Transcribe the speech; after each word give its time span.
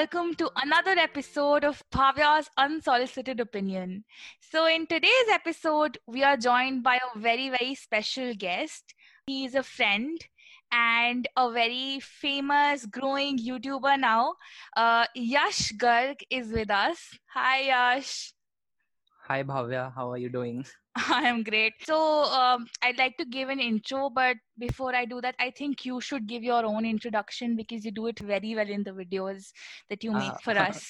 welcome 0.00 0.32
to 0.34 0.50
another 0.56 0.92
episode 0.92 1.62
of 1.62 1.82
Bhavya's 1.92 2.48
Unsolicited 2.56 3.38
Opinion. 3.38 4.02
So, 4.40 4.66
in 4.66 4.86
today's 4.86 5.28
episode, 5.30 5.98
we 6.06 6.24
are 6.24 6.38
joined 6.38 6.82
by 6.82 6.94
a 6.96 7.18
very, 7.18 7.50
very 7.50 7.74
special 7.74 8.32
guest. 8.34 8.94
He 9.26 9.44
is 9.44 9.54
a 9.54 9.62
friend 9.62 10.18
and 10.72 11.28
a 11.36 11.52
very 11.52 12.00
famous, 12.00 12.86
growing 12.86 13.36
YouTuber 13.36 14.00
now. 14.00 14.36
Uh, 14.74 15.04
Yash 15.14 15.72
Garg 15.72 16.22
is 16.30 16.50
with 16.50 16.70
us. 16.70 17.18
Hi, 17.34 17.60
Yash. 17.64 18.32
Hi 19.28 19.42
Bhavya, 19.42 19.94
how 19.94 20.10
are 20.10 20.16
you 20.18 20.30
doing? 20.30 20.64
I 20.97 21.27
am 21.27 21.43
great. 21.43 21.73
So, 21.85 21.97
um, 22.23 22.67
I'd 22.81 22.97
like 22.97 23.17
to 23.17 23.25
give 23.25 23.49
an 23.49 23.59
intro, 23.59 24.09
but 24.09 24.37
before 24.57 24.95
I 24.95 25.03
do 25.05 25.19
that, 25.21 25.35
I 25.39 25.51
think 25.51 25.85
you 25.85 25.99
should 25.99 26.25
give 26.27 26.43
your 26.43 26.65
own 26.65 26.85
introduction 26.85 27.55
because 27.57 27.83
you 27.83 27.91
do 27.91 28.07
it 28.07 28.19
very 28.19 28.55
well 28.55 28.69
in 28.69 28.83
the 28.83 28.91
videos 28.91 29.49
that 29.89 30.03
you 30.05 30.11
make 30.13 30.31
Uh, 30.31 30.37
for 30.45 30.57
us. 30.57 30.85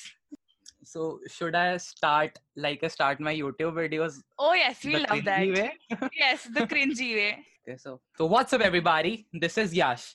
So 0.84 1.20
should 1.28 1.56
I 1.56 1.78
start 1.78 2.38
like 2.56 2.84
I 2.84 2.90
start 2.90 3.20
my 3.20 3.34
YouTube 3.36 3.74
videos 3.74 4.20
Oh, 4.38 4.54
yes, 4.54 4.84
we 4.84 4.94
the 4.94 5.00
love 5.00 5.24
that. 5.26 5.40
cringy 5.40 5.56
way? 5.58 5.72
yes, 6.20 6.44
the 6.60 6.68
cringy 6.76 7.16
way. 7.16 7.32
Okay, 7.68 7.78
so 7.78 8.00
so 8.18 8.28
what's 8.28 8.54
up 8.54 8.62
everybody? 8.62 9.16
This 9.34 9.58
is 9.58 9.74
Yash. 9.74 10.06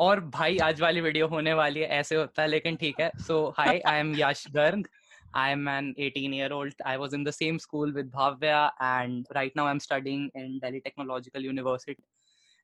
और 0.00 0.20
भाई 0.34 0.58
आज 0.64 0.80
वाली 0.80 1.00
video 1.00 1.26
होने 1.28 1.52
वाली 1.54 1.80
है 1.80 1.86
ऐसे 1.98 2.16
होता 2.16 2.42
है 2.42 2.48
लेकिन 2.48 2.76
ठीक 2.82 3.00
है 3.00 3.10
so 3.26 3.34
hi 3.58 3.72
I 3.90 3.96
am 4.02 4.12
Yash 4.20 4.44
Garg 4.54 4.86
I 5.35 5.51
am 5.51 5.67
an 5.67 5.93
18 5.97 6.33
year 6.33 6.51
old 6.51 6.73
I 6.85 6.97
was 6.97 7.13
in 7.13 7.23
the 7.23 7.31
same 7.31 7.59
school 7.59 7.91
with 7.93 8.11
Bhavya 8.11 8.71
and 8.79 9.27
right 9.35 9.55
now 9.55 9.67
I'm 9.67 9.81
studying 9.81 10.31
in 10.33 10.59
Delhi 10.59 10.81
Technological 10.81 11.41
University 11.41 11.97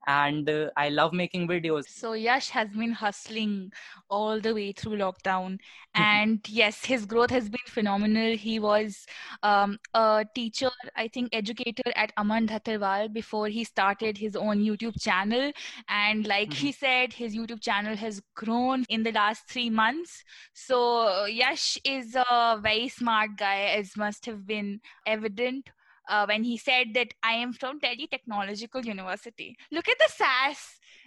and 0.07 0.49
uh, 0.49 0.69
I 0.77 0.89
love 0.89 1.13
making 1.13 1.47
videos 1.47 1.87
So 1.87 2.13
Yash 2.13 2.49
has 2.49 2.69
been 2.69 2.91
hustling 2.91 3.71
all 4.09 4.39
the 4.39 4.53
way 4.53 4.71
through 4.71 4.97
lockdown, 4.97 5.59
and 5.95 6.39
yes, 6.47 6.85
his 6.85 7.05
growth 7.05 7.29
has 7.29 7.49
been 7.49 7.67
phenomenal. 7.67 8.35
He 8.35 8.59
was 8.59 9.05
um, 9.43 9.77
a 9.93 10.25
teacher, 10.33 10.69
I 10.95 11.07
think, 11.07 11.29
educator 11.33 11.91
at 11.95 12.11
Aman 12.17 12.47
Dhattarwal 12.47 13.13
before 13.13 13.47
he 13.47 13.63
started 13.63 14.17
his 14.17 14.35
own 14.35 14.59
YouTube 14.59 15.01
channel. 15.01 15.51
And 15.87 16.25
like 16.27 16.53
he 16.53 16.71
said, 16.71 17.13
his 17.13 17.35
YouTube 17.35 17.61
channel 17.61 17.95
has 17.95 18.21
grown 18.35 18.85
in 18.89 19.03
the 19.03 19.11
last 19.11 19.47
three 19.47 19.69
months. 19.69 20.23
So 20.53 21.25
Yash 21.25 21.77
is 21.83 22.15
a 22.15 22.59
very 22.61 22.89
smart 22.89 23.31
guy, 23.37 23.61
as 23.77 23.95
must 23.97 24.25
have 24.25 24.45
been 24.45 24.81
evident 25.05 25.69
uh, 26.17 26.25
when 26.31 26.43
he 26.43 26.57
said 26.57 26.93
that 26.95 27.13
I 27.23 27.33
am 27.45 27.53
from 27.53 27.79
Delhi 27.79 28.07
Technological 28.15 28.85
University. 28.89 29.49
Look 29.71 29.89
at 29.93 29.97
the 30.03 30.09
sass 30.15 30.61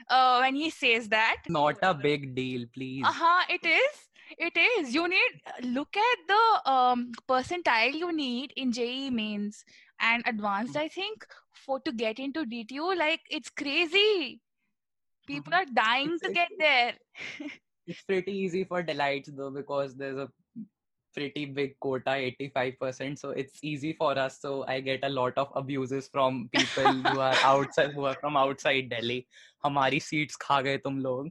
uh, 0.09 0.39
when 0.45 0.55
he 0.63 0.71
says 0.71 1.09
that. 1.11 1.43
not 1.49 1.79
a 1.83 1.95
big 1.95 2.35
deal 2.35 2.67
please 2.79 3.05
Uh-huh, 3.13 3.45
it 3.57 3.67
is. 3.75 4.03
It 4.49 4.57
is. 4.67 4.95
You 4.95 5.07
need 5.13 5.33
look 5.79 5.97
at 6.05 6.23
the 6.33 6.71
um, 6.75 7.03
percentile 7.33 7.99
you 8.03 8.11
need 8.21 8.55
in 8.65 8.73
JEE 8.79 9.11
mains 9.19 9.65
and 10.01 10.23
advanced. 10.33 10.77
I 10.85 10.89
think 10.89 11.27
for 11.65 11.79
to 11.89 11.93
get 11.93 12.19
into 12.29 12.45
DTU, 12.55 12.97
like 13.03 13.21
it's 13.41 13.51
crazy. 13.63 14.41
People 15.33 15.53
Mhm. 15.53 15.59
are 15.61 15.69
dying 15.83 16.17
to 16.25 16.33
get 16.39 16.57
there. 16.59 16.95
it's 17.93 18.03
pretty 18.13 18.33
easy 18.47 18.65
for 18.73 18.83
Delhiites 18.93 19.31
though 19.43 19.51
because 19.61 19.95
there's 20.03 20.23
a 20.25 20.29
pretty 21.15 21.45
big 21.47 21.79
quota 21.81 22.11
85% 22.11 23.19
so 23.19 23.31
it's 23.31 23.59
easy 23.63 23.93
for 23.93 24.19
us. 24.19 24.41
So 24.41 24.65
i 24.69 24.81
get 24.81 25.05
a 25.05 25.09
lot 25.09 25.39
of 25.39 25.49
abuses 25.55 26.09
from 26.09 26.49
people 26.53 26.93
who 26.93 27.21
are 27.21 27.35
outside 27.53 27.93
who 27.93 28.05
are 28.05 28.15
from 28.15 28.37
outside 28.37 28.89
delhi. 28.89 29.27
Hamari 29.65 30.01
seats 30.01 30.37
kha 30.37 30.63
gaye 30.63 30.79
tum 30.79 31.01
log. 31.01 31.31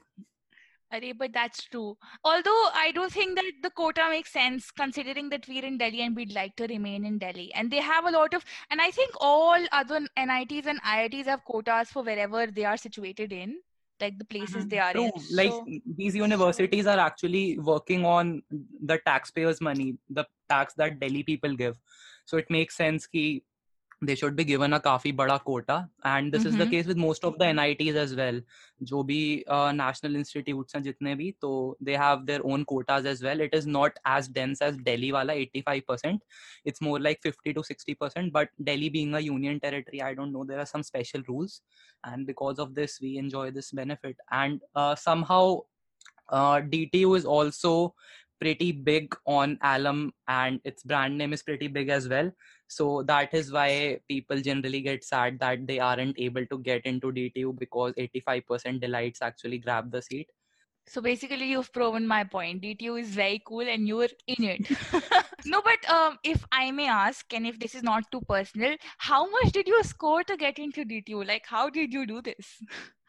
Arey, 0.94 1.12
but 1.18 1.34
that's 1.34 1.64
true. 1.64 1.98
Although 2.24 2.70
I 2.74 2.92
don't 2.94 3.12
think 3.12 3.36
that 3.36 3.52
the 3.64 3.72
quota 3.72 4.08
makes 4.10 4.32
sense 4.32 4.70
considering 4.72 5.30
that 5.30 5.48
we're 5.48 5.66
in 5.66 5.78
Delhi 5.78 6.02
and 6.02 6.16
we'd 6.16 6.34
like 6.34 6.56
to 6.58 6.68
remain 6.68 7.06
in 7.06 7.18
Delhi. 7.18 7.52
And 7.54 7.72
they 7.72 7.82
have 7.82 8.06
a 8.06 8.12
lot 8.12 8.34
of, 8.34 8.46
and 8.70 8.80
I 8.80 8.92
think 8.92 9.12
all 9.20 9.66
other 9.72 10.02
NITs 10.18 10.68
and 10.68 10.82
IITs 10.84 11.26
have 11.26 11.44
quotas 11.46 11.90
for 11.90 12.04
wherever 12.04 12.46
they 12.46 12.66
are 12.66 12.78
situated 12.78 13.34
in, 13.34 13.58
like 14.04 14.18
the 14.22 14.30
places 14.34 14.68
they 14.68 14.78
mm-hmm. 14.78 14.88
are 14.88 14.94
True. 14.94 15.06
in. 15.06 15.36
like 15.40 15.52
So- 15.52 15.96
these 16.02 16.16
universities 16.16 16.92
are 16.94 17.00
actually 17.08 17.46
working 17.72 18.06
on 18.06 18.36
the 18.92 19.00
taxpayers 19.10 19.62
money 19.70 19.90
the 20.20 20.26
tax 20.54 20.80
that 20.84 21.00
delhi 21.06 21.24
people 21.32 21.56
give 21.64 21.80
so 22.26 22.44
it 22.44 22.54
makes 22.58 22.80
sense 22.84 23.08
ki 23.16 23.26
they 24.03 24.15
should 24.15 24.37
be 24.37 24.45
given 24.45 24.73
a 24.73 24.79
काफी 24.81 25.13
बड़ा 25.17 25.37
quota 25.45 25.77
and 26.05 26.33
this 26.33 26.45
is 26.47 26.57
the 26.57 26.65
Mhm. 26.65 26.71
case 26.73 26.87
with 26.87 26.99
most 27.05 27.25
of 27.29 27.39
the 27.39 27.47
NITs 27.47 27.97
as 28.03 28.15
well 28.19 28.37
जो 28.91 29.03
भी 29.07 29.45
uh, 29.57 29.73
national 29.79 30.19
institutes 30.21 30.75
हैं 30.75 30.83
जितने 30.83 31.15
भी 31.17 31.31
तो 31.41 31.51
they 31.89 31.97
have 32.03 32.25
their 32.27 32.45
own 32.53 32.65
quotas 32.73 33.09
as 33.13 33.23
well 33.29 33.41
it 33.47 33.57
is 33.61 33.67
not 33.67 33.99
as 34.05 34.29
dense 34.29 34.63
as 34.63 34.77
Delhi 34.91 35.11
वाला 35.13 35.33
85% 35.33 36.23
it's 36.65 36.81
more 36.81 37.01
like 37.01 37.21
50 37.23 37.55
to 37.59 37.65
60% 37.71 38.33
but 38.33 38.55
Delhi 38.71 38.89
being 38.99 39.15
a 39.15 39.21
union 39.21 39.59
territory 39.67 40.03
I 40.11 40.15
don't 40.15 40.33
know 40.33 40.45
there 40.45 40.61
are 40.61 40.71
some 40.75 40.85
special 40.85 41.23
rules 41.29 41.61
and 42.05 42.25
because 42.25 42.61
of 42.61 42.75
this 42.77 43.01
we 43.01 43.17
enjoy 43.19 43.51
this 43.51 43.73
benefit 43.73 44.17
and 44.31 44.61
uh, 44.77 44.95
somehow 44.95 45.43
uh, 46.29 46.61
DTU 46.61 47.15
is 47.17 47.25
also 47.25 47.95
pretty 48.41 48.71
big 48.71 49.15
on 49.27 49.59
alum 49.63 50.13
and 50.29 50.61
its 50.65 50.85
brand 50.85 51.19
name 51.19 51.33
is 51.33 51.43
pretty 51.43 51.67
big 51.67 51.89
as 51.89 52.09
well 52.09 52.31
so 52.68 53.04
that 53.04 53.34
is 53.34 53.52
why 53.52 54.00
people 54.08 54.42
generally 54.42 54.82
get 54.82 55.04
sad 55.04 55.40
that 55.40 55.68
they 55.68 55.80
aren't 55.80 56.20
able 56.20 56.46
to 56.48 56.58
get 56.60 56.86
into 56.86 57.12
DTU 57.12 57.58
because 57.60 57.94
85% 57.94 58.82
Delhiites 58.82 59.22
actually 59.22 59.60
grab 59.60 59.92
the 59.92 60.02
seat 60.02 60.30
So 60.86 61.02
basically, 61.02 61.46
you've 61.50 61.72
proven 61.74 62.08
my 62.08 62.24
point. 62.24 62.62
DTU 62.62 63.00
is 63.00 63.10
very 63.10 63.42
cool, 63.46 63.62
and 63.62 63.88
you're 63.88 64.10
in 64.28 64.44
it. 64.44 64.70
no, 65.46 65.62
but 65.62 65.90
um, 65.90 66.18
if 66.24 66.46
I 66.52 66.72
may 66.72 66.88
ask, 66.88 67.34
and 67.34 67.48
if 67.48 67.60
this 67.60 67.76
is 67.76 67.84
not 67.84 68.10
too 68.12 68.22
personal, 68.28 68.76
how 68.98 69.30
much 69.30 69.52
did 69.54 69.68
you 69.68 69.82
score 69.84 70.24
to 70.24 70.38
get 70.38 70.60
into 70.60 70.84
DTU? 70.86 71.26
Like, 71.26 71.46
how 71.46 71.70
did 71.70 71.94
you 71.94 72.06
do 72.06 72.22
this? 72.22 72.62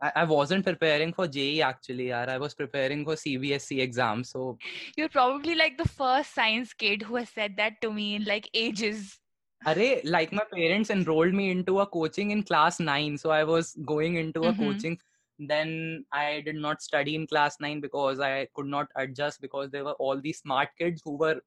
I, 0.00 0.12
I 0.16 0.24
wasn't 0.24 0.64
preparing 0.64 1.12
for 1.12 1.26
JEE 1.26 1.62
actually 1.62 2.06
yaar. 2.06 2.28
I 2.28 2.38
was 2.38 2.54
preparing 2.54 3.04
for 3.04 3.14
CBSE 3.16 3.80
exam 3.80 4.24
so 4.24 4.58
You're 4.96 5.08
probably 5.08 5.54
like 5.54 5.78
the 5.78 5.88
first 5.88 6.34
science 6.34 6.72
kid 6.74 7.02
who 7.02 7.16
has 7.16 7.28
said 7.30 7.56
that 7.56 7.80
to 7.82 7.92
me 7.92 8.14
in 8.16 8.24
like 8.24 8.48
ages. 8.54 9.18
Array, 9.66 10.00
like 10.04 10.32
my 10.32 10.44
parents 10.52 10.90
enrolled 10.90 11.34
me 11.34 11.50
into 11.50 11.80
a 11.80 11.86
coaching 11.86 12.30
in 12.32 12.42
class 12.42 12.80
9 12.80 13.16
so 13.16 13.30
i 13.30 13.44
was 13.44 13.76
going 13.86 14.16
into 14.16 14.46
a 14.48 14.52
Mhm. 14.52 14.58
coaching 14.58 14.98
then 15.38 16.04
i 16.12 16.40
did 16.46 16.56
not 16.56 16.82
study 16.82 17.14
in 17.14 17.26
class 17.26 17.58
9 17.60 17.80
because 17.80 18.20
i 18.20 18.46
could 18.54 18.66
not 18.66 18.88
adjust 18.96 19.40
because 19.40 19.70
there 19.70 19.84
were 19.84 19.98
all 20.06 20.20
these 20.20 20.38
smart 20.40 20.68
kids 20.78 21.00
who 21.04 21.16
were 21.16 21.40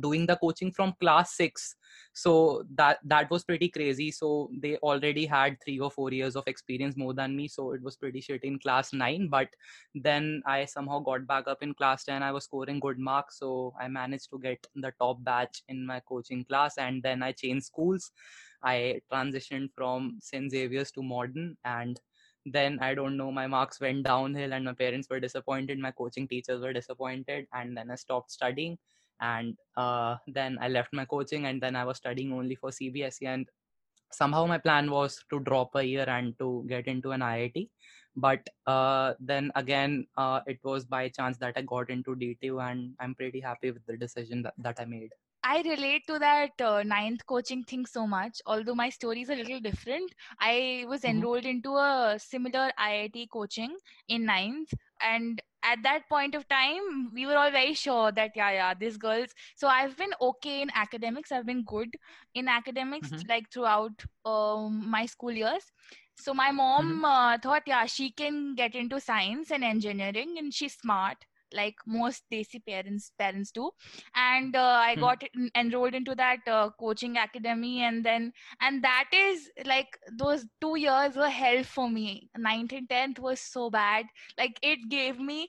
doing 0.00 0.26
the 0.26 0.36
coaching 0.36 0.72
from 0.72 0.94
class 1.00 1.36
6 1.36 1.76
so 2.12 2.64
that 2.76 2.98
that 3.04 3.30
was 3.30 3.44
pretty 3.44 3.68
crazy. 3.68 4.10
So 4.10 4.50
they 4.62 4.76
already 4.78 5.26
had 5.26 5.58
3 5.62 5.80
or 5.80 5.90
4 5.90 6.12
years 6.12 6.34
of 6.34 6.44
experience 6.46 6.96
more 6.96 7.12
than 7.12 7.36
me. 7.36 7.46
So 7.46 7.72
it 7.72 7.82
was 7.82 7.96
pretty 7.96 8.22
shit 8.22 8.42
in 8.42 8.58
class 8.58 8.94
9 8.94 9.28
but 9.28 9.48
then 9.94 10.42
i 10.46 10.64
somehow 10.64 11.00
got 11.00 11.26
back 11.26 11.46
up 11.46 11.62
in 11.62 11.74
class 11.74 12.04
10 12.04 12.22
i 12.22 12.32
was 12.32 12.44
scoring 12.44 12.80
good 12.80 12.98
marks. 12.98 13.38
So 13.38 13.74
i 13.78 13.88
managed 13.88 14.30
to 14.30 14.38
get 14.38 14.66
the 14.74 14.92
top 14.98 15.22
batch 15.24 15.62
in 15.68 15.84
my 15.86 16.00
coaching 16.08 16.44
class. 16.44 16.78
And 16.78 17.02
then 17.02 17.22
i 17.22 17.32
changed 17.32 17.66
schools. 17.66 18.10
I 18.62 19.00
transitioned 19.12 19.70
from 19.74 20.18
st 20.22 20.50
xavier's 20.50 20.90
to 20.92 21.02
modern. 21.02 21.56
And 21.64 22.00
then 22.46 22.78
i 22.80 22.94
don't 22.94 23.16
know 23.18 23.30
my 23.30 23.46
marks 23.46 23.80
went 23.80 24.04
downhill 24.04 24.52
and 24.54 24.64
my 24.64 24.72
parents 24.72 25.08
were 25.10 25.20
disappointed. 25.20 25.78
My 25.78 25.90
coaching 25.90 26.26
teachers 26.28 26.62
were 26.62 26.72
disappointed. 26.72 27.46
And 27.52 27.76
then 27.76 27.90
i 27.90 27.96
stopped 27.96 28.30
studying 28.30 28.78
and 29.20 29.56
uh, 29.76 30.16
then 30.26 30.58
i 30.60 30.68
left 30.68 30.92
my 30.92 31.04
coaching 31.04 31.46
and 31.46 31.62
then 31.62 31.76
i 31.76 31.84
was 31.84 31.96
studying 31.98 32.32
only 32.32 32.54
for 32.54 32.70
cbse 32.70 33.26
and 33.26 33.50
somehow 34.12 34.44
my 34.46 34.58
plan 34.58 34.90
was 34.90 35.24
to 35.30 35.40
drop 35.40 35.74
a 35.76 35.84
year 35.84 36.08
and 36.08 36.38
to 36.38 36.64
get 36.68 36.86
into 36.88 37.12
an 37.12 37.20
iit 37.22 37.70
but 38.16 38.48
uh, 38.66 39.14
then 39.20 39.50
again 39.54 40.06
uh, 40.16 40.40
it 40.46 40.58
was 40.64 40.84
by 40.84 41.08
chance 41.08 41.38
that 41.38 41.56
i 41.56 41.62
got 41.62 41.90
into 41.90 42.16
dtu 42.16 42.60
and 42.70 42.96
i'm 43.00 43.14
pretty 43.14 43.40
happy 43.40 43.70
with 43.70 43.84
the 43.86 43.96
decision 43.96 44.42
that, 44.42 44.54
that 44.58 44.80
i 44.80 44.84
made 44.84 45.12
I 45.42 45.62
relate 45.62 46.06
to 46.08 46.18
that 46.18 46.60
uh, 46.60 46.82
ninth 46.82 47.24
coaching 47.24 47.62
thing 47.64 47.86
so 47.86 48.06
much, 48.06 48.42
although 48.46 48.74
my 48.74 48.88
story 48.90 49.22
is 49.22 49.30
a 49.30 49.34
little 49.36 49.60
different. 49.60 50.12
I 50.40 50.84
was 50.88 51.04
Mhm. 51.04 51.26
enrolled 51.26 51.46
into 51.46 51.76
a 51.76 52.16
similar 52.18 52.72
IIT 52.76 53.26
coaching 53.28 53.78
in 54.08 54.24
ninth, 54.26 54.74
and 55.00 55.40
at 55.66 55.82
that 55.82 56.08
point 56.08 56.34
of 56.34 56.48
time, 56.48 57.10
we 57.14 57.26
were 57.26 57.36
all 57.36 57.50
very 57.50 57.74
sure 57.74 58.12
that, 58.12 58.32
yeah, 58.36 58.50
yeah, 58.52 58.74
these 58.74 58.96
girls. 58.96 59.30
So 59.56 59.68
I've 59.68 59.96
been 59.96 60.12
okay 60.20 60.62
in 60.62 60.70
academics, 60.74 61.32
I've 61.32 61.46
been 61.46 61.64
good 61.64 61.96
in 62.34 62.48
academics 62.48 63.12
Mhm. 63.12 63.26
like 63.28 63.50
throughout 63.52 64.04
um, 64.24 64.88
my 64.90 65.06
school 65.06 65.32
years. 65.32 65.64
So 66.14 66.34
my 66.34 66.50
mom 66.50 67.04
uh, 67.04 67.38
thought, 67.38 67.62
yeah, 67.66 67.86
she 67.86 68.10
can 68.10 68.54
get 68.54 68.74
into 68.74 69.00
science 69.00 69.50
and 69.50 69.64
engineering, 69.64 70.36
and 70.38 70.52
she's 70.54 70.74
smart 70.74 71.18
like 71.52 71.74
most 71.86 72.24
desi 72.32 72.60
parents 72.66 73.12
parents 73.18 73.50
do 73.50 73.70
and 74.14 74.56
uh, 74.56 74.78
i 74.84 74.94
Mhm. 74.96 75.00
got 75.00 75.22
en- 75.34 75.50
enrolled 75.54 75.94
into 75.94 76.14
that 76.14 76.40
uh, 76.48 76.70
coaching 76.80 77.16
academy 77.16 77.82
and 77.82 78.04
then 78.04 78.32
and 78.60 78.82
that 78.84 79.08
is 79.12 79.50
like 79.64 79.98
those 80.24 80.44
two 80.60 80.76
years 80.76 81.16
were 81.16 81.30
hell 81.30 81.62
for 81.64 81.88
me 81.90 82.28
ninth 82.36 82.72
and 82.72 82.88
10th 82.88 83.18
was 83.18 83.40
so 83.40 83.70
bad 83.70 84.06
like 84.38 84.58
it 84.62 84.88
gave 84.88 85.18
me 85.18 85.48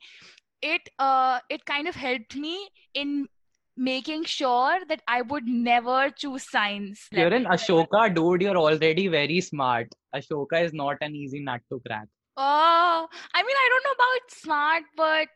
it 0.61 0.89
uh 0.99 1.39
it 1.49 1.65
kind 1.65 1.87
of 1.87 1.95
helped 1.95 2.35
me 2.35 2.69
in 2.93 3.27
making 3.75 4.23
sure 4.23 4.79
that 4.89 5.01
I 5.07 5.21
would 5.21 5.45
never 5.45 6.09
choose 6.09 6.49
science. 6.49 7.07
You're 7.11 7.31
in 7.33 7.45
Ashoka, 7.45 8.13
dude. 8.13 8.41
You're 8.41 8.57
already 8.57 9.07
very 9.07 9.39
smart. 9.39 9.87
Ashoka 10.15 10.63
is 10.63 10.73
not 10.73 10.97
an 11.01 11.15
easy 11.15 11.39
nut 11.41 11.61
to 11.71 11.79
crack. 11.85 12.07
Oh, 12.35 13.07
I 13.33 13.43
mean, 13.43 13.55
I 13.55 13.69
don't 13.69 13.83
know 13.83 13.91
about 13.91 14.31
smart, 14.31 14.83
but 14.95 15.27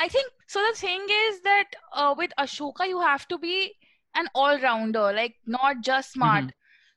I 0.00 0.08
think 0.08 0.30
so. 0.46 0.60
The 0.70 0.76
thing 0.76 1.06
is 1.08 1.40
that 1.42 1.64
uh, 1.92 2.14
with 2.16 2.30
Ashoka, 2.38 2.86
you 2.86 3.00
have 3.00 3.26
to 3.28 3.38
be 3.38 3.74
an 4.14 4.26
all-rounder, 4.34 5.12
like 5.12 5.36
not 5.46 5.82
just 5.82 6.12
smart. 6.12 6.44
Mhm. 6.44 6.52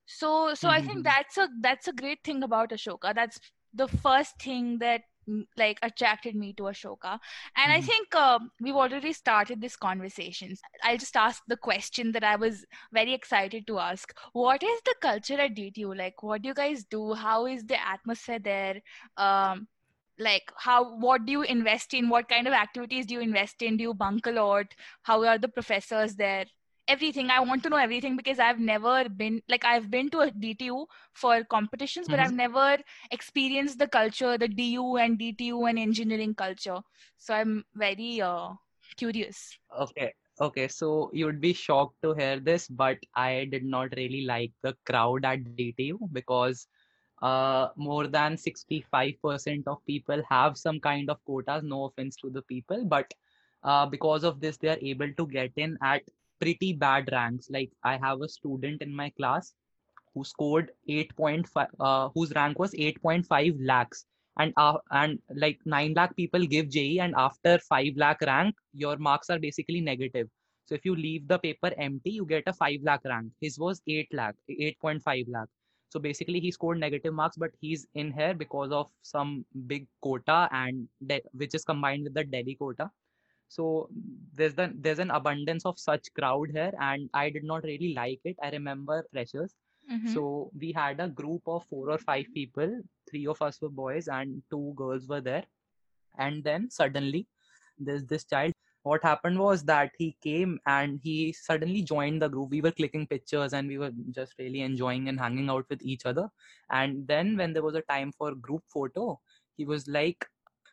So, 0.06 0.54
so 0.54 0.70
I 0.70 0.82
Mhm. 0.82 0.82
think 0.82 1.04
that's 1.06 1.38
a 1.38 1.50
that's 1.62 1.88
a 1.88 1.94
great 1.94 2.24
thing 2.24 2.44
about 2.44 2.72
Ashoka. 2.72 3.14
That's 3.16 3.40
the 3.74 3.88
first 3.88 4.40
thing 4.42 4.80
that 4.80 5.02
mm, 5.30 5.46
like 5.58 5.80
attracted 5.82 6.36
me 6.36 6.54
to 6.54 6.64
Ashoka. 6.64 7.20
And 7.56 7.72
I 7.72 7.80
Mhm. 7.80 7.82
think 7.82 8.14
um, 8.16 8.52
we've 8.62 8.76
already 8.76 9.14
started 9.14 9.62
this 9.62 9.76
conversation. 9.78 10.56
I'll 10.84 10.98
just 10.98 11.16
ask 11.16 11.42
the 11.48 11.58
question 11.58 12.12
that 12.14 12.24
I 12.24 12.36
was 12.36 12.66
very 12.92 13.14
excited 13.14 13.68
to 13.68 13.80
ask. 13.80 14.14
What 14.34 14.64
is 14.64 14.82
the 14.86 14.96
culture 15.02 15.40
at 15.40 15.56
DTU? 15.56 15.94
Like, 15.94 16.22
what 16.24 16.42
do 16.42 16.50
you 16.50 16.54
guys 16.56 16.84
do? 16.86 17.14
How 17.14 17.46
is 17.46 17.64
the 17.66 17.80
atmosphere 17.96 18.40
there? 18.40 18.82
Um, 19.18 19.68
like 20.22 20.52
how 20.58 20.80
what 20.98 21.26
do 21.26 21.32
you 21.34 21.42
invest 21.44 21.94
in? 21.94 22.10
What 22.10 22.30
kind 22.30 22.48
of 22.48 22.54
activities 22.54 23.06
do 23.08 23.16
you 23.16 23.22
invest 23.22 23.62
in? 23.62 23.78
Do 23.78 23.84
you 23.84 23.94
bunk 23.94 24.28
a 24.28 24.32
lot? 24.32 24.66
How 25.04 25.24
are 25.26 25.38
the 25.38 25.50
professors 25.50 26.16
there? 26.16 26.46
Everything. 26.88 27.30
I 27.32 27.40
want 27.42 27.64
to 27.64 27.70
know 27.70 27.78
everything 27.78 28.18
because 28.18 28.40
i've 28.40 28.60
never 28.60 29.10
been 29.10 29.42
like 29.50 29.66
i've 29.66 29.90
been 29.92 30.10
to 30.12 30.22
a 30.26 30.32
dtu 30.32 30.86
for 31.14 31.44
competitions 31.56 32.10
but 32.10 32.20
Mhm. 32.20 32.26
i've 32.26 32.34
never 32.40 32.78
experienced 33.12 33.80
the 33.80 33.88
culture 33.88 34.38
the 34.38 34.48
du 34.48 34.98
and 34.98 35.20
dtu 35.20 35.70
and 35.70 35.80
engineering 35.80 36.36
culture. 36.36 36.80
So 37.18 37.34
i'm 37.36 37.64
very 37.76 38.22
uh, 38.22 38.50
curious. 38.98 39.58
Okay. 39.80 40.14
Okay. 40.42 40.68
So 40.68 41.10
you 41.14 41.26
would 41.26 41.42
be 41.42 41.54
shocked 41.54 42.02
to 42.04 42.14
hear 42.14 42.40
this, 42.40 42.68
but 42.68 42.98
I 43.16 43.46
did 43.52 43.64
not 43.64 43.94
really 43.98 44.22
like 44.26 44.52
the 44.64 44.76
crowd 44.86 45.26
at 45.26 45.44
DTU 45.56 46.00
because 46.12 46.68
uh, 47.22 47.70
more 47.76 48.08
than 48.08 48.36
65% 48.36 49.64
of 49.68 49.86
people 49.86 50.22
have 50.30 50.58
some 50.58 50.80
kind 50.80 51.10
of 51.10 51.24
quotas. 51.26 51.64
No 51.64 51.86
offense 51.86 52.16
to 52.18 52.30
the 52.30 52.42
people, 52.44 52.86
but 52.86 53.14
uh, 53.64 53.86
because 53.86 54.24
of 54.24 54.40
this, 54.40 54.58
they 54.58 54.70
are 54.70 54.80
able 54.82 55.12
to 55.14 55.28
get 55.28 55.52
in 55.56 55.78
at 55.84 56.02
pretty 56.40 56.74
bad 56.74 57.10
ranks. 57.12 57.50
Like 57.50 57.72
I 57.84 57.98
have 57.98 58.22
a 58.22 58.30
student 58.30 58.82
in 58.82 58.96
my 58.96 59.10
class 59.12 59.54
who 60.14 60.24
scored 60.24 60.72
8.5 60.90 61.68
uh, 61.80 62.10
whose 62.14 62.34
rank 62.36 62.60
was 62.60 62.74
8.5 62.74 63.58
lakhs 63.62 64.06
and 64.38 64.54
uh, 64.58 64.78
and 64.92 65.20
like 65.36 65.60
9 65.66 65.94
lakh 65.94 66.16
people 66.16 66.46
give 66.46 66.70
JEE 66.70 67.00
and 67.00 67.14
after 67.16 67.58
5 67.60 67.94
lakh 67.96 68.22
rank 68.22 68.56
your 68.74 68.98
marks 68.98 69.30
are 69.30 69.40
basically 69.40 69.82
negative 69.82 70.28
so 70.66 70.76
if 70.76 70.86
you 70.86 70.96
leave 70.96 71.28
the 71.28 71.40
paper 71.40 71.72
empty 71.78 72.12
you 72.12 72.26
get 72.26 72.44
a 72.48 72.54
5 72.54 72.80
lakh 72.84 73.02
rank 73.06 73.32
his 73.40 73.60
was 73.60 73.82
8 73.88 74.08
lakh 74.14 74.36
8.5 74.50 75.26
lakh 75.30 75.50
so 75.94 76.00
basically 76.00 76.40
he 76.40 76.52
scored 76.52 76.80
negative 76.80 77.14
marks 77.14 77.38
but 77.44 77.52
he's 77.60 77.86
in 78.02 78.12
here 78.20 78.34
because 78.34 78.72
of 78.72 78.90
some 79.02 79.32
big 79.72 79.88
quota 80.02 80.38
and 80.52 80.88
de- 81.12 81.22
which 81.34 81.56
is 81.60 81.66
combined 81.66 82.04
with 82.06 82.14
the 82.14 82.24
Delhi 82.24 82.56
quota. 82.56 82.90
So 83.50 83.90
there's 84.34 84.54
the 84.56 84.72
there's 84.86 85.00
an 85.00 85.12
abundance 85.12 85.66
of 85.66 85.80
such 85.86 86.06
crowd 86.20 86.52
here 86.58 86.72
and 86.90 87.10
i 87.22 87.30
did 87.30 87.44
not 87.44 87.66
really 87.72 87.94
like 87.94 88.22
it. 88.24 88.38
I 88.42 88.52
remember 88.60 89.04
freshers. 89.12 89.54
Mhm. 89.92 90.10
so 90.14 90.22
we 90.64 90.68
had 90.76 91.00
a 91.04 91.08
group 91.20 91.48
of 91.54 91.64
four 91.70 91.90
or 91.94 91.98
five 92.10 92.28
people. 92.36 92.76
Three 93.10 93.26
of 93.34 93.42
us 93.48 93.60
were 93.62 93.72
boys 93.80 94.08
and 94.18 94.42
two 94.54 94.74
girls 94.82 95.08
were 95.14 95.20
there. 95.30 95.44
And 96.26 96.44
then 96.50 96.70
suddenly 96.70 97.28
there's 97.88 98.06
this 98.06 98.24
child 98.34 98.54
what 98.85 99.03
happened 99.03 99.39
was 99.39 99.65
that 99.65 99.91
he 99.99 100.17
came 100.23 100.59
and 100.67 101.01
he 101.03 101.33
suddenly 101.33 101.83
joined 101.83 102.23
the 102.23 102.29
group 102.29 102.51
we 102.51 102.61
were 102.61 102.71
clicking 102.71 103.07
pictures 103.07 103.53
and 103.53 103.69
we 103.69 103.79
were 103.79 103.91
just 104.19 104.39
really 104.39 104.61
enjoying 104.61 105.09
and 105.09 105.19
hanging 105.19 105.51
out 105.51 105.65
with 105.69 105.83
each 105.83 106.07
other 106.07 106.29
and 106.71 107.07
then 107.09 107.37
when 107.37 107.53
there 107.53 107.65
was 107.65 107.75
a 107.75 107.87
time 107.93 108.13
for 108.17 108.35
group 108.35 108.63
photo 108.79 109.19
he 109.59 109.65
was 109.75 109.89
like 109.89 110.31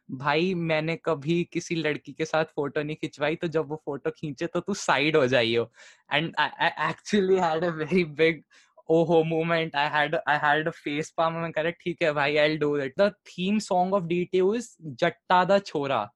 भाई 0.10 0.54
मैंने 0.54 0.96
कभी 1.06 1.44
किसी 1.54 1.76
लड़की 1.76 2.12
के 2.14 2.26
साथ 2.26 2.46
photo 2.56 2.82
नहीं 2.84 2.96
खिंचवाई 2.96 3.36
तो 3.42 3.48
जब 3.48 3.70
वो 3.70 3.82
फोटो 3.86 4.12
खींचे 4.18 4.48
तो 4.54 4.60
तू 4.60 4.74
साइड 4.74 5.16
हो 5.18 5.26
जाइयो 5.28 5.64
and 6.14 6.34
I 6.40 6.68
actually 6.90 7.38
had 7.40 7.64
a 7.64 7.70
very 7.78 8.04
big 8.20 8.44
ओहो 8.92 9.24
moment 9.24 9.76
I 9.76 9.90
had 9.94 10.16
I 10.16 10.38
had 10.44 10.68
a 10.68 10.72
face 10.84 11.14
palm 11.18 11.34
मैं 11.42 11.52
कह 11.52 11.62
रहा 11.62 11.72
ठीक 11.84 12.02
है 12.04 12.12
भाई 12.14 12.36
I 12.38 12.50
will 12.50 12.58
do 12.60 12.76
it 12.86 12.94
the 13.00 13.10
theme 13.30 13.60
song 13.70 13.94
of 13.94 14.04
DTU 14.12 14.54
is 14.56 14.76
जट्टा 15.04 15.44
द 15.46 15.62
छोरा 15.66 16.08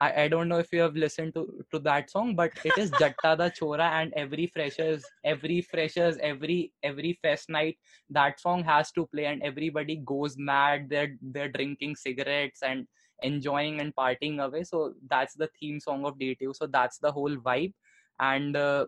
I, 0.00 0.22
I 0.22 0.28
don't 0.28 0.48
know 0.48 0.58
if 0.58 0.72
you 0.72 0.80
have 0.80 0.94
listened 0.96 1.34
to 1.34 1.64
to 1.72 1.78
that 1.80 2.10
song, 2.10 2.34
but 2.36 2.52
it 2.64 2.78
is 2.78 2.90
Jatta 2.98 3.34
the 3.36 3.50
Chora, 3.58 3.90
and 4.00 4.12
every 4.14 4.46
freshers, 4.46 5.04
every 5.24 5.60
freshers, 5.60 6.18
every 6.22 6.72
every 6.82 7.18
fest 7.22 7.48
night, 7.50 7.78
that 8.10 8.40
song 8.40 8.62
has 8.64 8.92
to 8.92 9.06
play, 9.06 9.26
and 9.26 9.42
everybody 9.42 9.96
goes 10.04 10.36
mad. 10.38 10.88
They're 10.88 11.16
they're 11.20 11.48
drinking 11.48 11.96
cigarettes 11.96 12.62
and 12.62 12.86
enjoying 13.22 13.80
and 13.80 13.94
partying 13.94 14.38
away. 14.44 14.62
So 14.64 14.94
that's 15.08 15.34
the 15.34 15.50
theme 15.58 15.80
song 15.80 16.04
of 16.06 16.18
DTU. 16.18 16.54
So 16.54 16.66
that's 16.66 16.98
the 16.98 17.10
whole 17.12 17.36
vibe, 17.36 17.74
and 18.20 18.56
uh, 18.56 18.86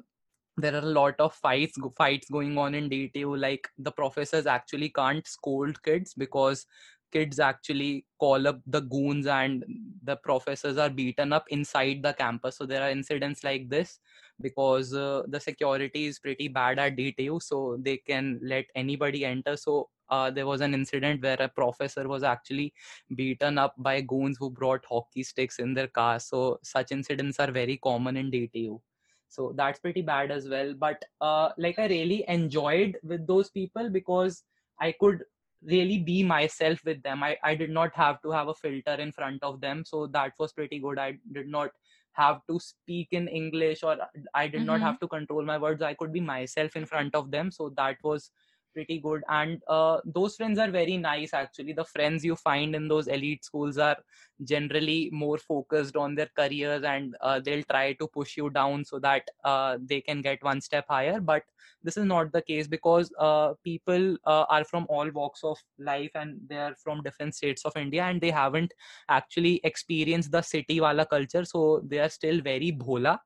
there 0.56 0.74
are 0.74 0.78
a 0.78 0.94
lot 1.00 1.14
of 1.18 1.34
fights 1.34 1.78
fights 1.96 2.28
going 2.30 2.56
on 2.58 2.74
in 2.74 2.88
DTU. 2.88 3.36
Like 3.36 3.68
the 3.78 3.92
professors 3.92 4.46
actually 4.46 4.90
can't 4.90 5.26
scold 5.26 5.82
kids 5.82 6.14
because 6.14 6.66
kids 7.12 7.38
actually 7.40 8.04
call 8.18 8.46
up 8.46 8.60
the 8.66 8.80
goons 8.80 9.26
and 9.26 9.64
the 10.02 10.16
professors 10.16 10.78
are 10.78 10.90
beaten 10.90 11.32
up 11.32 11.46
inside 11.50 12.02
the 12.02 12.12
campus. 12.12 12.56
So 12.56 12.66
there 12.66 12.82
are 12.82 12.90
incidents 12.90 13.44
like 13.44 13.68
this 13.68 13.98
because 14.40 14.94
uh, 14.94 15.22
the 15.28 15.40
security 15.40 16.06
is 16.06 16.18
pretty 16.18 16.48
bad 16.48 16.78
at 16.78 16.96
DTU 16.96 17.40
so 17.40 17.78
they 17.80 17.98
can 17.98 18.40
let 18.42 18.66
anybody 18.74 19.24
enter. 19.24 19.56
So 19.56 19.88
uh, 20.08 20.30
there 20.30 20.46
was 20.46 20.60
an 20.60 20.74
incident 20.74 21.22
where 21.22 21.36
a 21.40 21.48
professor 21.48 22.08
was 22.08 22.22
actually 22.22 22.72
beaten 23.14 23.58
up 23.58 23.74
by 23.78 24.00
goons 24.00 24.36
who 24.38 24.50
brought 24.50 24.84
hockey 24.88 25.22
sticks 25.22 25.58
in 25.58 25.74
their 25.74 25.88
car. 25.88 26.18
So 26.20 26.58
such 26.62 26.92
incidents 26.92 27.38
are 27.40 27.50
very 27.50 27.76
common 27.78 28.16
in 28.16 28.30
DTU 28.30 28.80
so 29.28 29.52
that's 29.56 29.78
pretty 29.78 30.02
bad 30.02 30.32
as 30.32 30.48
well. 30.48 30.74
But 30.74 31.04
uh, 31.20 31.50
like 31.56 31.78
i 31.78 31.86
really 31.86 32.24
enjoyed 32.28 32.98
with 33.02 33.26
those 33.26 33.50
people 33.50 33.88
because 33.88 34.42
i 34.80 34.92
could 35.00 35.24
really 35.62 35.98
be 35.98 36.22
myself 36.22 36.84
with 36.84 37.02
them. 37.02 37.22
I, 37.22 37.36
I 37.44 37.54
did 37.54 37.70
not 37.70 37.94
have 37.94 38.20
to 38.22 38.30
have 38.30 38.48
a 38.48 38.54
filter 38.54 38.94
in 38.94 39.12
front 39.12 39.42
of 39.42 39.60
them 39.60 39.84
so 39.84 40.06
that 40.08 40.32
was 40.38 40.52
pretty 40.52 40.78
good. 40.80 40.98
I 40.98 41.18
did 41.32 41.48
not 41.48 41.70
have 42.12 42.40
to 42.48 42.58
speak 42.58 43.08
in 43.12 43.28
english 43.28 43.84
or 43.84 43.96
i 44.34 44.48
did 44.48 44.64
not 44.64 44.80
Mhm. 44.80 44.80
have 44.80 44.98
to 44.98 45.06
control 45.08 45.44
my 45.44 45.58
words. 45.58 45.80
I 45.82 45.94
could 45.94 46.12
be 46.12 46.20
myself 46.20 46.74
in 46.76 46.84
front 46.84 47.14
of 47.14 47.30
them 47.30 47.50
so 47.52 47.70
that 47.76 47.98
was 48.02 48.32
pretty 48.72 48.98
good. 48.98 49.22
And 49.28 49.60
uh, 49.68 49.98
those 50.04 50.36
friends 50.36 50.58
are 50.58 50.70
very 50.70 50.96
nice 50.96 51.34
actually. 51.34 51.72
The 51.72 51.84
friends 51.84 52.24
you 52.24 52.36
find 52.36 52.74
in 52.74 52.88
those 52.88 53.08
elite 53.08 53.44
schools 53.44 53.78
are 53.78 53.96
generally 54.44 55.10
more 55.12 55.38
focused 55.38 55.96
on 55.96 56.14
their 56.14 56.30
careers 56.36 56.82
and 56.82 57.16
uh, 57.20 57.40
they'll 57.40 57.64
try 57.64 57.92
to 57.94 58.06
push 58.08 58.36
you 58.36 58.50
down 58.50 58.84
so 58.84 58.98
that 59.00 59.28
uh, 59.44 59.78
they 59.84 60.00
can 60.00 60.22
get 60.22 60.42
one 60.42 60.60
step 60.60 60.86
higher. 60.88 61.20
But 61.20 61.44
this 61.82 61.96
is 61.96 62.04
not 62.04 62.32
the 62.32 62.42
case 62.42 62.66
because 62.66 63.12
uh, 63.18 63.54
people 63.64 64.16
uh, 64.24 64.44
are 64.48 64.64
from 64.64 64.86
all 64.88 65.10
walks 65.10 65.42
of 65.44 65.58
life 65.78 66.10
and 66.14 66.38
they 66.48 66.56
are 66.56 66.74
from 66.76 67.02
different 67.02 67.34
states 67.34 67.64
of 67.64 67.76
india 67.76 68.02
and 68.04 68.20
they 68.20 68.30
haven't 68.30 68.74
actually 69.08 69.60
experienced 69.64 70.30
the 70.30 70.42
city 70.42 70.80
wala 70.80 71.06
culture. 71.06 71.44
So 71.44 71.82
they 71.86 71.98
are 71.98 72.08
still 72.08 72.40
very 72.40 72.72
bhola 72.72 73.18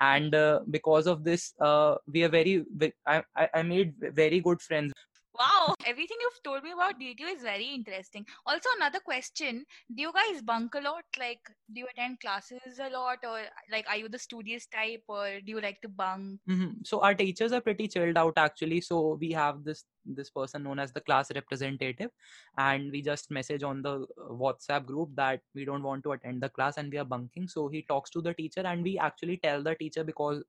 and 0.00 0.34
uh, 0.34 0.60
because 0.70 1.06
of 1.06 1.24
this 1.24 1.52
uh, 1.60 1.94
we 2.06 2.24
are 2.24 2.28
very 2.28 2.64
I, 3.06 3.22
I 3.54 3.62
made 3.62 3.94
very 4.00 4.40
good 4.40 4.60
friends 4.60 4.92
Wow, 5.38 5.74
everything 5.86 6.18
you've 6.20 6.42
told 6.42 6.64
me 6.64 6.72
about 6.72 6.98
DTU 6.98 7.28
is 7.28 7.42
very 7.42 7.66
interesting. 7.74 8.26
Also, 8.46 8.68
another 8.76 8.98
question 9.00 9.64
Do 9.94 10.02
you 10.02 10.12
guys 10.12 10.42
bunk 10.42 10.74
a 10.74 10.80
lot? 10.80 11.04
Like, 11.18 11.40
do 11.72 11.80
you 11.80 11.86
attend 11.90 12.20
classes 12.20 12.78
a 12.78 12.90
lot? 12.90 13.18
Or, 13.24 13.40
like, 13.70 13.88
are 13.88 13.96
you 13.96 14.08
the 14.08 14.18
studious 14.18 14.66
type? 14.66 15.02
Or 15.08 15.40
do 15.40 15.52
you 15.52 15.60
like 15.60 15.80
to 15.82 15.88
bunk? 15.88 16.40
Mhm. 16.48 16.84
So 16.84 17.00
our 17.00 17.14
teachers 17.14 17.52
are 17.52 17.60
pretty 17.60 17.88
chilled 17.88 18.18
out 18.18 18.34
actually. 18.36 18.80
So 18.80 19.16
we 19.20 19.30
have 19.30 19.64
this 19.64 19.84
this 20.04 20.30
person 20.30 20.62
known 20.62 20.78
as 20.78 20.92
the 20.92 21.00
class 21.00 21.30
representative, 21.34 22.10
and 22.58 22.90
we 22.90 23.02
just 23.02 23.30
message 23.30 23.62
on 23.62 23.82
the 23.82 24.06
uh, 24.18 24.32
WhatsApp 24.32 24.86
group 24.86 25.10
that 25.14 25.40
we 25.54 25.64
don't 25.64 25.82
want 25.82 26.04
to 26.04 26.12
attend 26.12 26.42
the 26.42 26.48
class 26.48 26.76
and 26.76 26.92
we 26.92 26.98
are 26.98 27.04
bunking. 27.04 27.48
So 27.48 27.68
he 27.68 27.82
talks 27.82 28.10
to 28.10 28.20
the 28.20 28.34
teacher, 28.34 28.60
and 28.60 28.82
we 28.82 28.98
actually 28.98 29.38
tell 29.38 29.62
the 29.62 29.74
teacher 29.74 30.04
because 30.04 30.42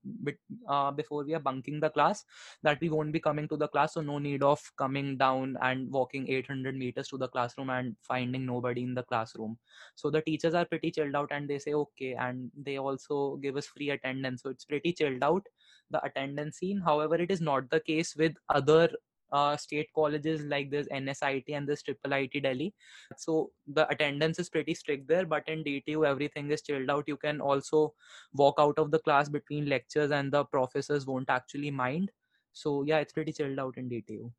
uh, 0.68 0.90
before 0.90 1.24
we 1.24 1.34
are 1.34 1.40
bunking 1.40 1.80
the 1.80 1.90
class 1.90 2.24
that 2.62 2.80
we 2.80 2.88
won't 2.88 3.12
be 3.12 3.20
coming 3.20 3.48
to 3.48 3.56
the 3.56 3.68
class, 3.68 3.94
so 3.94 4.00
no 4.00 4.18
need 4.18 4.42
of 4.42 4.60
coming 4.76 5.16
down 5.16 5.56
and 5.62 5.90
walking 5.90 6.28
800 6.28 6.76
meters 6.76 7.08
to 7.08 7.18
the 7.18 7.28
classroom 7.28 7.70
and 7.70 7.96
finding 8.02 8.46
nobody 8.46 8.82
in 8.82 8.94
the 8.94 9.02
classroom. 9.02 9.58
So 9.94 10.10
the 10.10 10.22
teachers 10.22 10.54
are 10.54 10.64
pretty 10.64 10.90
chilled 10.90 11.14
out, 11.14 11.30
and 11.30 11.48
they 11.48 11.58
say 11.58 11.74
okay, 11.74 12.14
and 12.14 12.50
they 12.56 12.78
also 12.78 13.36
give 13.36 13.56
us 13.56 13.66
free 13.66 13.90
attendance. 13.90 14.42
So 14.42 14.50
it's 14.50 14.64
pretty 14.64 14.92
chilled 14.92 15.22
out 15.22 15.46
the 15.92 16.02
attendance 16.04 16.58
scene 16.58 16.80
however 16.80 17.16
it 17.16 17.30
is 17.30 17.40
not 17.40 17.68
the 17.70 17.80
case 17.80 18.16
with 18.16 18.34
other 18.48 18.88
uh, 19.32 19.56
state 19.56 19.88
colleges 19.94 20.42
like 20.42 20.70
this 20.70 20.86
NSIT 20.88 21.44
and 21.48 21.66
this 21.66 21.82
Triple 21.82 22.12
IT 22.12 22.42
Delhi. 22.42 22.74
So 23.16 23.50
the 23.66 23.88
attendance 23.88 24.38
is 24.38 24.50
pretty 24.50 24.74
strict 24.74 25.08
there, 25.08 25.26
but 25.26 25.48
in 25.48 25.64
DTU 25.64 26.06
everything 26.06 26.50
is 26.50 26.62
chilled 26.62 26.90
out. 26.90 27.04
You 27.06 27.16
can 27.16 27.40
also 27.40 27.94
walk 28.34 28.56
out 28.58 28.78
of 28.78 28.90
the 28.90 28.98
class 28.98 29.28
between 29.28 29.68
lectures, 29.68 30.10
and 30.10 30.32
the 30.32 30.44
professors 30.44 31.06
won't 31.06 31.30
actually 31.30 31.70
mind. 31.70 32.10
So 32.52 32.82
yeah, 32.82 32.98
it's 32.98 33.12
pretty 33.12 33.32
chilled 33.32 33.58
out 33.58 33.76
in 33.76 33.88
DTU. 33.88 34.30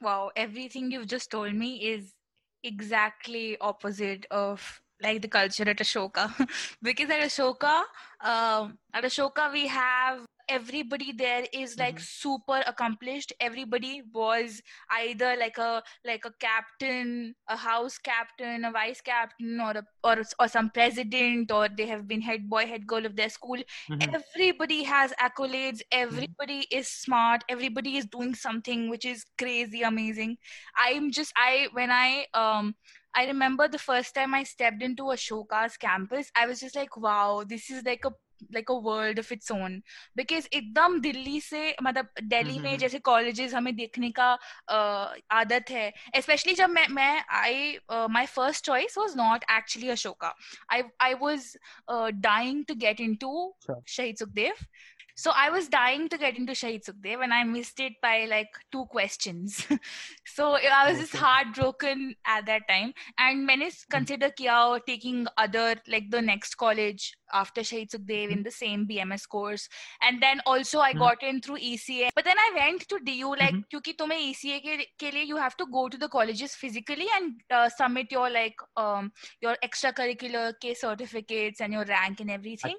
Wow, 0.00 0.30
everything 0.36 0.90
you've 0.90 1.06
just 1.06 1.30
told 1.30 1.54
me 1.54 1.76
is 1.76 2.14
exactly 2.64 3.56
opposite 3.60 4.26
of 4.30 4.80
like 5.02 5.22
the 5.22 5.28
culture 5.28 5.68
at 5.68 5.78
Ashoka 5.78 6.30
because 6.82 7.10
at 7.10 7.20
Ashoka, 7.20 7.82
um, 8.20 8.78
at 8.94 9.04
Ashoka 9.04 9.52
we 9.52 9.66
have 9.66 10.26
everybody 10.48 11.12
there 11.12 11.44
is 11.52 11.78
like 11.78 11.96
mm-hmm. 11.96 12.30
super 12.30 12.62
accomplished 12.66 13.32
everybody 13.40 14.02
was 14.12 14.60
either 14.90 15.36
like 15.38 15.58
a 15.58 15.82
like 16.04 16.24
a 16.24 16.32
captain 16.40 17.34
a 17.48 17.56
house 17.56 17.98
captain 17.98 18.64
a 18.64 18.70
vice 18.70 19.00
captain 19.00 19.60
or 19.60 19.70
a, 19.70 19.84
or 20.04 20.22
or 20.38 20.48
some 20.48 20.70
president 20.70 21.50
or 21.50 21.68
they 21.68 21.86
have 21.86 22.06
been 22.08 22.20
head 22.20 22.48
boy 22.48 22.66
head 22.66 22.86
girl 22.86 23.06
of 23.06 23.16
their 23.16 23.28
school 23.28 23.56
mm-hmm. 23.90 24.14
everybody 24.14 24.82
has 24.82 25.12
accolades 25.20 25.80
everybody 25.90 26.60
mm-hmm. 26.60 26.78
is 26.78 26.88
smart 26.88 27.44
everybody 27.48 27.96
is 27.96 28.06
doing 28.06 28.34
something 28.34 28.90
which 28.90 29.04
is 29.04 29.24
crazy 29.38 29.82
amazing 29.82 30.36
i'm 30.76 31.10
just 31.10 31.32
i 31.36 31.68
when 31.72 31.90
i 31.90 32.26
um 32.34 32.74
I 33.15 33.25
remember 33.25 33.67
the 33.67 33.79
first 33.79 34.13
time 34.15 34.33
I 34.33 34.43
stepped 34.43 34.83
into 34.83 35.03
Ashoka's 35.03 35.77
campus, 35.77 36.31
I 36.35 36.45
was 36.47 36.59
just 36.59 36.75
like, 36.75 36.95
wow, 36.97 37.43
this 37.47 37.69
is 37.69 37.83
like 37.83 38.05
a 38.05 38.11
like 38.53 38.69
a 38.69 38.77
world 38.77 39.17
of 39.19 39.31
its 39.31 39.49
own 39.51 39.81
because 40.15 40.47
एकदम 40.53 40.99
दिल्ली 41.01 41.39
से 41.41 41.75
मतलब 41.83 42.09
दिल्ली 42.23 42.59
में 42.59 42.77
जैसे 42.77 42.99
colleges 42.99 43.53
हमें 43.53 43.75
देखने 43.75 44.11
का 44.19 44.27
आदत 45.39 45.69
है 45.69 45.91
especially 46.15 46.55
जब 46.55 46.69
मैं 46.69 46.87
मैं 46.87 47.23
I 47.29 47.79
uh, 47.89 48.07
my 48.07 48.25
first 48.25 48.65
choice 48.65 48.95
was 48.95 49.15
not 49.15 49.43
actually 49.47 49.87
Ashoka 49.87 50.31
I 50.69 50.83
I 50.99 51.13
was 51.15 51.55
uh, 51.87 52.11
dying 52.11 52.63
to 52.65 52.75
get 52.75 52.99
into 52.99 53.33
sure. 53.65 53.81
Shahid 53.87 54.21
Sukhdev 54.21 54.65
so 55.14 55.32
I 55.34 55.50
was 55.50 55.68
dying 55.68 56.08
to 56.08 56.18
get 56.18 56.36
into 56.36 56.52
Shahid 56.52 56.84
Sukhdev 56.84 57.22
and 57.22 57.32
I 57.32 57.44
missed 57.44 57.80
it 57.80 57.94
by 58.02 58.26
like 58.26 58.48
two 58.70 58.86
questions. 58.86 59.66
so 60.24 60.56
I 60.56 60.90
was 60.90 61.00
just 61.00 61.16
heartbroken 61.16 62.14
at 62.26 62.46
that 62.46 62.68
time. 62.68 62.94
And 63.18 63.46
many 63.46 63.70
consider 63.90 64.30
Kia 64.30 64.80
taking 64.86 65.26
other 65.36 65.76
like 65.86 66.10
the 66.10 66.22
next 66.22 66.56
college 66.56 67.14
after 67.33 67.61
Shahid 67.61 67.89
Sukhdev 67.89 68.31
in 68.31 68.43
the 68.43 68.51
same 68.51 68.87
BMS 68.87 69.27
course. 69.27 69.67
And 70.01 70.21
then 70.21 70.41
also 70.45 70.79
I 70.79 70.91
mm-hmm. 70.91 70.99
got 70.99 71.23
in 71.23 71.41
through 71.41 71.57
ECA. 71.57 72.09
But 72.15 72.25
then 72.25 72.37
I 72.37 72.51
went 72.55 72.87
to 72.89 72.99
DU 72.99 73.29
like 73.29 73.53
mm-hmm. 73.53 73.61
क्योंकि 73.71 73.93
तुम्हें 73.97 74.19
ECA 74.19 74.61
के, 74.61 74.77
के 74.99 75.11
लिए 75.11 75.27
you 75.27 75.37
have 75.37 75.57
to 75.57 75.65
go 75.65 75.87
to 75.89 75.97
the 75.97 76.07
colleges 76.07 76.55
physically 76.55 77.07
and 77.15 77.33
uh, 77.51 77.69
submit 77.69 78.11
your 78.11 78.29
like 78.29 78.55
um, 78.75 79.11
your 79.41 79.55
extracurricular 79.63 80.53
case 80.59 80.81
certificates 80.81 81.61
and 81.61 81.73
your 81.73 81.85
rank 81.85 82.19
and 82.19 82.31
everything. 82.31 82.75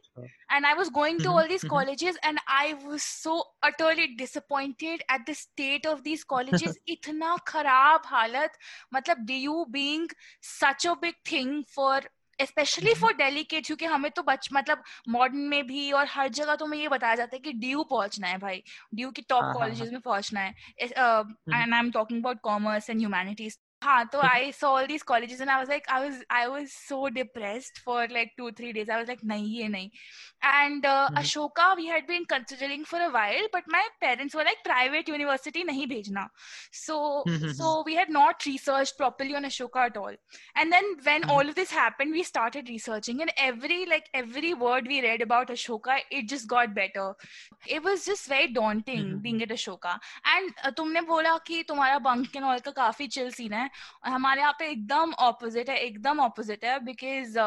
And 0.51 0.67
I 0.67 0.75
was 0.75 0.89
going 0.89 1.19
to 1.19 1.25
mm-hmm. 1.25 1.33
all 1.33 1.49
these 1.49 1.65
colleges 1.65 2.17
and 2.23 2.39
I 2.49 2.75
was 2.87 3.03
so 3.03 3.43
utterly 3.63 4.15
disappointed 4.17 5.03
at 5.09 5.27
the 5.27 5.35
state 5.35 5.87
of 5.87 6.05
these 6.05 6.25
colleges. 6.25 6.77
इतना 6.89 7.37
खराब 7.47 8.03
हालत 8.07 8.53
मतलब 8.95 9.27
DU 9.27 9.67
being 9.71 10.09
such 10.41 10.85
a 10.85 10.97
big 10.97 11.15
thing 11.25 11.65
for 11.65 12.01
specially 12.42 12.94
for 12.94 13.14
daily 13.14 13.34
delicate 13.34 13.66
क्योंकि 13.66 13.86
हमें 13.86 14.12
तो 14.12 14.24
बच 14.24 14.50
मतलब 14.54 14.84
modern 15.10 15.38
में 15.38 15.68
भी 15.68 15.92
और 15.92 16.08
हर 16.10 16.28
जगह 16.30 16.56
तो 16.56 16.66
हमें 16.66 16.78
ये 16.78 16.88
बताया 16.88 17.16
जाता 17.16 17.36
है 17.36 17.40
कि 17.40 17.54
ड्यू 17.54 17.84
पहुँचना 17.84 18.28
है 18.28 18.38
भाई। 18.38 18.64
ड्यू 18.96 19.12
की 19.12 19.22
टॉप 19.22 19.54
कॉलेजेस 19.54 19.92
में 19.92 20.02
पहुँचना 20.02 20.40
है। 20.40 20.54
And 20.80 21.74
I 21.74 21.80
am 21.80 21.92
talking 21.92 22.20
about 22.20 22.40
commerce 22.44 22.90
and 22.90 23.00
humanities 23.00 23.60
हाँ 23.84 24.06
तो 24.12 24.20
I 24.20 24.52
saw 24.52 24.68
all 24.72 24.86
these 24.88 25.02
colleges 25.04 25.42
and 25.42 25.50
I 25.50 25.58
was 25.58 25.70
like 25.70 25.88
I 25.92 26.02
was 26.02 26.24
I 26.32 26.46
was 26.48 26.68
so 26.68 27.08
depressed 27.14 27.80
for 27.86 28.10
like 28.12 28.34
two 28.38 28.50
three 28.52 28.72
days 28.74 28.92
I 28.92 28.98
was 28.98 29.08
like 29.08 29.20
नहीं 29.26 29.56
ये 29.56 29.68
नहीं. 29.68 29.90
And 30.46 30.86
Ashoka 30.86 31.72
we 31.74 31.86
had 31.86 32.08
been 32.08 32.24
considering 32.30 32.86
for 32.86 33.02
a 33.02 33.08
while 33.12 33.48
but 33.54 33.70
my 33.74 33.88
parents 34.02 34.36
were 34.36 34.46
like 34.46 34.64
private 34.64 35.10
university 35.10 35.64
नहीं 35.64 35.88
भेजना. 35.88 36.28
So 36.74 37.24
so 37.30 37.84
we 37.88 37.96
had 37.96 38.12
not 38.12 38.48
research 38.48 38.92
properly 38.98 39.36
on 39.36 39.44
Ashoka 39.46 39.86
at 39.86 39.98
all 39.98 40.18
and 40.58 40.72
then 40.74 40.94
when 41.06 41.24
all 41.32 41.50
of 41.50 41.56
this 41.56 41.74
happened 41.74 42.14
we 42.14 42.24
started 42.24 42.70
researching 42.70 43.22
and 43.22 43.32
every 43.40 43.84
like 43.86 44.10
every 44.16 44.54
word 44.64 44.88
we 44.88 45.00
read 45.02 45.22
about 45.22 45.52
Ashoka 45.52 45.98
it 46.12 46.28
just 46.30 46.48
got 46.50 46.70
better 46.80 47.14
it 47.70 47.86
was 47.86 48.06
just 48.06 48.30
very 48.32 48.48
daunting 48.54 49.14
being 49.22 49.42
at 49.42 49.52
Ashoka 49.52 50.00
and 50.28 50.52
तुमने 50.78 51.02
बोला 51.14 51.38
कि 51.48 51.64
तुम्हारा 51.68 52.00
bunk 52.10 52.36
and 52.36 52.46
all 52.46 52.60
का 52.60 52.72
काफ़ी 52.74 53.08
chill 53.08 53.32
scene 53.32 53.54
है 53.54 53.70
और 54.04 54.12
हमारे 54.12 54.42
यहाँ 54.42 54.56
पे 54.60 54.70
एकदम 54.70 55.14
ऑपोजिट 55.22 55.70
है 55.70 55.78
एकदम 55.78 56.20
ऑपोजिट 56.20 56.66
है 56.66 56.80
because 56.86 57.38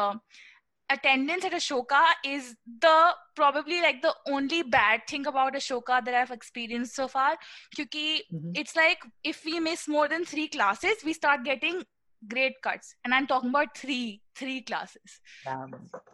attendance 0.89 1.45
at 1.45 1.53
a 1.53 2.01
is 2.25 2.53
the 2.85 2.93
probably 3.35 3.79
like 3.81 4.01
the 4.01 4.13
only 4.31 4.61
bad 4.63 5.01
thing 5.11 5.27
about 5.27 5.55
a 5.55 5.99
that 5.99 6.15
have 6.15 6.33
experience 6.33 6.95
so 6.95 7.05
far 7.07 7.37
क्योंकि 7.75 8.15
it's 8.57 8.77
like 8.77 9.03
if 9.25 9.45
we 9.45 9.59
miss 9.59 9.89
more 9.89 10.07
than 10.07 10.23
three 10.23 10.47
classes 10.47 11.05
we 11.05 11.13
start 11.13 11.41
getting 11.41 11.83
grade 12.23 12.55
cuts 12.63 12.95
and 13.05 13.13
I 13.13 13.19
am 13.19 13.25
talking 13.25 13.51
about 13.51 13.75
three 13.75 13.99
three 14.37 14.59
classes 14.61 15.19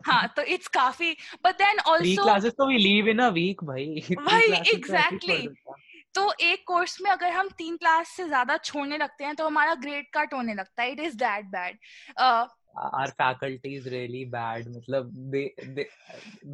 हाँ 0.06 0.28
तो 0.36 0.42
it's 0.56 0.68
काफ़ी 0.68 1.16
but 1.46 1.58
then 1.58 1.80
also 1.88 2.24
classes 2.24 2.54
तो 2.54 2.68
we 2.68 2.78
leave 2.78 3.08
in 3.08 3.20
a 3.20 3.30
week 3.30 3.64
भाई. 3.64 3.86
भाई 4.20 4.44
exactly 4.44 5.36
exactly. 5.36 5.93
तो 6.16 6.32
एक 6.42 6.64
course 6.68 6.98
में 7.02 7.10
अगर 7.12 7.32
हम 7.32 7.50
तीन 7.58 7.78
क्लास 7.78 8.10
से 8.18 8.28
ज़्यादा 8.28 8.58
छोड़ने 8.58 8.98
लगते 8.98 9.24
हैं 9.24 9.36
तो 9.36 9.46
हमारा 9.46 9.74
ग्रेड 9.86 10.06
कट 10.18 10.34
होने 10.34 10.54
लगता 10.54 10.82
है 10.84 10.92
it 10.92 11.00
is 11.00 11.16
that 11.18 11.46
bad 11.56 11.78
our 12.76 13.10
faculty 13.18 13.72
is 13.80 13.86
really 13.94 14.22
bad 14.26 14.70
matlab 14.76 15.10
they, 15.34 15.42
they 15.76 15.86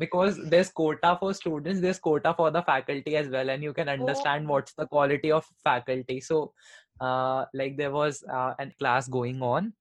because 0.02 0.40
there's 0.54 0.72
quota 0.80 1.12
for 1.20 1.34
students 1.34 1.80
there's 1.86 2.00
quota 2.08 2.34
for 2.40 2.52
the 2.52 2.62
faculty 2.62 3.16
as 3.16 3.30
well 3.36 3.50
and 3.50 3.64
you 3.64 3.74
can 3.74 3.90
understand 3.90 4.46
oh. 4.48 4.54
what's 4.54 4.74
the 4.74 4.88
quality 4.96 5.32
of 5.32 5.46
faculty 5.64 6.20
so 6.20 6.42
uh, 7.02 7.46
like 7.54 7.78
there 7.78 7.92
was 7.92 8.24
uh, 8.40 8.54
a 8.60 8.68
class 8.80 9.08
going 9.08 9.42
on 9.42 9.74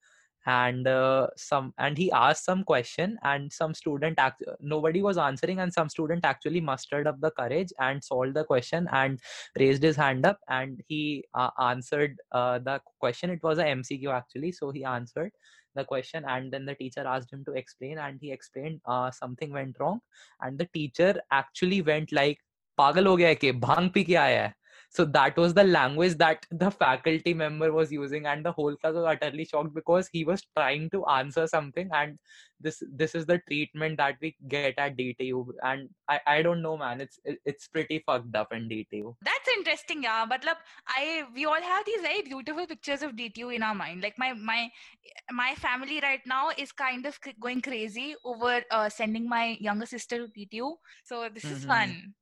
and 0.47 0.87
uh, 0.87 1.27
some 1.37 1.73
and 1.77 1.97
he 1.97 2.11
asked 2.11 2.43
some 2.45 2.63
question 2.63 3.17
and 3.23 3.51
some 3.51 3.73
student 3.73 4.19
act- 4.19 4.43
nobody 4.59 5.01
was 5.01 5.17
answering 5.17 5.59
and 5.59 5.73
some 5.73 5.89
student 5.89 6.25
actually 6.25 6.59
mustered 6.59 7.07
up 7.07 7.19
the 7.21 7.31
courage 7.31 7.71
and 7.79 8.03
solved 8.03 8.33
the 8.33 8.43
question 8.43 8.87
and 8.91 9.19
raised 9.57 9.81
his 9.83 9.95
hand 9.95 10.25
up 10.25 10.39
and 10.49 10.81
he 10.87 11.23
uh, 11.33 11.49
answered 11.61 12.17
uh, 12.33 12.59
the 12.59 12.81
question 12.99 13.29
it 13.29 13.41
was 13.41 13.57
a 13.57 13.63
mcq 13.63 14.11
actually 14.11 14.51
so 14.51 14.69
he 14.71 14.83
answered 14.83 15.31
the 15.75 15.83
question 15.83 16.23
and 16.27 16.51
then 16.51 16.65
the 16.65 16.75
teacher 16.75 17.05
asked 17.07 17.31
him 17.31 17.43
to 17.45 17.53
explain 17.53 17.97
and 17.97 18.19
he 18.21 18.31
explained 18.31 18.81
uh, 18.85 19.09
something 19.11 19.51
went 19.51 19.75
wrong 19.79 19.99
and 20.41 20.59
the 20.59 20.67
teacher 20.73 21.19
actually 21.31 21.81
went 21.81 22.11
like 22.11 22.39
पागल 22.77 23.07
हो 23.07 23.15
गया 23.17 23.27
है 23.27 23.35
कि 23.35 23.51
भांग 23.51 23.89
P 23.93 24.03
के 24.03 24.15
आया 24.15 24.43
है 24.43 24.53
so 24.90 25.04
that 25.04 25.36
was 25.36 25.52
the 25.54 25.64
language 25.64 26.16
that 26.16 26.46
the 26.50 26.70
faculty 26.70 27.34
member 27.34 27.72
was 27.72 27.92
using 27.92 28.26
and 28.26 28.44
the 28.44 28.52
whole 28.52 28.74
class 28.76 28.94
was 28.94 29.04
utterly 29.04 29.44
shocked 29.44 29.74
because 29.74 30.08
he 30.12 30.24
was 30.24 30.42
trying 30.56 30.88
to 30.90 31.04
answer 31.06 31.46
something 31.46 31.88
and 31.92 32.18
this 32.60 32.82
this 32.92 33.14
is 33.14 33.26
the 33.26 33.38
treatment 33.46 33.96
that 33.98 34.16
we 34.20 34.34
get 34.48 34.78
at 34.78 34.96
dtu 34.96 35.46
and 35.62 35.88
i 36.08 36.18
i 36.26 36.42
don't 36.42 36.62
know 36.62 36.76
man 36.76 37.00
it's 37.00 37.20
it's 37.44 37.68
pretty 37.68 38.02
fucked 38.06 38.34
up 38.34 38.52
in 38.52 38.68
dtu 38.68 39.14
that's 39.22 39.48
interesting 39.56 40.02
yeah 40.02 40.24
but 40.28 40.44
look, 40.44 40.58
i 40.88 41.24
we 41.34 41.44
all 41.44 41.62
have 41.62 41.84
these 41.84 42.00
very 42.00 42.22
beautiful 42.22 42.66
pictures 42.66 43.02
of 43.02 43.12
dtu 43.12 43.54
in 43.54 43.62
our 43.62 43.74
mind 43.74 44.02
like 44.02 44.18
my 44.18 44.32
my 44.32 44.68
my 45.30 45.54
family 45.54 46.00
right 46.02 46.26
now 46.26 46.50
is 46.56 46.72
kind 46.72 47.06
of 47.06 47.18
going 47.40 47.60
crazy 47.60 48.14
over 48.24 48.62
uh, 48.70 48.88
sending 48.88 49.28
my 49.28 49.56
younger 49.60 49.86
sister 49.86 50.26
to 50.26 50.32
dtu 50.32 50.74
so 51.04 51.28
this 51.28 51.44
mm-hmm. 51.44 51.56
is 51.56 51.64
fun 51.64 52.14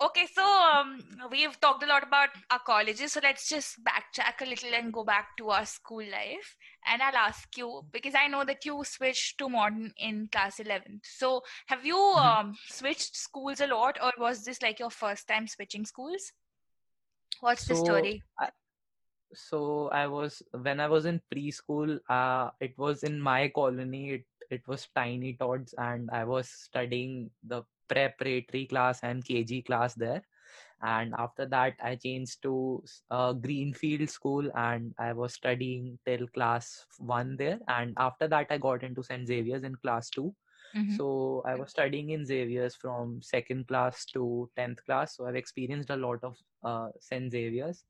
Okay, 0.00 0.28
so 0.32 0.44
um, 0.44 1.02
we've 1.28 1.60
talked 1.60 1.82
a 1.82 1.86
lot 1.86 2.04
about 2.04 2.28
our 2.52 2.60
colleges. 2.60 3.12
So 3.12 3.20
let's 3.20 3.48
just 3.48 3.82
backtrack 3.82 4.40
a 4.40 4.48
little 4.48 4.72
and 4.72 4.92
go 4.92 5.02
back 5.02 5.36
to 5.38 5.50
our 5.50 5.66
school 5.66 6.04
life. 6.04 6.56
And 6.86 7.02
I'll 7.02 7.16
ask 7.16 7.48
you 7.56 7.82
because 7.90 8.14
I 8.14 8.28
know 8.28 8.44
that 8.44 8.64
you 8.64 8.84
switched 8.84 9.38
to 9.38 9.48
modern 9.48 9.92
in 9.96 10.28
class 10.30 10.60
11. 10.60 11.00
So 11.02 11.42
have 11.66 11.84
you 11.84 11.96
mm-hmm. 11.96 12.48
um, 12.48 12.56
switched 12.68 13.16
schools 13.16 13.60
a 13.60 13.66
lot, 13.66 13.98
or 14.00 14.12
was 14.18 14.44
this 14.44 14.62
like 14.62 14.78
your 14.78 14.90
first 14.90 15.26
time 15.26 15.48
switching 15.48 15.84
schools? 15.84 16.32
What's 17.40 17.66
so, 17.66 17.74
the 17.74 17.80
story? 17.80 18.22
I, 18.38 18.50
so 19.34 19.88
I 19.88 20.06
was 20.06 20.42
when 20.52 20.78
I 20.78 20.86
was 20.86 21.06
in 21.06 21.20
preschool. 21.34 21.98
Uh, 22.08 22.50
it 22.60 22.78
was 22.78 23.02
in 23.02 23.20
my 23.20 23.48
colony. 23.48 24.10
It 24.10 24.24
it 24.48 24.62
was 24.68 24.86
Tiny 24.94 25.34
Tots, 25.34 25.74
and 25.76 26.08
I 26.12 26.22
was 26.24 26.48
studying 26.48 27.30
the 27.44 27.64
preparatory 27.88 28.66
class 28.66 29.00
and 29.02 29.24
kg 29.24 29.64
class 29.64 29.94
there. 29.94 30.22
And 30.80 31.12
after 31.18 31.44
that 31.46 31.74
i 31.82 31.96
changed 31.96 32.42
to 32.42 32.84
uh, 33.10 33.32
greenfield 33.32 34.08
school 34.08 34.48
and 34.54 34.94
i 34.98 35.12
was 35.12 35.34
studying 35.34 35.98
till 36.06 36.26
class 36.28 36.86
1 36.98 37.36
there. 37.36 37.58
And 37.68 37.94
after 37.96 38.28
that 38.28 38.46
i 38.50 38.58
got 38.58 38.82
into 38.82 39.02
st 39.02 39.26
xavier's 39.26 39.64
in 39.64 39.74
class 39.76 40.10
2 40.10 40.22
mm-hmm. 40.76 40.96
so 40.96 41.42
i 41.46 41.54
was 41.56 41.70
studying 41.70 42.10
in 42.10 42.24
xavier's 42.24 42.76
from 42.76 43.20
second 43.22 43.66
class 43.66 44.04
to 44.06 44.48
10th 44.56 44.84
class. 44.84 45.16
So 45.16 45.26
i've 45.26 45.36
experienced 45.36 45.90
a 45.90 45.96
lot 45.96 46.22
of 46.22 46.36
uh, 46.62 46.88
st 47.00 47.32
xavier's 47.32 47.84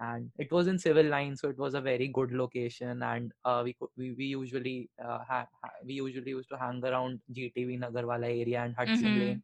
and 0.00 0.30
it 0.38 0.50
was 0.50 0.66
in 0.66 0.78
civil 0.78 1.06
line 1.06 1.36
so 1.36 1.48
it 1.48 1.58
was 1.58 1.74
a 1.74 1.80
very 1.80 2.08
good 2.08 2.32
location 2.32 3.02
and 3.02 3.32
uh, 3.44 3.60
we, 3.64 3.76
we 3.96 4.12
we 4.12 4.24
usually 4.24 4.88
uh, 5.04 5.18
ha, 5.28 5.46
we 5.84 5.94
usually 5.94 6.30
used 6.30 6.48
to 6.48 6.56
hang 6.56 6.82
around 6.84 7.20
gtb 7.32 7.78
nagarwala 7.78 8.24
area 8.24 8.62
and 8.62 8.74
hudson 8.74 9.04
mm-hmm. 9.04 9.20
lane. 9.20 9.42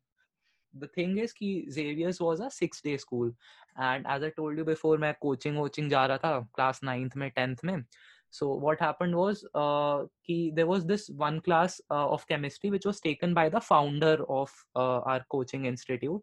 The 0.78 0.88
thing 0.88 1.16
is 1.18 1.32
ki 1.32 1.68
xavier's 1.70 2.20
was 2.20 2.40
a 2.40 2.50
6 2.50 2.80
day 2.82 2.96
school 2.96 3.30
and 3.76 4.06
as 4.06 4.22
i 4.22 4.30
told 4.30 4.58
you 4.58 4.64
before 4.64 4.98
my 4.98 5.14
coaching 5.22 5.54
coaching 5.54 5.88
जा 5.90 6.06
रहा 6.08 6.46
class 6.58 6.80
9th 6.80 7.16
में 7.16 7.30
10th 7.38 7.64
में 7.64 7.84
so 8.30 8.54
what 8.54 8.80
happened 8.80 9.14
was 9.16 9.44
uh, 9.54 10.04
ki 10.26 10.52
there 10.54 10.66
was 10.66 10.84
this 10.84 11.08
one 11.08 11.40
class 11.40 11.80
uh, 11.90 12.08
of 12.16 12.26
chemistry 12.28 12.70
which 12.70 12.84
was 12.84 13.00
taken 13.00 13.32
by 13.34 13.48
the 13.48 13.60
founder 13.60 14.16
of 14.28 14.52
uh, 14.74 15.00
our 15.12 15.24
coaching 15.30 15.64
institute. 15.66 16.22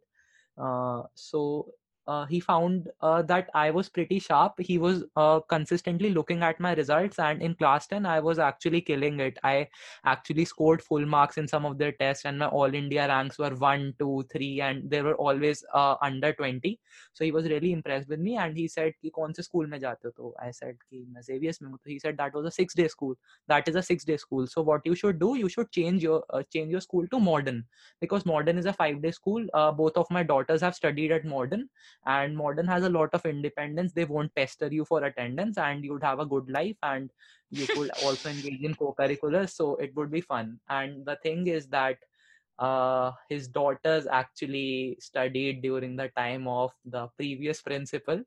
Uh, 0.58 1.04
so 1.16 1.72
uh, 2.08 2.26
he 2.26 2.40
found 2.40 2.90
uh, 3.02 3.22
that 3.24 3.50
I 3.54 3.72
was 3.72 3.90
pretty 3.90 4.20
sharp. 4.20 4.54
He 4.60 4.78
was 4.78 5.04
uh, 5.16 5.40
consistently 5.42 6.10
looking 6.12 6.44
at 6.44 6.60
my 6.60 6.74
results, 6.74 7.20
and 7.20 7.42
in 7.42 7.56
class 7.56 7.88
10, 7.88 8.06
I 8.06 8.20
was 8.20 8.40
actually 8.40 8.82
killing 8.82 9.20
it. 9.20 9.38
I 9.44 9.68
actually 10.06 10.46
scored 10.46 10.82
full 10.82 11.06
marks 11.06 11.38
in 11.38 11.48
some 11.48 11.66
of 11.66 11.78
their 11.78 11.92
tests, 11.94 12.26
and 12.26 12.40
my 12.40 12.48
all 12.48 12.74
India 12.74 13.08
ranks 13.08 13.40
were 13.40 13.56
1, 13.56 13.94
2, 14.00 14.26
3, 14.32 14.62
and 14.62 14.90
they 14.90 15.02
were 15.02 15.16
always 15.16 15.64
uh, 15.74 15.96
under 16.02 16.34
20. 16.34 16.80
So 17.14 17.24
he 17.24 17.32
was 17.32 17.46
really 17.46 17.72
impressed 17.72 18.10
with 18.10 18.20
me, 18.20 18.38
and 18.38 18.58
he 18.58 18.68
said, 18.68 18.94
Ki, 19.02 19.10
kaun 19.10 19.34
se 19.34 19.44
school 19.44 19.68
mein 19.68 19.82
jate 19.82 20.12
ho? 20.18 20.34
I 20.42 20.52
said, 20.52 20.78
Ki, 20.90 21.06
main 21.12 21.24
mein. 21.62 21.72
ho." 21.72 21.78
he 21.86 22.00
said, 22.00 22.18
That 22.18 22.34
was 22.34 22.46
a 22.46 22.52
six 22.52 22.74
day 22.74 22.88
school. 22.88 23.16
That 23.48 23.68
is 23.68 23.76
a 23.76 23.84
six 23.84 24.04
day 24.04 24.18
school. 24.18 24.48
So 24.48 24.62
what 24.62 24.82
you 24.86 24.96
should 24.96 25.20
do, 25.20 25.36
you 25.36 25.50
should 25.50 25.72
change 25.72 26.04
your 26.04 26.24
uh, 26.30 26.44
change 26.52 26.72
your 26.72 26.82
school 26.82 27.08
to 27.08 27.20
modern 27.20 27.66
because 28.02 28.26
modern 28.26 28.58
is 28.58 28.66
a 28.66 28.74
five 28.74 29.02
day 29.02 29.12
school. 29.12 29.46
Uh, 29.54 29.72
both 29.72 29.98
of 29.98 30.08
my 30.10 30.24
daughters 30.24 30.62
have 30.62 30.76
studied 30.76 31.12
at 31.12 31.26
modern 31.26 31.70
and 32.06 32.36
modern 32.36 32.68
has 32.68 32.84
a 32.84 32.90
lot 32.90 33.10
of 33.14 33.26
independence. 33.26 33.94
They 33.94 34.06
won't 34.06 34.34
pester 34.36 34.68
you 34.68 34.86
for 34.86 35.04
attendance 35.04 35.58
and 35.58 35.84
you'd 35.84 36.04
have 36.04 36.20
a 36.20 36.26
good 36.26 36.50
life 36.50 36.78
and 36.84 37.12
you 37.52 37.68
could 37.68 37.92
also 37.98 38.30
engage 38.30 38.62
in 38.62 38.76
co-curriculars. 38.76 39.54
So 39.54 39.76
it 39.76 39.96
would 39.96 40.12
be 40.12 40.22
fun. 40.22 40.60
And 40.70 41.06
the 41.06 41.18
thing 41.18 41.48
is 41.48 41.68
that 41.68 41.98
uh, 42.60 43.12
his 43.30 43.48
daughters 43.48 44.08
actually 44.08 44.98
studied 45.00 45.62
during 45.62 45.96
the 45.96 46.10
time 46.10 46.48
of 46.48 46.72
the 46.86 47.08
previous 47.18 47.62
principal. 47.62 48.24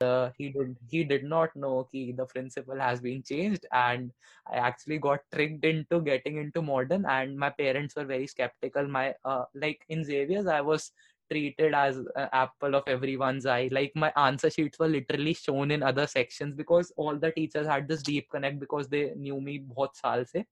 Uh, 0.00 0.30
he 0.38 0.48
did 0.48 0.76
he 0.88 1.04
did 1.04 1.24
not 1.24 1.54
know 1.54 1.84
ki 1.92 2.12
the 2.12 2.24
principal 2.24 2.78
has 2.78 3.02
been 3.02 3.22
changed 3.22 3.66
and 3.70 4.12
i 4.46 4.56
actually 4.56 4.98
got 4.98 5.20
tricked 5.34 5.62
into 5.64 6.00
getting 6.00 6.38
into 6.38 6.62
modern 6.62 7.04
and 7.04 7.36
my 7.38 7.50
parents 7.50 7.94
were 7.96 8.04
very 8.06 8.26
skeptical. 8.26 8.88
My 8.88 9.14
uh, 9.24 9.44
like 9.54 9.84
in 9.90 10.02
xavier's 10.04 10.46
i 10.46 10.60
was 10.62 10.92
treated 11.30 11.74
as 11.74 11.96
an 11.96 12.28
apple 12.32 12.74
of 12.74 12.88
everyone's 12.88 13.46
eye. 13.46 13.68
Like 13.72 13.92
my 13.94 14.12
answer 14.16 14.50
sheets 14.50 14.78
were 14.78 14.88
literally 14.88 15.34
shown 15.34 15.70
in 15.70 15.82
other 15.82 16.06
sections 16.06 16.54
because 16.54 16.92
all 16.96 17.16
the 17.16 17.30
teachers 17.30 17.66
had 17.66 17.88
this 17.88 18.02
deep 18.02 18.28
connect 18.30 18.58
because 18.58 18.88
they 18.88 19.14
knew 19.16 19.40
me 19.40 19.58
बहुत 19.58 19.96
साल 19.96 20.24
से. 20.24 20.44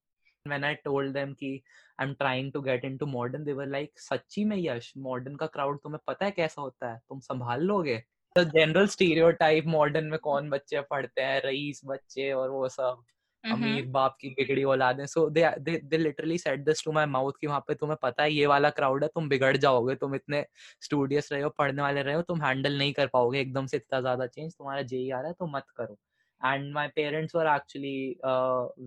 When 0.46 0.64
I 0.64 0.74
told 0.86 1.12
them 1.14 1.34
कि 1.34 1.62
I'm 1.98 2.14
trying 2.14 2.52
to 2.52 2.62
get 2.62 2.84
into 2.84 3.06
modern, 3.06 3.44
they 3.44 3.54
were 3.54 3.66
like, 3.66 3.90
सच्ची 3.96 4.44
में 4.44 4.56
यश 4.56 4.92
modern 4.98 5.36
का 5.36 5.50
crowd 5.52 5.76
तुम्हें 5.82 6.00
पता 6.06 6.24
है 6.24 6.30
कैसा 6.30 6.62
होता 6.62 6.92
है? 6.92 7.00
तुम 7.08 7.20
संभाल 7.20 7.62
लोगे? 7.62 8.02
The 8.38 8.44
general 8.44 8.86
stereotype 8.86 9.66
modern 9.66 10.10
में 10.10 10.18
कौन 10.18 10.50
बच्चे 10.50 10.80
पढ़ते 10.80 11.22
हैं 11.22 11.42
रईस 11.44 11.80
बच्चे 11.84 12.32
और 12.32 12.50
वो 12.50 12.68
सब 12.68 13.02
अमीर 13.44 13.86
बाप 13.88 14.16
की 14.20 14.28
बिगड़ी 14.30 14.62
औलाद 14.64 15.00
है 15.00 15.06
so 15.06 15.28
they 15.30 15.44
they 15.60 15.98
literally 15.98 16.38
said 16.38 16.60
this 16.64 16.84
to 16.84 16.92
my 16.92 17.06
mouth 17.06 17.32
कि 17.40 17.46
वहाँ 17.46 17.60
पे 17.68 17.74
तुम्हें 17.74 17.96
पता 18.02 18.22
है 18.22 18.32
ये 18.32 18.46
वाला 18.46 18.70
क्राउड 18.70 19.04
है 19.04 19.08
तुम 19.14 19.28
बिगड़ 19.28 19.56
जाओगे 19.56 19.94
तुम 19.94 20.14
इतने 20.14 20.44
स्टूडियस 20.82 21.32
रहे 21.32 21.42
हो 21.42 21.50
पढ़ने 21.58 21.82
वाले 21.82 22.02
रहे 22.02 22.14
हो 22.14 22.22
तुम 22.22 22.42
हैंडल 22.42 22.78
नहीं 22.78 22.92
कर 22.92 23.06
पाओगे 23.12 23.40
एकदम 23.40 23.66
से 23.66 23.76
इतना 23.76 24.00
ज़्यादा 24.00 24.26
चेंज 24.26 24.52
तुम्हारा 24.52 24.82
जेई 24.84 25.10
आ 25.10 25.20
रहा 25.20 25.28
है 25.28 25.34
तो 25.38 25.46
मत 25.46 25.64
करो। 25.76 25.98
And 26.40 26.72
my 26.74 26.88
parents 26.88 27.34
were 27.36 27.46
actually 27.54 28.16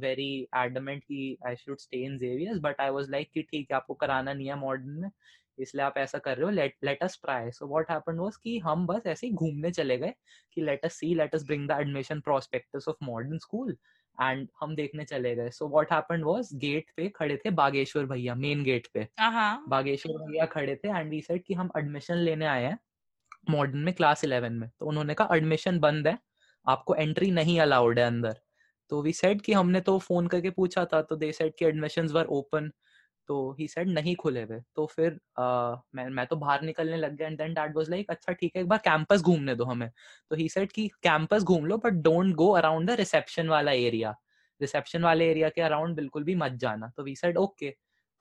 very 0.02 0.32
adamant 0.58 1.04
कि 1.04 1.38
I 1.48 1.56
should 1.56 1.78
stay 1.80 2.04
in 2.06 2.18
Xavier's 2.18 2.60
but 2.62 2.82
I 2.82 2.90
was 2.90 3.10
like 3.10 3.32
कि 3.34 3.42
ठीक 3.42 3.68
है 3.72 3.76
आपको 3.78 3.94
कराना 3.94 4.34
नहीं 4.34 4.48
है 4.48 4.56
मॉडर्न 4.60 5.00
में 5.02 5.10
इसलिए 5.60 5.84
आप 5.86 5.98
ऐसा 5.98 6.18
कर 6.18 6.38
रहे 6.38 6.46
हो 6.46 6.50
let 6.52 6.76
let 6.84 7.04
us 7.04 7.20
try 7.24 7.52
so 7.52 7.68
what 7.68 7.92
happened 7.92 8.20
was 8.20 8.38
कि 8.38 8.58
हम 8.60 8.86
बस 8.88 9.08
ऐसे 9.08 9.28
ही 9.28 9.34
घूमने 9.34 9.72
चले 9.72 9.98
गए 9.98 10.14
कि 10.54 10.62
let 10.62 10.86
us 10.86 10.94
see 10.94 11.14
let 11.16 11.36
us 11.36 11.46
bring 11.46 11.68
the 11.70 11.78
admission 11.82 12.20
prospectus 12.22 12.86
of 12.90 13.04
Modern 13.04 13.38
School 13.38 13.76
and 14.18 14.48
हम 14.62 14.76
देखने 14.76 15.04
चले 15.06 15.36
गए। 15.36 15.50
So 15.50 15.68
what 15.70 15.92
happened 15.94 16.24
was 16.26 16.50
gate 16.56 16.92
पे 16.98 17.08
खड़े 17.16 17.38
थे 17.38 17.50
बागेश्वर 17.52 18.06
भैया 18.06 18.36
मेन 18.36 18.64
गेट 18.64 18.88
पे। 18.94 19.08
बागेश्वर 19.70 20.18
भैया 20.22 20.46
खड़े 20.48 20.76
थे 20.76 20.90
एंड 20.90 21.10
वी 21.10 21.22
सेड 21.22 21.44
कि 21.44 21.54
हम 21.54 21.70
एडमिशन 21.78 22.18
लेने 22.18 22.46
आए 22.48 22.64
हैं 22.64 22.78
मॉडर्न 23.50 23.80
में 23.80 23.94
क्लास 23.94 24.24
इलेवन 24.24 24.54
में। 24.54 24.70
तो 24.80 24.86
उन्होंने 24.86 25.14
कहा 25.14 25.36
एडमिशन 25.36 25.80
बंद 25.80 26.08
है 26.08 26.18
आपको 26.68 26.96
एंट्री 26.96 27.32
नहीं 27.32 27.60
अलाउड 27.60 28.00
है 28.00 28.06
अंदर। 28.06 28.36
तो 28.92 29.02
वी 29.02 29.14
सेड 29.14 29.42
कि 29.42 29.54
हमने 29.54 29.82
तो 29.82 29.98
फ़ोन 30.00 30.28
करके 30.28 30.50
पूछा 30.52 30.86
था 30.86 31.02
तो 31.02 31.16
दे 31.16 31.32
सेड 31.34 31.54
कि 31.60 31.66
एडमिशंस 31.66 32.12
वर 32.12 32.26
ओपन 32.32 32.72
तो 33.28 33.56
ही 33.60 33.68
सेड 33.68 33.90
नहीं 33.90 34.16
खुले 34.16 34.42
हुए। 34.44 34.60
तो 34.76 34.86
फिर 34.86 35.12
uh, 35.12 35.78
मैं 35.96 36.08
मैं 36.10 36.26
तो 36.28 36.36
बाहर 36.36 36.62
निकलने 36.62 36.98
लग 36.98 37.16
गया 37.18 37.28
and 37.28 37.38
then 37.38 37.54
dad 37.54 37.78
was 37.78 37.90
like 37.90 38.10
अच्छा 38.10 38.34
ठीक 38.34 38.56
है 38.56 38.62
एक 38.62 38.68
बार 38.70 38.80
कैंपस 38.86 39.22
घूमने 39.22 39.56
दो 39.56 39.66
हमें। 39.66 39.90
तो 40.30 40.36
ही 40.36 40.50
सेड 40.50 40.72
कि 40.72 40.88
कैंपस 41.04 41.44
घूम 41.44 41.66
लो 41.66 41.78
but 41.86 42.02
don't 42.04 42.34
go 42.36 42.50
around 42.54 42.90
the 42.90 42.96
reception 43.00 43.50
वाला 43.50 43.72
एरिया 43.72 44.16
रिसेप्शन 44.62 45.04
वाले 45.04 45.30
एरिया 45.32 45.50
के 45.50 45.62
अराउंड 45.62 45.96
बिल्कुल 45.96 46.24
भी 46.24 46.36
मत 46.36 46.52
जाना। 46.62 46.92
तो 46.98 47.04
वी 47.04 47.16
सेड 47.16 47.38
ओके। 47.38 47.70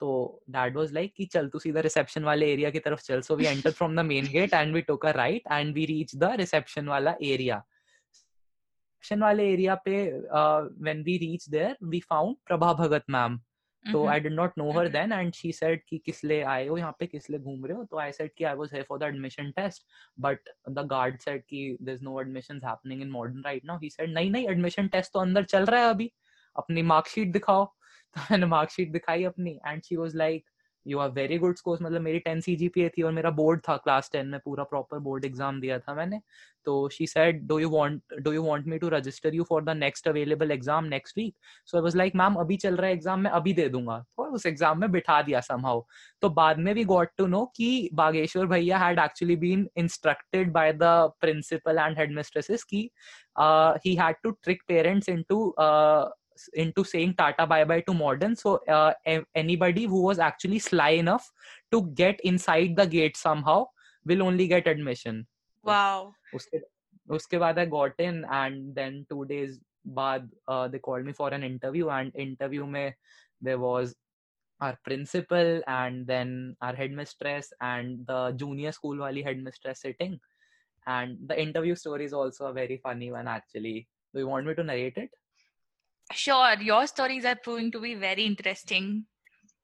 तो 0.01 0.11
डैड 0.51 0.77
वाज 0.77 0.93
लाइक 0.93 1.13
कि 1.17 1.25
चल 1.27 1.49
तू 1.49 1.59
सीधा 1.59 1.81
रिसेप्शन 1.81 2.25
वाले 2.25 2.53
एरिया 2.53 2.71
की 2.71 2.79
तरफ़ 2.79 3.03
चल। 3.03 3.21
So 3.23 3.37
we 3.37 3.47
enter 3.47 3.71
from 3.71 3.97
the 3.97 4.05
main 4.07 4.27
gate 4.33 4.55
and 4.55 4.75
we 4.75 4.81
took 4.83 5.07
a 5.07 5.11
right 5.13 5.43
and 5.53 5.75
we 5.75 5.85
reach 5.87 6.17
the 6.17 6.31
reception 6.39 6.89
वाला 6.89 7.15
एरिया 7.23 7.57
रिसेप्शन 7.57 9.23
वाले 9.23 9.51
एरिया 9.53 9.75
पे 9.85 10.03
when 10.15 11.03
we 11.03 11.17
reach 11.19 11.49
there 11.49 11.77
we 11.85 12.01
found 12.01 12.37
Prabha 12.47 12.73
Bhagat 12.75 13.05
ma'am 13.11 13.39
तो 13.85 14.07
I 14.07 14.21
did 14.21 14.33
not 14.33 14.53
know 14.59 14.71
her 14.73 14.89
then 14.89 15.13
and 15.13 15.33
she 15.35 15.53
said 15.53 15.83
कि 15.89 15.99
किस 15.99 16.25
लिए 16.25 16.43
आए 16.43 16.67
हो 16.67 16.77
यहाँ 16.79 16.97
पे 16.99 17.07
किस 17.07 17.31
लिए 17.31 17.41
घूम 17.41 17.67
रहे 17.67 17.77
हो? 17.77 17.85
तो 17.85 17.99
आई 17.99 18.13
सेड 18.13 18.31
कि 18.39 18.45
I 18.45 18.55
was 18.55 18.73
here 18.73 18.85
for 18.89 18.99
the 18.99 19.03
admission 19.03 19.51
test 19.51 19.85
but 20.21 20.49
the 20.71 20.87
guard 20.87 21.19
said 21.19 21.43
कि 21.43 21.77
there 21.83 21.97
is 21.97 22.05
no 22.05 22.21
admissions 22.21 22.65
happening 22.65 23.03
in 23.03 23.11
Modern 23.11 23.43
right 23.45 23.65
now 23.65 23.79
he 23.79 23.91
said 23.91 24.11
नहीं 24.15 24.31
नहीं 24.31 24.49
एडमिशन 24.49 24.89
टेस्ट 24.89 25.13
तो 25.13 25.21
अंदर 25.21 25.45
चल 25.45 25.65
रहा 25.65 25.81
है 25.81 25.91
अभी। 25.91 26.13
अपनी 26.57 26.83
मार्कशीट 26.83 27.33
दिखाओ. 27.33 27.65
तो 28.17 28.21
मैंने 28.31 28.47
मार्कशीट 28.47 28.91
दिखाई 28.93 29.25
अपनी 29.25 29.51
and 29.67 29.83
she 29.83 29.97
was 29.97 30.17
like 30.17 30.50
you 30.87 30.99
are 30.99 31.11
very 31.13 31.39
good 31.39 31.57
scores 31.57 31.83
मतलब 31.83 32.01
मेरी 32.01 32.19
टेन 32.21 32.41
सी 32.41 32.57
थी 32.69 33.03
और 33.03 33.13
मेरा 33.13 33.31
बोर्ड 33.33 33.61
था 33.69 33.77
क्लास 33.77 34.11
टेन 34.13 34.27
में, 34.27 34.41
पूरा 34.45 34.65
प्रॉपर 34.65 34.99
बोर्ड 35.01 35.25
एग्ज़ाम 35.25 35.61
दिया 35.61 35.79
था 35.79 35.95
मैंने। 35.95 36.21
तो 36.67 36.89
she 36.89 37.07
said 37.07 37.41
do 37.49 37.59
you 37.59 37.69
want 37.71 38.15
do 38.21 38.33
you 38.33 38.43
want 38.45 38.67
me 38.67 38.79
to 38.79 38.89
register 38.89 39.35
you 39.35 39.45
for 39.49 39.63
the 39.65 39.71
next 39.77 40.09
available 40.09 40.51
exam 40.53 40.85
next 40.87 41.19
week 41.19 41.35
so 41.69 41.77
I 41.79 41.83
was 41.83 41.97
like 41.97 42.17
ma'am 42.17 42.35
अभी 42.41 42.57
चल 42.57 42.77
रहा 42.77 42.87
है 42.87 42.93
एग्ज़ाम 42.93 43.21
मैं 43.21 43.31
अभी 43.31 43.53
दे 43.55 43.69
दूँगा। 43.69 43.99
तो 44.17 44.25
उस 44.35 44.47
एग्ज़ाम 44.47 44.81
में 44.81 44.91
बिठा 44.93 45.21
दिया 45.23 45.41
समहाउ 45.41 45.83
तो 46.23 46.29
बाद 46.31 46.59
में 46.59 46.73
वी 46.75 46.85
गॉट 46.85 47.11
टू 47.19 47.27
नो 47.27 47.45
कि 47.57 47.89
बागेश्वर 47.95 48.47
भैया 48.47 48.79
had 48.79 48.99
actually 48.99 49.37
been 49.37 49.69
instructed 49.79 50.53
by 50.53 50.73
the 50.73 50.93
principal 51.21 51.79
and 51.79 51.99
headmistresses 51.99 52.65
की 52.65 52.89
ही 53.87 53.95
had 53.97 54.17
to 54.23 54.31
trick 54.33 54.63
parents 54.69 55.09
into 55.09 55.53
into 56.55 56.85
saying 56.85 57.15
tata 57.15 57.47
bye 57.47 57.65
bye 57.65 57.81
to 57.81 57.95
modern. 57.95 58.37
So 58.37 58.57
uh, 58.69 58.93
anybody 59.35 59.85
who 59.85 60.03
was 60.03 60.19
actually 60.19 60.59
sly 60.59 60.91
enough 60.91 61.31
to 61.73 61.83
get 61.95 62.21
inside 62.21 62.77
the 62.77 62.87
gate 62.87 63.17
somehow 63.17 63.67
will 64.05 64.23
only 64.23 64.47
get 64.47 64.67
admission. 64.67 65.27
Wow. 65.63 66.15
uske, 66.33 66.61
uske 67.17 67.35
baad 67.43 67.59
i 67.59 67.65
got 67.67 67.99
in 67.99 68.25
and 68.31 68.75
then 68.75 69.05
two 69.11 69.25
days 69.31 69.59
baad 69.97 70.29
uh, 70.49 70.69
they 70.69 70.79
called 70.79 71.05
me 71.05 71.13
for 71.13 71.29
an 71.39 71.43
interview 71.43 71.91
and 71.97 72.15
interview 72.25 72.67
mein 72.75 72.95
there 73.49 73.59
was 73.59 73.95
our 74.61 74.79
principal 74.85 75.63
and 75.67 76.07
then 76.07 76.57
our 76.61 76.75
headmistress 76.75 77.53
and 77.61 78.07
the 78.07 78.33
junior 78.33 78.73
school 78.73 78.99
wali 78.99 79.23
headmistress 79.23 79.81
sitting. 79.81 80.21
And 80.87 81.19
the 81.27 81.41
interview 81.41 81.75
story 81.75 82.05
is 82.05 82.13
also 82.13 82.47
a 82.47 82.53
very 82.53 82.79
funny 82.83 83.11
one 83.11 83.29
actually. 83.29 83.89
Do 84.13 84.21
you 84.21 84.29
want 84.29 84.47
me 84.47 84.55
to 84.55 84.65
narrate 84.65 84.97
it 84.97 85.11
Sure, 86.12 86.56
your 86.62 86.86
stories 86.88 87.26
are 87.26 87.36
proving 87.36 87.72
to 87.72 87.80
be 87.80 87.96
very 87.96 88.26
interesting. 88.26 89.06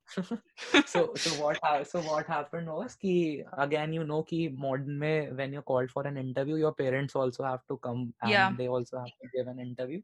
so 0.85 1.13
so 1.15 1.29
what 1.41 1.87
so 1.87 2.01
what 2.01 2.27
happened 2.27 2.67
was 2.67 2.95
ki 2.95 3.43
again 3.65 3.93
you 3.93 4.03
know 4.03 4.21
ki 4.31 4.39
modern 4.63 4.97
mein 5.03 5.35
when 5.37 5.53
you're 5.53 5.67
called 5.69 5.93
for 5.93 6.05
an 6.07 6.17
interview 6.17 6.57
your 6.61 6.73
parents 6.73 7.15
also 7.15 7.45
have 7.45 7.61
to 7.69 7.77
come 7.77 8.01
and 8.21 8.31
yeah. 8.31 8.51
they 8.57 8.67
also 8.67 8.99
have 8.99 9.13
to 9.21 9.29
give 9.35 9.47
an 9.53 9.59
interview 9.67 10.01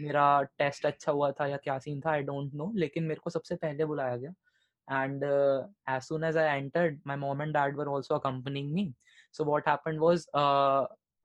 मेरा 0.00 0.42
test 0.58 0.86
अच्छा 0.86 1.12
हुआ 1.12 1.30
था 1.40 1.46
या 1.46 1.56
क्या 1.64 1.78
scene 1.78 2.00
था 2.00 2.10
आई 2.10 2.22
don't 2.22 2.54
no 2.54 2.70
लेकिन 2.76 3.04
मेरे 3.04 3.20
को 3.24 3.30
सबसे 3.30 3.56
पहले 3.62 3.84
बुलाया 3.84 4.16
गया 4.16 5.02
and 5.04 5.24
as 5.24 6.02
soon 6.02 6.24
as 6.24 6.36
I 6.36 6.58
entered 6.58 7.00
my 7.06 7.16
mom 7.16 7.42
and 7.42 7.52
dad 7.56 7.76
were 7.76 7.88
also 7.94 8.14
accompanying 8.14 8.72
me 8.74 8.92
so 9.36 9.44
what 9.44 9.68
happened 9.68 10.00
was 10.00 10.26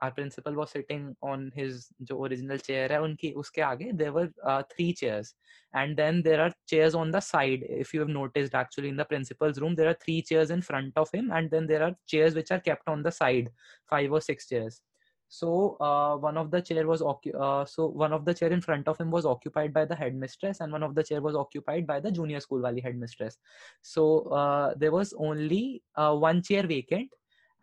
our 0.01 0.11
principal 0.11 0.53
was 0.53 0.71
sitting 0.71 1.15
on 1.21 1.51
his 1.55 1.89
जो 2.01 2.23
original 2.25 2.57
chair 2.57 2.89
है 2.91 3.01
उनकी 3.01 3.31
उसके 3.43 3.61
आगे 3.61 3.91
there 3.97 4.13
were 4.13 4.29
uh, 4.45 4.63
three 4.73 4.93
chairs 4.93 5.33
and 5.73 5.97
then 5.97 6.21
there 6.21 6.41
are 6.41 6.51
chairs 6.67 6.95
on 6.95 7.11
the 7.11 7.19
side 7.19 7.63
if 7.69 7.93
you 7.93 7.99
have 7.99 8.09
noticed 8.09 8.55
actually 8.55 8.89
in 8.89 8.95
the 8.95 9.05
principal's 9.05 9.59
room 9.59 9.75
there 9.75 9.89
are 9.89 9.97
three 10.05 10.21
chairs 10.21 10.51
in 10.51 10.61
front 10.61 10.93
of 10.97 11.09
him 11.11 11.31
and 11.31 11.49
then 11.49 11.67
there 11.67 11.83
are 11.83 11.95
chairs 12.05 12.35
which 12.35 12.51
are 12.51 12.59
kept 12.59 12.87
on 12.87 13.01
the 13.01 13.11
side 13.11 13.49
five 13.89 14.11
or 14.11 14.21
six 14.21 14.47
chairs 14.47 14.81
so 15.29 15.75
uh, 15.81 16.15
one 16.15 16.37
of 16.37 16.51
the 16.51 16.61
chair 16.61 16.87
was 16.87 17.01
occu- 17.01 17.35
uh, 17.35 17.65
so 17.65 17.87
one 17.87 18.13
of 18.13 18.23
the 18.23 18.33
chair 18.33 18.51
in 18.51 18.61
front 18.61 18.87
of 18.87 18.97
him 18.97 19.11
was 19.11 19.25
occupied 19.25 19.73
by 19.73 19.83
the 19.83 19.95
headmistress 19.95 20.61
and 20.61 20.71
one 20.71 20.83
of 20.83 20.95
the 20.95 21.03
chair 21.03 21.21
was 21.21 21.35
occupied 21.35 21.85
by 21.85 21.99
the 21.99 22.11
junior 22.11 22.39
school 22.39 22.61
wali 22.61 22.81
headmistress 22.81 23.37
so 23.81 24.21
uh, 24.41 24.73
there 24.77 24.91
was 24.91 25.13
only 25.17 25.81
uh, 25.95 26.15
one 26.15 26.41
chair 26.41 26.65
vacant 26.65 27.09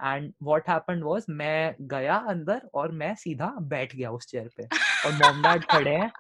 and 0.03 0.33
what 0.43 0.69
happened 0.69 1.03
was 1.03 1.25
मैं 1.29 1.75
गया 1.81 2.15
अंदर 2.29 2.61
और 2.73 2.91
मैं 2.91 3.13
सीधा 3.15 3.53
बैठ 3.61 3.95
गया 3.95 4.11
उस 4.11 4.27
chair 4.27 4.49
पे। 4.57 4.63
और 4.63 5.13
मॉम 5.23 5.41
डैड 5.43 5.63
खड़े 5.71 5.95
हैं 5.95 6.11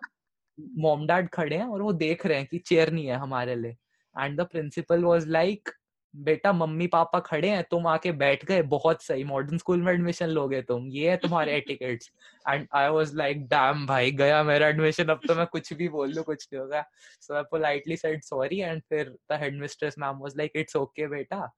मॉम 0.77 1.05
डैड 1.07 1.29
खड़े 1.29 1.57
हैं 1.57 1.65
और 1.65 1.81
वो 1.81 1.93
देख 1.93 2.25
रहे 2.25 2.37
हैं 2.37 2.47
कि 2.47 2.57
चेयर 2.57 2.91
नहीं 2.91 3.07
है 3.07 3.17
हमारे 3.17 3.55
लिए। 3.55 3.75
And 4.15 4.39
the 4.41 4.45
principal 4.45 5.03
was 5.03 5.27
like 5.27 5.69
बेटा 6.13 6.51
मम्मी 6.53 6.85
पापा 6.87 7.19
खड़े 7.19 7.49
हैं 7.49 7.63
तुम 7.71 7.87
आके 7.87 8.11
बैठ 8.11 8.45
गए 8.45 8.61
बहुत 8.61 9.03
सही 9.03 9.23
मॉडर्न 9.23 9.57
स्कूल 9.57 9.81
में 9.81 9.91
एडमिशन 9.93 10.27
लोगे 10.27 10.61
तुम 10.61 10.87
ये 10.87 11.09
है 11.09 11.17
तुम्हारे 11.17 11.55
etiquettes 11.55 12.09
and 12.49 12.65
I 12.75 12.89
was 12.89 13.13
like 13.15 13.45
damn 13.47 13.85
भाई 13.87 14.11
गया 14.11 14.41
मेरा 14.43 14.67
एडमिशन 14.67 15.09
अब 15.09 15.19
तो 15.27 15.35
मैं 15.35 15.45
कुछ 15.47 15.73
भी 15.73 15.89
बोल 15.89 16.13
लूँ 16.13 16.23
कुछ 16.23 16.47
नहीं 16.53 16.61
होगा. 16.61 16.83
So 17.21 17.35
I 17.35 17.43
politely 17.51 17.97
said 17.97 18.23
sorry 18.23 18.59
and 18.59 18.81
फिर 18.89 19.15
the 19.31 19.39
headmistress 19.41 19.95
ma'am 19.99 20.17
was 20.17 20.37
like 20.37 20.51
it's 20.55 20.75
okay 20.75 21.07
बेटा 21.07 21.49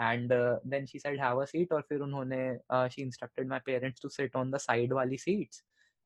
and 0.00 0.32
then 0.70 0.86
she 0.86 0.98
said 0.98 1.20
have 1.20 1.42
a 1.42 1.44
seat 1.44 1.72
और 1.72 1.82
फिर 1.88 2.00
उन्होंने 2.00 2.42
she 2.94 3.02
instructed 3.02 3.48
my 3.48 3.60
parents 3.66 4.02
to 4.02 4.08
sit 4.08 4.36
on 4.36 4.50
the 4.50 4.58
side 4.66 4.92
वाली 4.92 5.18
seats 5.18 5.62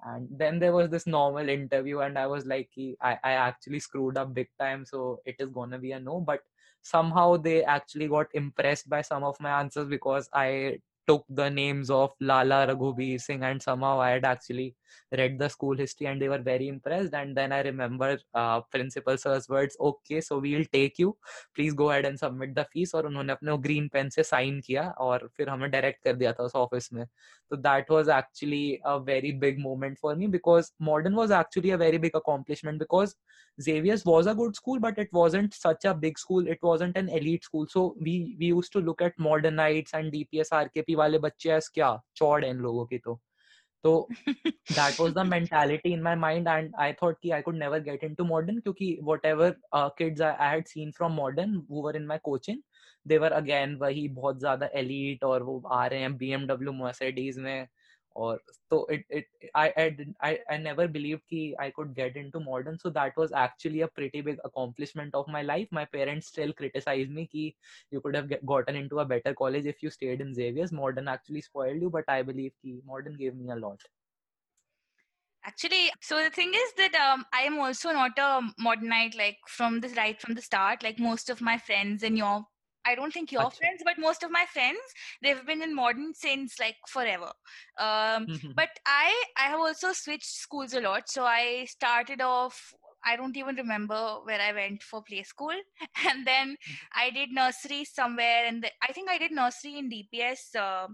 and 0.07 0.29
then 0.31 0.59
there 0.59 0.73
was 0.73 0.91
this 0.91 1.07
normal 1.07 1.49
interview 1.49 2.01
and 2.01 2.19
i 2.19 2.27
was 2.27 2.45
like 2.47 2.71
I, 3.01 3.19
I 3.23 3.33
actually 3.33 3.81
screwed 3.81 4.17
up 4.17 4.33
big 4.35 4.49
time 4.59 4.85
so 4.85 5.21
it 5.25 5.37
is 5.41 5.51
gonna 5.51 5.79
be 5.79 5.93
a 5.93 5.99
no 6.01 6.21
but 6.21 6.41
somehow 6.83 7.37
they 7.37 7.65
actually 7.65 8.07
got 8.07 8.27
impressed 8.33 8.89
by 8.89 9.03
some 9.03 9.25
of 9.25 9.41
my 9.41 9.51
answers 9.61 9.89
because 9.89 10.29
i 10.33 10.79
took 11.08 11.26
the 11.30 11.50
names 11.50 11.90
of 11.90 12.12
Lala 12.20 12.68
Raghubi 12.68 13.20
Singh 13.20 13.44
and 13.44 13.62
somehow 13.62 14.00
I 14.00 14.10
had 14.10 14.26
actually 14.26 14.76
read 15.12 15.40
the 15.40 15.50
school 15.50 15.78
history 15.78 16.08
and 16.08 16.22
they 16.22 16.30
were 16.30 16.38
very 16.38 16.68
impressed. 16.68 17.14
And 17.14 17.38
then 17.38 17.52
I 17.52 17.62
remember 17.62 18.18
uh, 18.34 18.62
principal 18.62 19.18
sir's 19.18 19.50
words, 19.50 19.78
okay, 19.80 20.22
so 20.22 20.40
we'll 20.40 20.66
take 20.66 21.00
you. 21.00 21.18
Please 21.56 21.74
go 21.74 21.90
ahead 21.90 22.06
and 22.06 22.20
submit 22.20 22.56
the 22.56 22.66
fees. 22.74 22.96
और 22.96 23.06
उन्होंने 23.06 23.34
अपने 23.34 23.58
green 23.64 23.90
pen 23.92 24.10
से 24.10 24.24
sign 24.24 24.62
किया 24.66 24.90
और 24.90 25.30
फिर 25.38 25.50
हमें 25.50 25.70
direct 25.70 26.04
कर 26.04 26.14
दिया 26.14 26.34
था 26.34 26.44
उस 26.44 26.52
office 26.52 26.94
में. 26.94 27.06
So 27.54 27.58
that 27.58 27.88
was 27.88 28.10
actually 28.10 28.82
a 28.84 29.00
very 29.00 29.32
big 29.32 29.60
moment 29.60 30.00
for 30.00 30.16
me 30.16 30.26
because 30.26 30.72
Modern 30.80 31.16
was 31.16 31.30
actually 31.30 31.70
a 31.70 31.78
very 31.78 32.00
big 32.00 32.16
accomplishment 32.16 32.80
because 32.80 33.16
Xavier's 33.62 34.04
was 34.06 34.26
a 34.26 34.34
good 34.34 34.56
school, 34.56 34.80
but 34.80 34.98
it 34.98 35.10
wasn't 35.14 35.54
such 35.54 35.86
a 35.86 35.94
big 35.94 36.18
school. 36.18 36.48
It 36.48 36.58
wasn't 36.64 36.98
an 36.98 37.10
elite 37.10 37.44
school. 37.44 37.68
So 37.70 37.96
we 38.02 38.36
we 38.40 38.48
used 38.48 38.72
to 38.72 38.80
look 38.80 39.04
at 39.04 39.16
Modernites 39.20 39.94
and 39.94 40.12
DPS 40.12 40.50
RKP 40.62 40.98
wale 40.98 41.20
bachche 41.20 41.52
as 41.58 41.70
kya 41.78 42.00
chod 42.16 42.44
hai 42.44 42.54
logo 42.54 42.88
ki 42.88 43.02
to. 43.04 43.20
तो 43.84 44.08
that 44.38 45.00
was 45.00 45.14
the 45.14 45.26
mentality 45.28 45.94
in 45.94 46.02
my 46.02 46.16
mind 46.16 46.48
and 46.48 46.74
I 46.80 46.94
thought 46.94 47.18
कि 47.22 47.32
I 47.32 47.42
could 47.42 47.56
never 47.56 47.80
get 47.80 48.04
into 48.16 48.24
Modern 48.24 48.60
क्योंकि 48.60 48.98
whatever 49.26 49.56
kids 49.76 50.22
I 50.22 50.50
had 50.50 50.66
seen 50.66 50.92
from 50.92 51.12
Modern 51.12 51.56
वो 51.70 51.82
were 51.82 51.96
in 51.96 52.06
my 52.06 52.18
coaching 52.24 52.60
they were 53.06 53.32
again 53.32 53.76
वही 53.76 54.08
बहुत 54.10 54.40
ज़्यादा 54.40 54.70
elite 54.74 55.24
और 55.24 55.44
वो 55.44 55.62
आ 55.72 55.86
रहे 55.88 56.00
हैं 56.00 56.18
बी 56.18 56.32
एमडब्ल्यू 56.32 56.72
मर्सिडीज 56.74 57.40
में 57.40 57.68
or 58.16 58.40
so 58.70 58.86
it 58.86 59.04
it 59.10 59.26
I 59.56 59.74
I 59.78 59.90
didn't 59.90 60.16
I, 60.22 60.40
I 60.50 60.58
never 60.58 60.88
believed 60.88 61.24
ki 61.30 61.56
I 61.60 61.70
could 61.72 61.94
get 61.96 62.16
into 62.16 62.40
modern. 62.40 62.80
So 62.80 62.90
that 62.92 63.16
was 63.18 63.32
actually 63.32 63.82
a 63.82 63.88
pretty 63.88 64.22
big 64.22 64.40
accomplishment 64.46 65.14
of 65.16 65.28
my 65.28 65.42
life. 65.42 65.68
My 65.72 65.86
parents 65.86 66.28
still 66.28 66.54
criticize 66.54 67.10
me 67.10 67.28
ki 67.28 67.56
you 67.92 68.02
could 68.02 68.16
have 68.16 68.30
get, 68.30 68.46
gotten 68.46 68.76
into 68.76 69.00
a 69.00 69.06
better 69.06 69.34
college 69.34 69.66
if 69.66 69.84
you 69.84 69.90
stayed 69.90 70.22
in 70.22 70.34
Xavier's. 70.34 70.72
Modern 70.72 71.08
actually 71.08 71.42
spoiled 71.42 71.82
you 71.82 71.90
but 71.90 72.06
I 72.08 72.22
believe 72.24 72.54
ki 72.62 72.82
modern 72.86 73.16
gave 73.18 73.36
me 73.36 73.50
a 73.52 73.56
lot. 73.56 73.82
Actually, 75.46 75.92
so 76.02 76.24
the 76.24 76.30
thing 76.30 76.54
is 76.54 76.74
that 76.78 76.96
um, 76.96 77.26
I 77.34 77.42
am 77.44 77.60
also 77.60 77.92
not 77.92 78.18
a 78.18 78.42
modernite 78.62 79.16
like 79.18 79.38
from 79.48 79.80
this 79.82 79.96
right 79.98 80.20
from 80.20 80.36
the 80.36 80.42
start. 80.42 80.84
Like 80.84 81.00
most 81.00 81.30
of 81.30 81.42
my 81.42 81.58
friends 81.58 82.04
and 82.04 82.18
your 82.18 82.46
I 82.86 82.96
don't 82.96 83.14
think 83.14 83.32
your 83.32 83.50
friends, 83.52 83.82
but 83.84 83.98
most 83.98 84.24
of 84.24 84.32
my 84.32 84.46
friends, 84.52 84.80
they've 85.22 85.46
been 85.46 85.62
in 85.62 85.74
modern 85.76 86.14
since 86.14 86.60
like 86.60 86.76
forever. 86.88 87.32
Um, 87.78 88.28
mm-hmm. 88.28 88.52
But 88.56 88.70
I, 88.86 89.24
I 89.38 89.50
have 89.50 89.60
also 89.60 89.94
switched 89.94 90.26
schools 90.26 90.74
a 90.74 90.82
lot. 90.82 91.10
So 91.10 91.24
I 91.24 91.66
started 91.70 92.22
off. 92.22 92.74
I 93.06 93.18
don't 93.18 93.36
even 93.36 93.56
remember 93.56 94.20
where 94.24 94.40
I 94.40 94.54
went 94.54 94.82
for 94.82 95.04
play 95.04 95.24
school, 95.24 95.56
and 96.08 96.26
then 96.26 96.52
mm-hmm. 96.52 96.74
I 96.96 97.10
did 97.10 97.32
nursery 97.32 97.84
somewhere, 97.86 98.46
and 98.46 98.66
I 98.82 98.94
think 98.94 99.10
I 99.10 99.18
did 99.18 99.32
nursery 99.32 99.78
in 99.78 99.90
DPS, 99.90 100.56
uh, 100.56 100.88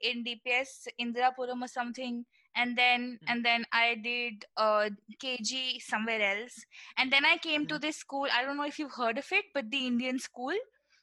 in 0.00 0.24
DPS 0.24 0.86
Indirapuram 1.00 1.62
or 1.62 1.68
something, 1.68 2.24
and 2.54 2.78
then 2.78 3.00
mm-hmm. 3.00 3.32
and 3.32 3.44
then 3.44 3.64
I 3.72 3.96
did 3.96 4.44
uh, 4.56 4.90
KG 5.20 5.82
somewhere 5.82 6.22
else, 6.22 6.64
and 6.98 7.12
then 7.12 7.24
I 7.24 7.38
came 7.38 7.66
to 7.66 7.74
mm-hmm. 7.74 7.82
this 7.82 7.96
school. 7.96 8.28
I 8.32 8.44
don't 8.44 8.56
know 8.56 8.66
if 8.66 8.78
you've 8.78 8.94
heard 8.94 9.18
of 9.18 9.26
it, 9.32 9.46
but 9.52 9.68
the 9.68 9.86
Indian 9.88 10.20
school 10.20 10.54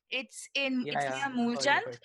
it's 0.09 0.47
in 0.55 0.83
yeah, 0.85 0.93
it's 0.93 1.17
yeah. 1.17 1.27
near 1.27 1.47
Moolchand. 1.47 1.97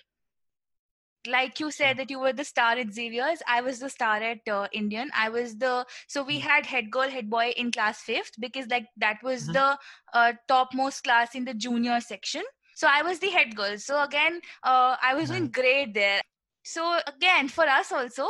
Like 1.27 1.59
you 1.59 1.69
said 1.69 1.97
that 1.97 2.09
you 2.09 2.19
were 2.19 2.31
the 2.31 2.45
star 2.45 2.77
at 2.77 2.93
Xavier's, 2.93 3.41
I 3.45 3.61
was 3.61 3.79
the 3.79 3.89
star 3.89 4.17
at 4.17 4.39
uh, 4.49 4.67
Indian. 4.71 5.09
I 5.13 5.29
was 5.29 5.57
the 5.57 5.85
so 6.07 6.23
we 6.23 6.39
mm-hmm. 6.39 6.47
had 6.47 6.65
head 6.65 6.91
girl, 6.91 7.09
head 7.09 7.29
boy 7.29 7.53
in 7.57 7.71
class 7.71 8.01
fifth 8.01 8.31
because 8.39 8.67
like 8.67 8.87
that 8.97 9.17
was 9.21 9.43
mm-hmm. 9.43 9.53
the 9.53 9.77
uh, 10.13 10.33
topmost 10.47 11.03
class 11.03 11.35
in 11.35 11.43
the 11.45 11.53
junior 11.53 11.99
section. 11.99 12.43
So 12.75 12.87
I 12.89 13.01
was 13.01 13.19
the 13.19 13.29
head 13.29 13.55
girl. 13.55 13.77
So 13.77 14.01
again, 14.01 14.39
uh, 14.63 14.95
I 15.01 15.13
was 15.13 15.25
mm-hmm. 15.25 15.33
doing 15.33 15.51
great 15.51 15.93
there. 15.93 16.21
So 16.63 16.99
again, 17.05 17.49
for 17.49 17.65
us 17.65 17.91
also, 17.91 18.27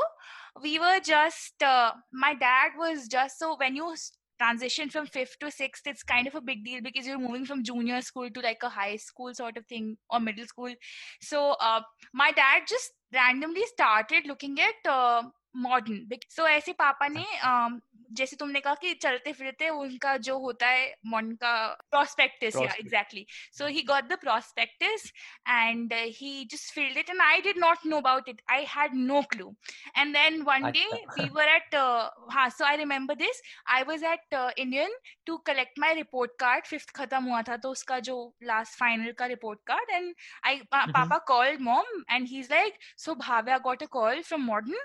we 0.62 0.80
were 0.80 1.00
just 1.04 1.62
uh, 1.62 1.92
my 2.12 2.34
dad 2.34 2.72
was 2.78 3.08
just 3.08 3.38
so 3.38 3.56
when 3.58 3.76
you 3.76 3.96
transition 4.40 4.90
from 4.90 5.06
fifth 5.06 5.38
to 5.40 5.52
sixth 5.52 5.86
it's 5.86 6.04
kind 6.04 6.28
of 6.28 6.36
a 6.36 6.42
big 6.42 6.64
deal 6.64 6.82
because 6.82 7.06
you're 7.06 7.20
moving 7.20 7.46
from 7.46 7.64
junior 7.64 8.02
school 8.02 8.30
to 8.30 8.40
like 8.40 8.62
a 8.64 8.70
high 8.70 8.96
school 8.96 9.34
sort 9.34 9.58
of 9.58 9.66
thing 9.66 9.98
or 10.10 10.20
middle 10.20 10.46
school. 10.46 10.74
So 11.22 11.56
uh, 11.60 11.82
my 12.14 12.32
dad 12.32 12.64
just 12.68 12.92
randomly 13.14 13.66
started 13.66 14.26
looking 14.26 14.58
at 14.60 14.90
uh, 14.90 15.24
Modern 15.56 16.20
so 16.30 16.48
ऐसे 16.48 16.74
पापा 16.74 17.08
ने 17.08 17.26
um, 17.44 17.80
जैसे 18.12 18.36
तुमने 18.36 18.60
कहा 18.60 18.74
कि 18.74 18.94
चलते 18.94 19.32
फिरते 19.34 19.70
उनका 19.70 20.16
जो 20.20 20.38
होता 20.40 20.68
है 20.68 20.94
मॉडर्न 21.06 21.34
का 21.36 21.52
प्रोस्पेक्टिस 21.92 22.56
या 22.56 22.74
exactly 22.80 23.26
so 23.54 23.68
he. 23.68 23.82
Got 23.84 24.04
the 24.04 24.18
prospectus 24.22 25.06
and 25.50 25.94
he 25.94 26.46
just 26.52 26.74
filled 26.74 26.98
it 26.98 27.10
and 27.10 27.22
I 27.22 27.42
did 27.42 27.58
not 27.58 27.86
know 27.86 27.98
about 27.98 28.30
it 28.30 28.42
I 28.52 28.66
had 28.70 28.96
no 28.96 29.22
clue 29.32 29.54
and 29.98 30.14
then 30.16 30.42
one 30.42 30.70
day 30.72 30.86
we 31.20 31.28
were 31.30 31.48
at 31.48 31.76
हाँ 32.34 32.50
so 32.50 32.66
I 32.66 32.78
remember 32.78 33.16
this 33.16 33.42
I 33.68 33.84
was 33.84 34.06
at 34.06 34.34
Indian 34.34 34.98
to 35.26 35.38
collect 35.46 35.80
my 35.80 35.94
report 35.94 36.32
card 36.40 36.66
fifth 36.66 36.96
खत्म 36.96 37.24
हुआ 37.24 37.42
था 37.42 37.58
तो 37.58 37.72
उसका 37.72 38.00
जो 38.10 38.18
last 38.44 38.80
final 38.80 39.12
का 39.12 39.26
report 39.26 39.60
card 39.68 39.90
and 39.90 40.14
I 40.46 40.62
पापा 40.72 41.18
called 41.28 41.62
mom 41.62 42.04
and 42.12 42.28
he 42.28 42.40
is 42.40 42.54
like 42.54 42.80
so 42.98 43.16
Bhavya 43.18 43.58
got 43.60 43.84
a 43.84 43.88
call 43.92 44.22
from 44.22 44.46
Modern 44.46 44.78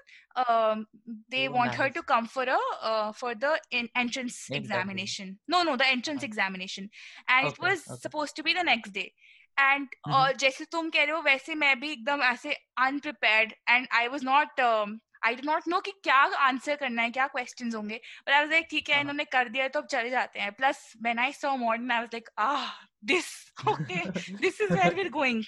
um, 0.54 0.86
they 1.30 1.48
oh, 1.48 1.52
want 1.52 1.72
nice. 1.72 1.80
her 1.80 1.90
to 1.90 2.04
come 2.04 2.28
for 2.28 2.44
a 2.44 2.58
uh, 2.82 3.12
for 3.12 3.36
the 3.36 3.60
in- 3.72 3.90
entrance 3.96 4.46
exactly. 4.50 4.60
examination. 4.60 5.40
No, 5.48 5.64
no, 5.64 5.76
the 5.78 5.88
entrance 5.88 6.20
okay. 6.20 6.28
examination, 6.28 6.90
and 7.28 7.48
okay. 7.48 7.54
it 7.54 7.60
was 7.60 7.84
okay. 7.88 8.00
supposed 8.02 8.36
to 8.36 8.44
be 8.44 8.54
the 8.54 8.64
next 8.64 8.92
day. 8.92 9.12
And 9.58 9.88
mm-hmm. 10.08 10.14
uh, 10.14 10.32
जैसे 10.40 10.66
तुम 10.72 10.90
कह 10.90 11.04
रहे 11.04 11.16
हो 11.16 11.22
वैसे 11.22 11.56
मैं 11.56 11.80
भी 11.80 11.92
एकदम 11.92 12.22
ऐसे 12.24 12.56
unprepared 12.80 13.54
and 13.68 13.88
I 13.92 14.08
was 14.08 14.24
not 14.24 14.60
um, 14.60 15.00
I 15.26 15.36
do 15.36 15.52
not 15.52 15.68
know 15.68 15.80
कि 15.86 15.92
क्या 16.04 16.22
आंसर 16.48 16.76
करना 16.76 17.02
है 17.02 17.10
क्या 17.12 17.28
क्वेश्चन 17.28 17.72
होंगे 17.76 17.96
बट 17.96 18.34
आई 18.34 18.40
वाज 18.40 18.52
लाइक 18.52 18.68
ठीक 18.72 18.90
है 18.90 19.00
इन्होंने 19.02 19.24
कर 19.32 19.50
दिया 19.50 19.68
तो 19.68 19.80
अब 19.82 19.88
चले 19.92 20.10
जाते 20.10 20.40
हैं 20.40 20.52
plus 20.60 20.92
when 21.04 21.20
I 21.20 21.34
saw 21.34 21.56
modern 21.58 21.92
I 21.92 22.00
was 22.00 22.10
like 22.14 22.30
ah 22.40 22.70
this 23.12 23.28
okay 23.70 24.06
this 24.46 24.62
is 24.62 24.72
where 24.72 24.94
we 24.94 25.02
are 25.02 25.10
going 25.20 25.44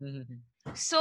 so 0.87 0.99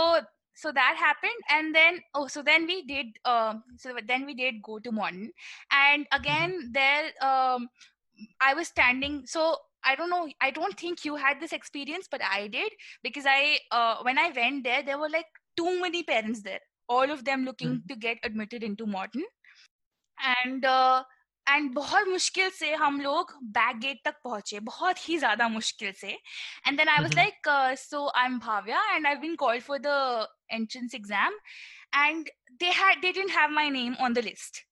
so 0.57 0.71
that 0.71 0.97
happened 0.97 1.41
and 1.49 1.75
then 1.75 1.99
oh 2.15 2.27
so 2.27 2.41
then 2.41 2.65
we 2.65 2.81
did 2.91 3.07
uh, 3.25 3.53
so 3.77 3.95
then 4.07 4.25
we 4.25 4.33
did 4.33 4.61
go 4.61 4.79
to 4.79 4.91
modern 4.91 5.31
and 5.71 6.05
mm-hmm. 6.05 6.19
again 6.19 6.71
there 6.71 7.05
um, 7.21 7.69
i 8.41 8.53
was 8.53 8.67
standing 8.67 9.23
so 9.25 9.55
I 9.83 9.95
don't 9.95 10.09
know. 10.09 10.27
I 10.41 10.51
don't 10.51 10.77
think 10.77 11.05
you 11.05 11.15
had 11.15 11.39
this 11.39 11.53
experience, 11.53 12.07
but 12.11 12.21
I 12.21 12.47
did 12.47 12.71
because 13.03 13.25
I, 13.25 13.59
uh, 13.71 13.97
when 14.01 14.17
I 14.17 14.31
went 14.35 14.65
there, 14.65 14.83
there 14.83 14.97
were 14.97 15.07
like 15.07 15.27
too 15.55 15.79
many 15.79 16.03
parents 16.03 16.41
there. 16.41 16.59
All 16.89 17.09
of 17.09 17.23
them 17.23 17.45
looking 17.45 17.75
mm-hmm. 17.75 17.87
to 17.87 17.95
get 17.95 18.17
admitted 18.23 18.63
into 18.63 18.85
Modern, 18.85 19.23
and 20.19 20.65
uh, 20.65 21.03
and 21.49 21.69
बहुत 21.73 22.07
मुश्किल 22.07 22.49
से 22.49 22.73
हम 22.75 22.99
लोग 23.01 23.31
back 23.57 23.77
gate 23.79 23.99
तक 24.05 24.15
पहुंचे 24.23 24.59
बहुत 24.69 25.07
ही 25.09 25.17
ज्यादा 25.19 25.47
मुश्किल 25.49 25.91
से 25.99 26.07
and 26.67 26.77
then 26.77 26.89
I 26.89 27.03
was 27.03 27.77
so 27.83 28.09
I'm 28.21 28.39
Bhavya, 28.41 28.79
and 28.95 29.07
I've 29.07 29.21
been 29.21 29.37
called 29.37 29.63
for 29.63 29.79
the. 29.79 30.27
entrance 30.49 30.93
exam 30.93 31.31
and 31.93 32.29
they 32.59 32.71
had 32.71 33.01
they 33.01 33.11
didn't 33.11 33.35
have 33.37 33.51
my 33.51 33.69
name 33.69 33.95
on 33.99 34.13
the 34.13 34.21
list. 34.21 34.63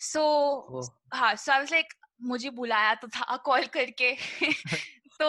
So 0.00 0.22
oh. 0.22 0.84
हाँ 1.14 1.34
so 1.36 1.52
I 1.52 1.60
was 1.60 1.70
like 1.70 1.96
मुझे 2.22 2.50
बुलाया 2.50 2.94
तो 3.00 3.08
था 3.08 3.36
call 3.44 3.64
करके। 3.76 4.14
तो 5.20 5.28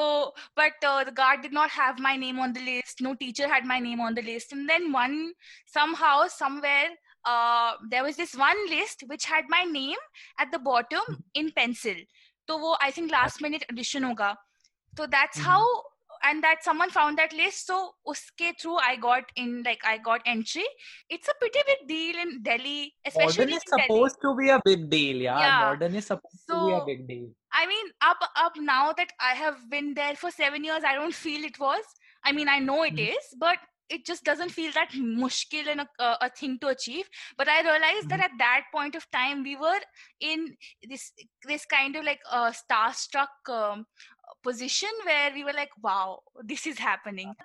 but 0.58 0.86
the 0.86 1.14
guard 1.18 1.42
did 1.42 1.54
not 1.54 1.72
have 1.72 1.96
my 2.02 2.18
name 2.18 2.40
on 2.42 2.54
the 2.54 2.58
list 2.58 3.02
no 3.02 3.14
teacher 3.20 3.52
had 3.52 3.66
my 3.66 3.80
name 3.80 4.02
on 4.06 4.14
the 4.14 4.20
list 4.26 4.54
and 4.54 4.68
then 4.68 4.92
one 4.92 5.34
somehow 5.74 6.28
somewhere 6.28 6.98
there 7.28 8.04
was 8.04 8.16
this 8.18 8.36
one 8.36 8.66
list 8.70 9.04
which 9.10 9.28
had 9.32 9.50
my 9.52 9.66
name 9.66 9.98
at 10.42 10.52
the 10.52 10.60
bottom 10.64 11.16
in 11.36 11.50
pencil 11.56 12.06
तो 12.48 12.58
वो 12.58 12.74
I 12.82 12.92
think 12.98 13.12
last 13.12 13.42
minute 13.44 13.64
addition 13.72 14.04
होगा। 14.04 14.36
तो 14.98 15.06
that's 15.06 15.40
how 15.46 15.64
hmm. 15.64 15.97
So 16.28 16.40
and 16.40 16.44
that 16.44 16.64
someone 16.64 16.90
found 16.90 17.18
that 17.18 17.34
list. 17.34 17.68
So 17.68 17.92
uske 18.08 18.54
through 18.62 18.78
I 18.78 18.96
got 18.98 19.24
in 19.36 19.64
like 19.64 19.82
I 19.86 19.98
got 19.98 20.22
entry. 20.26 20.66
It's 21.10 21.28
a 21.28 21.34
pretty 21.40 21.60
big 21.68 21.88
deal 21.88 22.22
in 22.22 22.44
Delhi, 22.44 22.94
especially 23.06 23.46
modern 23.46 23.54
is 23.54 23.64
in 23.68 23.76
Delhi. 23.76 23.90
supposed 23.90 24.18
to 24.22 24.36
be 24.36 24.50
a 24.50 24.62
big 24.64 24.90
deal 24.90 25.18
yeah, 25.18 25.50
Yeah. 25.50 25.60
modern 25.64 25.96
is 25.96 26.06
supposed 26.06 26.48
to 26.50 26.58
be 26.66 26.72
a 26.72 26.82
big 26.82 27.08
deal 27.08 27.30
I 27.54 27.66
mean, 27.68 27.88
up 28.02 28.20
up 28.36 28.54
now 28.58 28.94
that 28.94 29.12
I 29.20 29.34
have 29.36 29.70
been 29.70 29.94
there 29.94 30.16
for 30.16 30.32
seven 30.32 30.64
years, 30.64 30.84
I 30.86 30.96
don't 30.96 31.14
feel 31.26 31.44
it 31.46 31.60
was. 31.60 31.84
I 32.24 32.32
mean, 32.32 32.50
I 32.50 32.60
know 32.60 32.84
it 32.84 33.00
Mhm. 33.00 33.00
is, 33.00 33.36
but 33.40 33.58
it 33.90 34.06
just 34.06 34.26
doesn't 34.26 34.52
feel 34.52 34.72
that 34.74 34.92
mushkil 34.92 35.68
and 35.68 35.82
a, 35.82 35.88
a, 36.00 36.18
a 36.24 36.30
thing 36.30 36.60
to 36.60 36.68
achieve. 36.68 37.10
But 37.38 37.48
I 37.48 37.62
realized 37.62 38.10
that 38.10 38.20
Mhm. 38.20 38.24
at 38.24 38.32
that 38.40 38.64
point 38.74 38.96
of 38.96 39.10
time, 39.12 39.44
we 39.44 39.56
were 39.56 39.80
in 40.20 40.56
this 40.90 41.12
this 41.48 41.66
kind 41.66 41.96
of 41.96 42.04
like 42.06 42.20
a 42.32 42.54
starstruck 42.54 43.30
um, 43.50 43.86
position 44.44 44.90
where 45.06 45.32
we 45.34 45.44
were 45.44 45.54
like, 45.54 45.72
"Wow, 45.82 46.24
this 46.44 46.66
is 46.68 46.80
happening." 46.80 47.36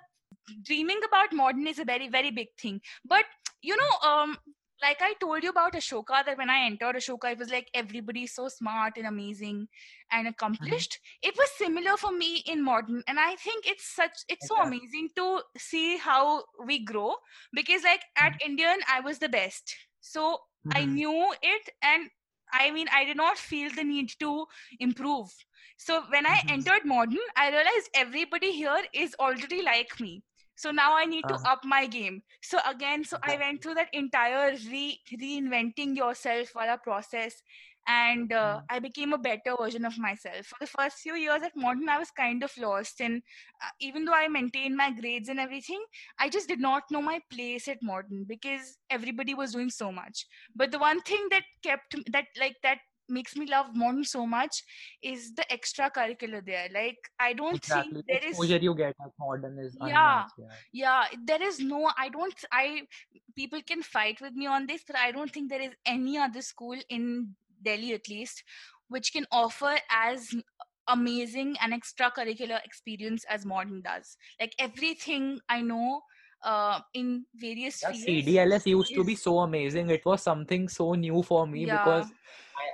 Dreaming 0.63 0.99
about 1.07 1.33
modern 1.33 1.67
is 1.67 1.79
a 1.79 1.85
very 1.85 2.07
very 2.09 2.31
big 2.31 2.49
thing, 2.57 2.81
but 3.05 3.25
you 3.61 3.75
know, 3.77 4.09
um, 4.09 4.37
like 4.81 5.01
I 5.01 5.13
told 5.13 5.43
you 5.43 5.49
about 5.49 5.73
Ashoka, 5.73 6.25
that 6.25 6.37
when 6.37 6.49
I 6.49 6.65
entered 6.65 6.95
Ashoka, 6.97 7.31
it 7.31 7.37
was 7.39 7.49
like 7.51 7.69
everybody's 7.73 8.33
so 8.35 8.49
smart 8.49 8.97
and 8.97 9.07
amazing 9.07 9.67
and 10.11 10.27
accomplished. 10.27 10.99
It 11.21 11.35
was 11.37 11.49
similar 11.57 11.95
for 11.97 12.11
me 12.11 12.43
in 12.45 12.63
modern, 12.63 13.03
and 13.07 13.19
I 13.19 13.35
think 13.35 13.65
it's 13.65 13.85
such 13.95 14.11
it's 14.29 14.47
so 14.47 14.61
amazing 14.61 15.09
to 15.15 15.41
see 15.57 15.97
how 15.97 16.43
we 16.65 16.83
grow 16.83 17.15
because, 17.53 17.83
like 17.83 18.03
at 18.17 18.33
Indian, 18.45 18.79
I 18.89 18.99
was 19.01 19.19
the 19.19 19.29
best, 19.29 19.75
so 20.01 20.39
I 20.75 20.85
Mhm. 20.85 20.85
knew 20.85 21.33
it, 21.41 21.69
and 21.81 22.09
I 22.53 22.71
mean, 22.71 22.87
I 22.93 23.05
did 23.05 23.17
not 23.17 23.37
feel 23.37 23.71
the 23.73 23.83
need 23.83 24.11
to 24.19 24.47
improve. 24.79 25.29
So 25.77 26.03
when 26.09 26.25
I 26.25 26.39
Mhm. 26.43 26.47
entered 26.49 26.85
modern, 26.85 27.19
I 27.35 27.49
realized 27.49 27.89
everybody 27.95 28.51
here 28.53 28.81
is 28.93 29.15
already 29.19 29.61
like 29.63 29.99
me. 29.99 30.23
So 30.55 30.71
now 30.71 30.95
I 30.97 31.05
need 31.05 31.27
to 31.29 31.37
Uh-huh. 31.37 31.47
up 31.47 31.65
my 31.65 31.87
game. 31.87 32.23
So 32.41 32.59
again, 32.69 33.03
so 33.05 33.17
I 33.23 33.37
went 33.37 33.63
through 33.63 33.75
that 33.75 33.89
entire 33.93 34.51
re 34.51 35.01
reinventing 35.11 35.95
yourself 35.97 36.51
via 36.53 36.77
process, 36.77 37.41
and 37.87 38.31
uh. 38.31 38.61
I 38.69 38.79
became 38.79 39.13
a 39.13 39.17
better 39.17 39.55
version 39.59 39.85
of 39.85 39.97
myself. 39.97 40.47
For 40.47 40.55
the 40.59 40.67
first 40.67 40.97
few 40.97 41.15
years 41.15 41.41
at 41.43 41.55
Modern, 41.55 41.89
I 41.89 41.99
was 41.99 42.11
kind 42.11 42.43
of 42.43 42.51
lost, 42.57 43.01
and 43.01 43.21
uh, 43.63 43.69
even 43.79 44.05
though 44.05 44.13
I 44.13 44.27
maintained 44.27 44.75
my 44.75 44.91
grades 44.91 45.29
and 45.29 45.39
everything, 45.39 45.83
I 46.19 46.29
just 46.29 46.47
did 46.47 46.59
not 46.59 46.83
know 46.91 47.01
my 47.01 47.19
place 47.31 47.67
at 47.67 47.81
Modern 47.81 48.25
because 48.27 48.77
everybody 48.89 49.33
was 49.33 49.51
doing 49.53 49.69
so 49.69 49.91
much. 49.91 50.25
But 50.55 50.71
the 50.71 50.79
one 50.79 51.01
thing 51.01 51.27
that 51.31 51.43
kept 51.63 51.95
that 52.11 52.25
like 52.39 52.55
that 52.63 52.79
makes 53.09 53.35
me 53.35 53.45
love 53.45 53.75
Modern 53.75 54.03
so 54.03 54.25
much 54.25 54.63
is 55.01 55.33
the 55.35 55.45
extracurricular 55.51 56.45
there. 56.45 56.67
Like 56.73 56.97
I 57.19 57.33
don't 57.33 57.55
exactly 57.55 57.93
think 57.93 58.05
the 58.07 58.13
there 58.13 58.23
is 58.23 58.29
exposure 58.31 58.57
you 58.57 58.75
get 58.75 58.95
at 59.03 59.11
modern 59.19 59.59
is 59.59 59.77
Yeah. 59.79 60.25
yeah 60.37 60.45
yeah 60.71 61.05
there 61.25 61.41
is 61.41 61.59
no 61.59 61.91
i 61.97 62.09
don't 62.09 62.33
i 62.51 62.83
people 63.35 63.61
can 63.61 63.81
fight 63.81 64.21
with 64.21 64.33
me 64.33 64.45
on 64.47 64.65
this 64.67 64.83
but 64.87 64.95
i 64.95 65.11
don't 65.11 65.31
think 65.31 65.49
there 65.49 65.61
is 65.61 65.73
any 65.85 66.17
other 66.17 66.41
school 66.41 66.77
in 66.89 67.35
delhi 67.63 67.93
at 67.93 68.07
least 68.09 68.43
which 68.89 69.11
can 69.13 69.25
offer 69.31 69.75
as 69.89 70.33
amazing 70.89 71.55
an 71.61 71.71
extracurricular 71.71 72.59
experience 72.65 73.23
as 73.29 73.45
modern 73.45 73.81
does 73.81 74.17
like 74.39 74.53
everything 74.59 75.39
i 75.49 75.61
know 75.61 76.01
uh, 76.43 76.79
in 76.93 77.25
various 77.35 77.81
yeah, 77.81 77.91
fields 77.91 78.25
CDLS 78.25 78.67
used 78.67 78.93
to 78.95 79.03
be 79.03 79.15
so 79.15 79.39
amazing. 79.39 79.89
It 79.89 80.05
was 80.05 80.21
something 80.21 80.67
so 80.67 80.93
new 80.93 81.23
for 81.23 81.47
me 81.47 81.65
Yeah. 81.65 81.77
because 81.77 82.11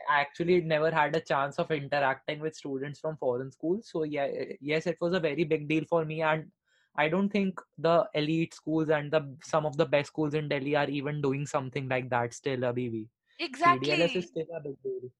I 0.09 0.21
actually 0.21 0.61
never 0.61 0.91
had 0.91 1.15
a 1.15 1.19
chance 1.21 1.59
of 1.59 1.71
interacting 1.71 2.39
with 2.39 2.55
students 2.55 2.99
from 2.99 3.17
foreign 3.17 3.51
schools. 3.51 3.89
So 3.91 4.03
yeah, 4.03 4.27
yes, 4.59 4.87
it 4.87 4.97
was 4.99 5.13
a 5.13 5.19
very 5.19 5.43
big 5.43 5.67
deal 5.67 5.85
for 5.85 6.05
me, 6.05 6.21
and 6.21 6.51
I 6.95 7.09
don't 7.09 7.29
think 7.29 7.61
the 7.77 8.07
elite 8.13 8.53
schools 8.53 8.89
and 8.89 9.11
the 9.11 9.35
some 9.43 9.65
of 9.65 9.77
the 9.77 9.85
best 9.85 10.07
schools 10.07 10.33
in 10.33 10.49
Delhi 10.49 10.75
are 10.75 10.89
even 10.89 11.21
doing 11.21 11.45
something 11.45 11.87
like 11.87 12.09
that 12.09 12.33
still. 12.33 12.59
Abhivi. 12.59 13.07
Exactly 13.39 13.95
CDLS 13.95 14.15
is 14.15 14.27
still 14.27 14.47
a 14.53 14.59
big 14.61 14.81
deal. 14.83 15.11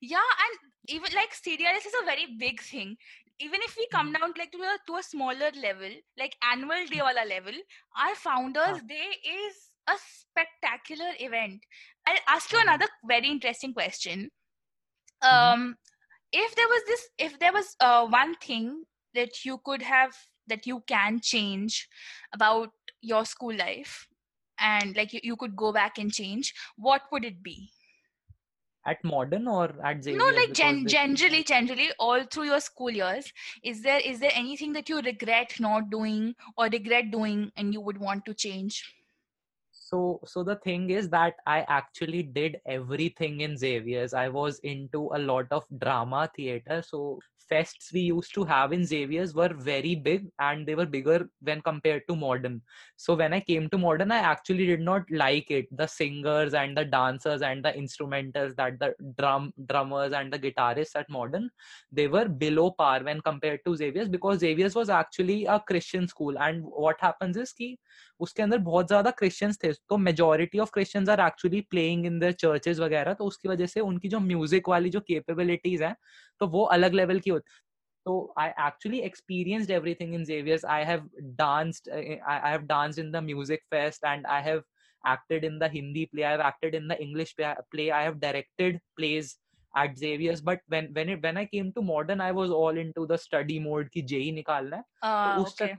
yeah 0.00 0.30
and 0.44 0.72
even 0.88 1.10
like 1.14 1.34
CDLS 1.34 1.86
is 1.86 1.94
a 2.02 2.04
very 2.04 2.26
big 2.38 2.60
thing 2.60 2.96
even 3.40 3.60
if 3.62 3.76
we 3.76 3.86
come 3.92 4.12
Mhm. 4.12 4.18
down 4.18 4.32
like 4.36 4.50
to 4.52 4.58
a, 4.58 4.78
to 4.86 4.96
a 4.96 5.02
smaller 5.02 5.50
level 5.62 5.90
like 6.18 6.36
annual 6.52 6.86
day 6.86 7.00
wala 7.02 7.24
level 7.26 7.54
our 7.96 8.14
founders 8.14 8.82
day 8.88 9.08
is 9.24 9.70
a 9.88 9.94
spectacular 9.98 11.10
event 11.18 11.62
i'll 12.06 12.24
ask 12.28 12.52
you 12.52 12.58
Mhm. 12.58 12.62
another 12.62 12.86
very 13.06 13.28
interesting 13.28 13.72
question 13.72 14.30
Mhm. 15.30 15.58
um 15.62 15.76
if 16.32 16.54
there 16.56 16.68
was 16.68 16.82
this 16.86 17.08
if 17.18 17.38
there 17.38 17.52
was 17.52 17.76
uh, 17.80 18.06
one 18.06 18.34
thing 18.36 18.84
that 19.14 19.44
you 19.44 19.58
could 19.64 19.82
have 19.82 20.16
that 20.48 20.66
you 20.66 20.82
can 20.86 21.20
change 21.20 21.88
about 22.32 22.70
your 23.02 23.24
school 23.24 23.54
life 23.56 24.08
and 24.60 24.96
like 24.96 25.12
you, 25.12 25.20
you 25.22 25.36
could 25.36 25.56
go 25.56 25.72
back 25.72 25.98
and 25.98 26.12
change 26.12 26.54
what 26.76 27.02
would 27.12 27.24
it 27.24 27.42
be? 27.42 27.70
At 28.86 29.04
modern 29.04 29.46
or 29.48 29.74
at 29.84 30.02
Xavier's? 30.02 30.18
no 30.18 30.24
like 30.36 30.52
gen- 30.52 30.86
generally 30.86 31.42
generally 31.44 31.90
all 31.98 32.24
through 32.24 32.44
your 32.44 32.60
school 32.60 32.90
years 32.90 33.32
is 33.62 33.82
there 33.82 34.00
is 34.00 34.20
there 34.20 34.32
anything 34.34 34.72
that 34.72 34.88
you 34.88 35.00
regret 35.00 35.54
not 35.60 35.90
doing 35.90 36.34
or 36.56 36.66
regret 36.66 37.10
doing 37.10 37.50
and 37.56 37.72
you 37.72 37.80
would 37.80 37.98
want 37.98 38.24
to 38.26 38.34
change? 38.34 38.84
So 39.72 40.20
so 40.24 40.42
the 40.44 40.56
thing 40.56 40.90
is 40.90 41.08
that 41.10 41.36
i 41.46 41.60
actually 41.76 42.22
did 42.22 42.60
everything 42.66 43.40
in 43.46 43.56
xavier's 43.56 44.14
i 44.14 44.28
was 44.28 44.58
into 44.60 45.02
a 45.14 45.18
lot 45.18 45.46
of 45.58 45.64
drama 45.84 46.30
theater 46.36 46.82
so 46.82 47.18
fests 47.50 47.92
we 47.92 48.00
used 48.00 48.34
to 48.34 48.44
have 48.44 48.72
in 48.72 48.84
xavier's 48.84 49.34
were 49.34 49.48
very 49.68 49.94
big 49.94 50.26
and 50.38 50.66
they 50.66 50.74
were 50.74 50.86
bigger 50.86 51.28
when 51.40 51.60
compared 51.60 52.02
to 52.08 52.16
modern 52.16 52.60
so 52.96 53.14
when 53.14 53.32
i 53.32 53.40
came 53.40 53.68
to 53.68 53.78
modern 53.78 54.10
i 54.10 54.18
actually 54.18 54.66
did 54.66 54.80
not 54.80 55.10
like 55.10 55.50
it 55.50 55.66
the 55.76 55.86
singers 55.86 56.54
and 56.54 56.76
the 56.76 56.84
dancers 56.84 57.42
and 57.42 57.64
the 57.64 57.72
instrumentals 57.72 58.54
that 58.56 58.78
the 58.78 58.94
drum 59.18 59.52
drummers 59.66 60.12
and 60.12 60.32
the 60.32 60.38
guitarists 60.38 60.96
at 60.96 61.08
modern 61.08 61.48
they 61.92 62.06
were 62.06 62.28
below 62.28 62.70
par 62.70 63.00
when 63.02 63.20
compared 63.20 63.64
to 63.64 63.76
xavier's 63.76 64.08
because 64.08 64.40
xavier's 64.40 64.74
was 64.74 64.88
actually 64.88 65.44
a 65.46 65.60
christian 65.66 66.06
school 66.08 66.38
and 66.38 66.62
what 66.62 67.00
happens 67.00 67.36
is 67.36 67.52
ki 67.52 67.76
उसके 68.20 68.42
अंदर 68.42 68.58
बहुत 68.58 68.86
ज़्यादा 68.88 69.10
Christians 69.18 69.58
थे 69.64 69.72
तो 69.88 69.96
majority 69.96 70.58
of 70.58 70.70
Christians 70.74 71.08
are 71.08 71.20
actually 71.26 71.60
praying 71.70 72.06
in 72.06 72.18
their 72.18 72.32
churches 72.32 72.78
वगैरह 72.78 73.14
तो 73.20 73.24
उसकी 73.24 73.48
वजह 73.48 73.66
से 73.66 73.80
उनकी 73.80 74.08
जो 74.08 74.20
म्यूज़िक 74.20 74.68
वाली 74.68 74.90
जो 74.90 75.00
कैपेबिलिटीज 75.08 75.82
हैं 75.82 75.94
तो 76.40 76.46
वो 76.46 76.64
अलग 76.76 76.94
लेवल 76.94 77.20
की 77.20 77.30
होती 77.30 77.56
so 78.06 78.12
i 78.42 78.44
actually 78.64 78.98
experienced 79.06 79.72
everything 79.76 80.12
in 80.18 80.22
xavier's 80.28 80.64
i 80.74 80.82
have 80.90 81.02
danced 81.40 81.88
uh, 81.92 82.04
I, 82.26 82.36
I 82.48 82.50
have 82.50 82.66
danced 82.68 82.98
in 82.98 83.10
the 83.16 83.20
music 83.20 83.64
fest 83.70 84.06
and 84.10 84.26
i 84.26 84.40
have 84.40 84.62
acted 85.06 85.44
in 85.48 85.58
the 85.58 85.68
hindi 85.68 86.06
play 86.06 86.24
i 86.24 86.30
have 86.30 86.40
acted 86.40 86.74
in 86.74 86.88
the 86.88 86.98
english 87.06 87.34
play, 87.36 87.90
i 87.90 88.02
have 88.02 88.20
directed 88.20 88.80
plays 88.96 89.36
at 89.76 89.98
xavier's 89.98 90.40
but 90.40 90.60
when 90.68 90.88
when 90.94 91.10
it 91.16 91.22
when 91.22 91.36
i 91.36 91.44
came 91.44 91.72
to 91.72 91.82
modern 91.82 92.20
i 92.20 92.32
was 92.40 92.50
all 92.50 92.82
into 92.84 93.06
the 93.12 93.18
study 93.26 93.58
mode 93.68 93.92
ki 93.96 94.02
JEE 94.14 94.32
निकालना 94.40 94.76
है 94.76 94.84
uh, 95.02 95.36
तो 95.36 95.42
उस 95.42 95.56
okay 95.60 95.76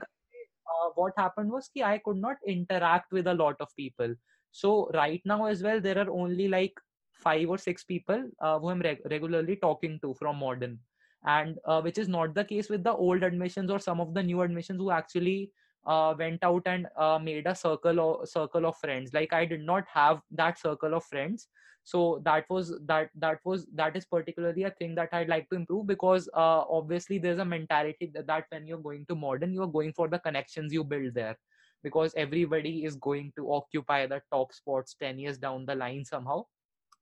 uh, 0.70 0.90
what 0.94 1.12
happened 1.16 1.50
was 1.50 1.70
कि 1.76 1.82
I 1.84 1.98
could 1.98 2.16
not 2.16 2.36
interact 2.46 3.12
with 3.12 3.26
a 3.26 3.34
lot 3.34 3.56
of 3.60 3.74
people. 3.76 4.14
So 4.52 4.90
right 4.94 5.20
now 5.24 5.46
as 5.46 5.62
well, 5.62 5.80
there 5.80 5.98
are 5.98 6.10
only 6.10 6.48
like 6.48 6.80
five 7.20 7.48
or 7.48 7.58
six 7.58 7.84
people 7.84 8.24
uh, 8.40 8.58
who 8.58 8.70
I'm 8.70 8.80
reg- 8.80 9.02
regularly 9.10 9.56
talking 9.56 9.98
to 10.00 10.14
from 10.14 10.36
modern, 10.36 10.78
and 11.24 11.58
uh, 11.64 11.80
which 11.80 11.98
is 11.98 12.08
not 12.08 12.34
the 12.34 12.44
case 12.44 12.68
with 12.68 12.84
the 12.84 12.92
old 12.92 13.22
admissions 13.22 13.70
or 13.70 13.78
some 13.78 14.00
of 14.00 14.14
the 14.14 14.22
new 14.22 14.40
admissions 14.42 14.78
who 14.78 14.90
actually 14.90 15.50
uh, 15.86 16.14
went 16.18 16.42
out 16.42 16.62
and 16.66 16.86
uh, 16.96 17.18
made 17.18 17.46
a 17.46 17.54
circle 17.54 18.00
or 18.00 18.26
circle 18.26 18.66
of 18.66 18.76
friends. 18.76 19.12
Like 19.12 19.32
I 19.32 19.44
did 19.44 19.62
not 19.62 19.84
have 19.92 20.20
that 20.32 20.58
circle 20.58 20.94
of 20.94 21.04
friends. 21.04 21.48
So 21.84 22.20
that 22.24 22.44
was 22.50 22.74
that 22.86 23.10
that 23.16 23.38
was 23.44 23.66
that 23.74 23.96
is 23.96 24.04
particularly 24.04 24.64
a 24.64 24.70
thing 24.70 24.94
that 24.96 25.08
i'd 25.12 25.30
like 25.30 25.48
to 25.48 25.56
improve 25.56 25.86
because 25.86 26.28
uh, 26.34 26.62
obviously 26.78 27.18
there's 27.18 27.38
a 27.38 27.44
mentality 27.44 28.10
that, 28.14 28.26
that 28.26 28.44
when 28.50 28.66
you're 28.66 28.84
going 28.88 29.06
to 29.06 29.14
modern 29.14 29.54
you're 29.54 29.66
going 29.66 29.94
for 29.94 30.06
the 30.06 30.18
connections 30.18 30.72
you 30.72 30.84
build 30.84 31.14
there. 31.14 31.38
Because 31.82 32.12
everybody 32.14 32.84
is 32.84 32.96
going 32.96 33.32
to 33.36 33.50
occupy 33.54 34.06
the 34.06 34.20
top 34.30 34.52
spots 34.52 34.94
10 35.00 35.18
years 35.18 35.38
down 35.38 35.64
the 35.64 35.74
line 35.74 36.04
somehow 36.04 36.44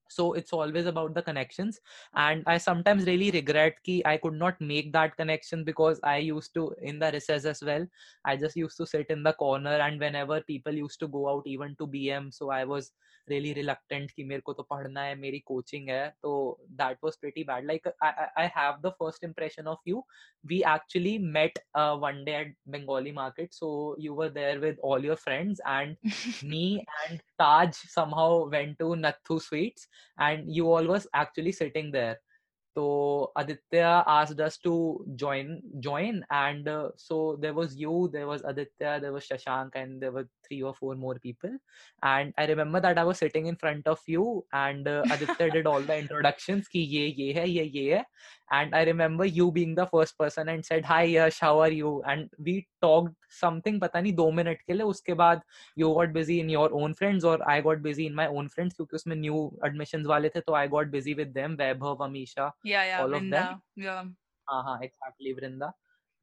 so 0.08 0.32
it's 0.32 0.52
always 0.52 0.86
about 0.86 1.14
the 1.14 1.22
connections. 1.22 1.80
And 2.14 2.42
i 2.46 2.58
sometimes 2.58 3.06
really 3.06 3.30
regret 3.30 3.76
ki 3.84 4.02
i 4.04 4.16
could 4.16 4.34
not 4.34 4.60
make 4.60 4.92
that 4.92 5.16
connection 5.16 5.64
because 5.64 6.00
i 6.02 6.16
used 6.18 6.54
to 6.54 6.74
in 6.82 6.98
the 6.98 7.10
recess 7.12 7.44
as 7.44 7.62
well 7.62 7.86
i 8.24 8.36
just 8.36 8.56
used 8.56 8.76
to 8.78 8.86
sit 8.86 9.06
in 9.10 9.22
the 9.22 9.32
corner 9.32 9.76
and 9.86 10.00
whenever 10.00 10.40
people 10.42 10.72
used 10.72 11.00
to 11.00 11.08
go 11.08 11.28
out 11.28 11.46
even 11.46 11.76
to 11.76 11.86
bm 11.86 12.32
so 12.32 12.50
i 12.50 12.64
was 12.64 12.92
really 13.28 13.52
reluctant 13.54 14.12
ki 14.16 14.24
mere 14.30 14.42
ko 14.48 14.54
to 14.58 14.64
padhna 14.72 15.04
hai 15.08 15.14
meri 15.24 15.40
coaching 15.50 15.88
hai. 15.92 16.12
So 16.24 16.58
that 16.76 16.98
was 17.02 17.16
pretty 17.16 17.44
bad. 17.50 17.66
Like 17.70 17.86
i 18.02 18.28
i 18.44 18.46
have 18.58 18.80
the 18.82 18.92
first 19.00 19.26
impression 19.28 19.66
of 19.74 19.78
you. 19.84 20.02
We 20.52 20.62
actually 20.64 21.18
met 21.18 21.58
uh, 21.74 21.96
one 21.96 22.24
day 22.24 22.36
at 22.42 22.52
bengali 22.76 23.12
market. 23.12 23.54
So 23.54 23.96
you 23.98 24.14
were 24.14 24.30
there 24.30 24.60
with 24.60 24.78
all 24.82 25.08
your 25.10 25.16
friends 25.16 25.60
and 25.66 25.96
me 26.54 26.84
and 27.08 27.22
taj 27.38 27.74
somehow 27.96 28.48
went 28.56 28.78
to 28.84 28.92
nathu 29.06 29.40
sweets 29.48 29.88
and 30.18 30.54
you 30.54 30.70
all 30.72 30.84
was 30.84 31.06
actually 31.14 31.52
sitting 31.52 31.90
there 31.90 32.18
so 32.78 33.32
aditya 33.34 34.04
asked 34.06 34.40
us 34.48 34.56
to 34.58 35.04
join 35.16 35.60
join 35.80 36.24
and 36.30 36.68
uh, 36.68 36.88
so 36.96 37.36
there 37.40 37.54
was 37.60 37.76
you 37.76 38.08
there 38.12 38.28
was 38.32 38.42
aditya 38.50 38.98
there 39.02 39.12
was 39.12 39.26
shashank 39.26 39.70
and 39.74 40.00
there 40.00 40.12
were 40.12 40.28
three 40.46 40.62
or 40.62 40.74
four 40.74 40.94
more 40.94 41.16
people. 41.26 41.50
And 42.02 42.32
i 42.38 42.46
remember 42.46 42.80
that 42.80 42.98
i 42.98 43.04
was 43.04 43.18
sitting 43.18 43.46
in 43.46 43.56
front 43.56 43.86
of 43.86 44.00
you 44.06 44.44
and 44.52 44.86
uh, 44.88 45.02
aditya 45.12 45.50
did 45.50 45.66
all 45.66 45.80
the 45.80 45.98
introductions 46.04 46.68
ki 46.68 46.82
ye 46.94 47.06
ye 47.20 47.32
hai 47.38 47.44
ye 47.44 47.64
ye 47.64 47.90
hai. 47.90 48.04
And 48.50 48.74
i 48.74 48.82
remember 48.84 49.24
you 49.38 49.50
being 49.52 49.74
the 49.74 49.86
first 49.86 50.16
person 50.16 50.48
and 50.48 50.64
said 50.64 50.84
hi 50.84 51.02
yash 51.14 51.40
how 51.40 51.58
are 51.60 51.74
you? 51.78 52.02
And 52.06 52.30
we 52.38 52.66
talked 52.80 53.14
something 53.28 53.78
but 53.78 53.92
nahi 53.98 54.14
2 54.22 54.30
minute 54.40 54.64
ke 54.68 54.78
uske 54.92 55.12
baad 55.22 55.42
you 55.82 55.92
got 55.98 56.12
busy 56.12 56.40
in 56.44 56.48
your 56.54 56.68
own 56.82 56.94
friends 57.02 57.28
or 57.32 57.36
i 57.56 57.60
got 57.68 57.82
busy 57.88 58.06
in 58.12 58.14
my 58.20 58.28
own 58.38 58.48
friends 58.54 58.78
kyunki 58.78 59.00
usme 59.00 59.18
new 59.26 59.42
admissions 59.70 60.08
wale 60.12 60.30
the 60.36 60.44
to 60.48 60.56
i 60.62 60.66
got 60.76 60.90
busy 60.96 61.14
with 61.20 61.34
them 61.34 61.58
vaibhav 61.62 62.06
amisha. 62.08 62.50
हाँ 64.46 64.62
हाँ 64.62 64.78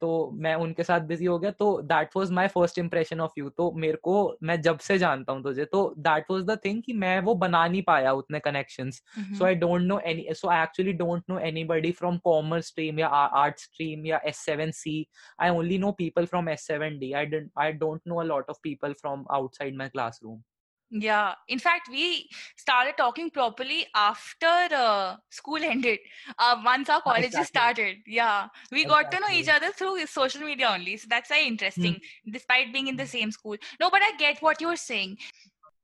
तो 0.02 0.30
मैं 0.34 0.54
उनके 0.54 0.82
साथ 0.82 1.00
busy 1.00 1.26
हो 1.26 1.38
गया 1.38 1.50
तो 1.50 1.66
that 1.82 2.16
was 2.16 2.30
my 2.30 2.48
first 2.48 2.78
impression 2.78 3.20
of 3.20 3.32
you 3.38 3.48
तो 3.48 3.70
मेरे 3.72 3.96
को 3.96 4.16
मैं 4.42 4.60
जब 4.60 4.78
से 4.78 4.98
जानता 4.98 5.32
हूँ 5.32 5.42
तुझे 5.42 5.64
तो 5.64 5.94
दैट 5.98 6.30
वाज 6.30 6.42
द 6.44 6.58
थिंग 6.64 6.82
कि 6.82 6.92
मैं 6.92 7.18
वो 7.20 7.34
बना 7.34 7.66
नहीं 7.66 7.82
पाया 7.82 8.12
उतने 8.12 8.40
connections 8.40 9.02
so 9.38 9.44
I 9.44 9.54
don't 9.54 9.80
know 9.82 9.98
any 9.98 10.26
so 10.34 10.48
I 10.48 10.62
actually 10.62 10.92
don't 10.92 11.22
know 11.28 11.38
anybody 11.38 11.92
from 11.92 12.18
commerce 12.18 12.66
stream 12.66 12.98
या 12.98 13.08
आर्ट 13.08 13.58
स्ट्रीम 13.58 14.06
या 14.06 14.20
S 14.26 14.44
seven 14.44 14.70
C 14.70 15.06
I 15.40 15.50
only 15.50 15.78
know 15.78 15.92
people 15.92 16.26
from 16.26 16.48
S 16.48 16.66
seven 16.66 16.98
D 16.98 17.12
I 17.12 17.48
I 17.58 17.72
don't 17.72 18.00
know 18.06 18.20
a 18.20 18.24
lot 18.24 18.50
of 18.50 18.58
people 18.62 18.92
from 18.92 19.24
outside 19.30 19.76
my 19.76 19.88
classroom 19.88 20.42
Yeah, 20.90 21.34
in 21.48 21.58
fact, 21.58 21.88
we 21.90 22.28
started 22.56 22.94
talking 22.96 23.30
properly 23.30 23.86
after 23.94 24.46
uh, 24.46 25.16
school 25.30 25.58
ended. 25.62 25.98
Uh, 26.38 26.60
once 26.64 26.88
our 26.88 27.00
colleges 27.02 27.34
exactly. 27.34 27.44
started, 27.44 27.96
yeah, 28.06 28.48
we 28.70 28.82
exactly. 28.82 29.02
got 29.04 29.12
to 29.12 29.20
know 29.20 29.36
each 29.36 29.48
other 29.48 29.72
through 29.72 30.06
social 30.06 30.42
media 30.42 30.68
only. 30.68 30.96
So 30.96 31.06
that's 31.10 31.28
very 31.28 31.46
interesting, 31.46 31.94
mm. 31.94 32.32
despite 32.32 32.72
being 32.72 32.86
in 32.86 32.96
the 32.96 33.06
same 33.06 33.32
school. 33.32 33.56
No, 33.80 33.90
but 33.90 34.00
I 34.02 34.12
get 34.16 34.40
what 34.40 34.60
you're 34.60 34.76
saying. 34.76 35.18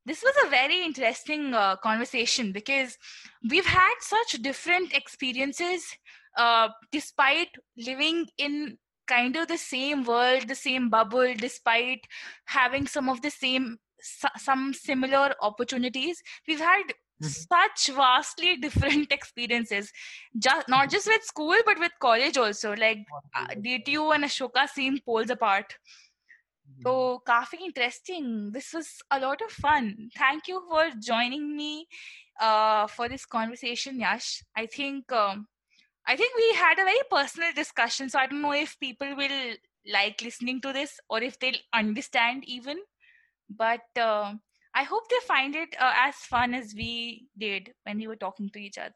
This 0.05 0.23
was 0.23 0.35
a 0.45 0.51
very 0.51 0.85
interesting 0.85 1.55
uh, 1.55 1.77
conversation 1.77 2.53
because 2.53 2.97
we've 3.49 3.67
had 3.67 3.95
such 4.01 4.43
different 4.43 4.95
experiences, 4.95 5.85
uh, 6.37 6.69
despite 6.91 7.49
living 7.77 8.27
in 8.37 8.79
kind 9.07 9.37
of 9.37 9.49
the 9.49 9.59
same 9.59 10.05
world, 10.05 10.49
the 10.49 10.55
same 10.55 10.89
bubble, 10.91 11.35
despite 11.35 12.01
having 12.47 12.87
some 12.87 13.09
of 13.09 13.23
the 13.23 13.31
same 13.31 13.79
some 14.37 14.73
similar 14.73 15.35
opportunities. 15.41 16.23
We've 16.47 16.61
had 16.61 16.85
mm-hmm. 17.23 17.27
such 17.27 17.95
vastly 17.95 18.57
different 18.61 19.13
experiences 19.13 19.93
just 20.39 20.69
not 20.69 20.91
just 20.91 21.07
with 21.07 21.23
school 21.23 21.57
but 21.65 21.79
with 21.79 21.93
college 22.01 22.37
also. 22.37 22.75
Like 22.75 22.99
uh, 23.35 23.49
dtu 23.49 24.15
and 24.15 24.25
ashoka 24.25 24.69
seem 24.69 24.99
poles 25.05 25.31
apart. 25.31 25.77
So 26.83 27.23
mm-hmm. 27.29 27.65
interesting. 27.65 28.51
This 28.53 28.73
was 28.73 28.89
a 29.11 29.21
lot 29.21 29.41
of 29.43 29.51
fun. 29.51 30.11
Thank 30.17 30.49
you 30.49 30.63
for 30.69 30.91
joining 31.01 31.57
me 31.57 31.87
uh, 32.41 32.87
for 32.87 33.09
this 33.09 33.27
conversation 33.27 34.01
yash. 34.01 34.43
I 34.57 34.67
think 34.67 35.13
um, 35.13 35.47
i 36.07 36.17
think 36.17 36.37
we 36.37 36.55
had 36.55 36.79
a 36.79 36.85
very 36.85 37.05
personal 37.11 37.53
discussion 37.55 38.09
so 38.09 38.19
i 38.19 38.27
don't 38.27 38.43
know 38.43 38.53
if 38.53 38.79
people 38.81 39.15
will 39.17 39.55
like 39.93 40.21
listening 40.23 40.61
to 40.61 40.73
this 40.73 40.99
or 41.09 41.23
if 41.23 41.39
they'll 41.39 41.65
understand 41.73 42.45
even 42.47 42.79
but 43.57 43.81
uh, 43.99 44.35
I 44.75 44.85
hope 44.85 45.09
they 45.09 45.17
find 45.27 45.55
it 45.55 45.75
uh, 45.79 45.93
as 45.97 46.15
fun 46.17 46.55
as 46.55 46.75
we 46.75 47.29
did 47.39 47.73
when 47.85 47.99
we 47.99 48.07
were 48.07 48.17
talking 48.17 48.49
to 48.51 48.59
each 48.59 48.79
other. 48.79 48.95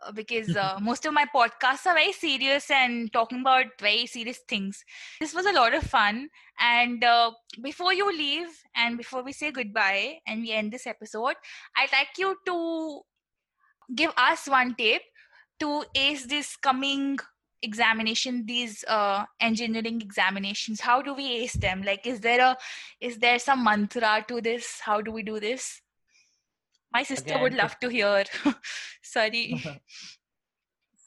Uh, 0.00 0.12
because 0.12 0.54
uh, 0.56 0.78
most 0.82 1.06
of 1.06 1.12
my 1.12 1.26
podcasts 1.34 1.86
are 1.86 1.94
very 1.94 2.12
serious 2.12 2.70
and 2.70 3.12
talking 3.12 3.40
about 3.40 3.66
very 3.80 4.06
serious 4.06 4.38
things. 4.48 4.84
This 5.20 5.34
was 5.34 5.46
a 5.46 5.52
lot 5.52 5.74
of 5.74 5.82
fun. 5.82 6.28
And 6.60 7.02
uh, 7.02 7.32
before 7.62 7.92
you 7.92 8.10
leave 8.16 8.48
and 8.76 8.96
before 8.96 9.22
we 9.22 9.32
say 9.32 9.50
goodbye 9.50 10.18
and 10.26 10.42
we 10.42 10.52
end 10.52 10.72
this 10.72 10.86
episode, 10.86 11.34
I'd 11.76 11.92
like 11.92 12.16
you 12.16 12.36
to 12.46 13.00
give 13.94 14.12
us 14.16 14.46
one 14.46 14.74
tip 14.76 15.02
to 15.60 15.84
ace 15.96 16.26
this 16.26 16.56
coming 16.56 17.18
examination 17.62 18.44
these 18.46 18.84
uh, 18.86 19.24
engineering 19.40 20.00
examinations 20.00 20.80
how 20.80 21.02
do 21.02 21.14
we 21.14 21.32
ace 21.32 21.54
them? 21.54 21.82
Like 21.82 22.06
is 22.06 22.20
there 22.20 22.40
a 22.40 22.56
is 23.00 23.18
there 23.18 23.38
some 23.38 23.64
mantra 23.64 24.24
to 24.28 24.40
this? 24.40 24.80
How 24.80 25.00
do 25.00 25.10
we 25.10 25.22
do 25.22 25.40
this? 25.40 25.80
My 26.92 27.02
sister 27.02 27.30
Again, 27.30 27.42
would 27.42 27.54
love 27.54 27.78
to 27.80 27.88
hear. 27.88 28.24
Sorry. 29.02 29.62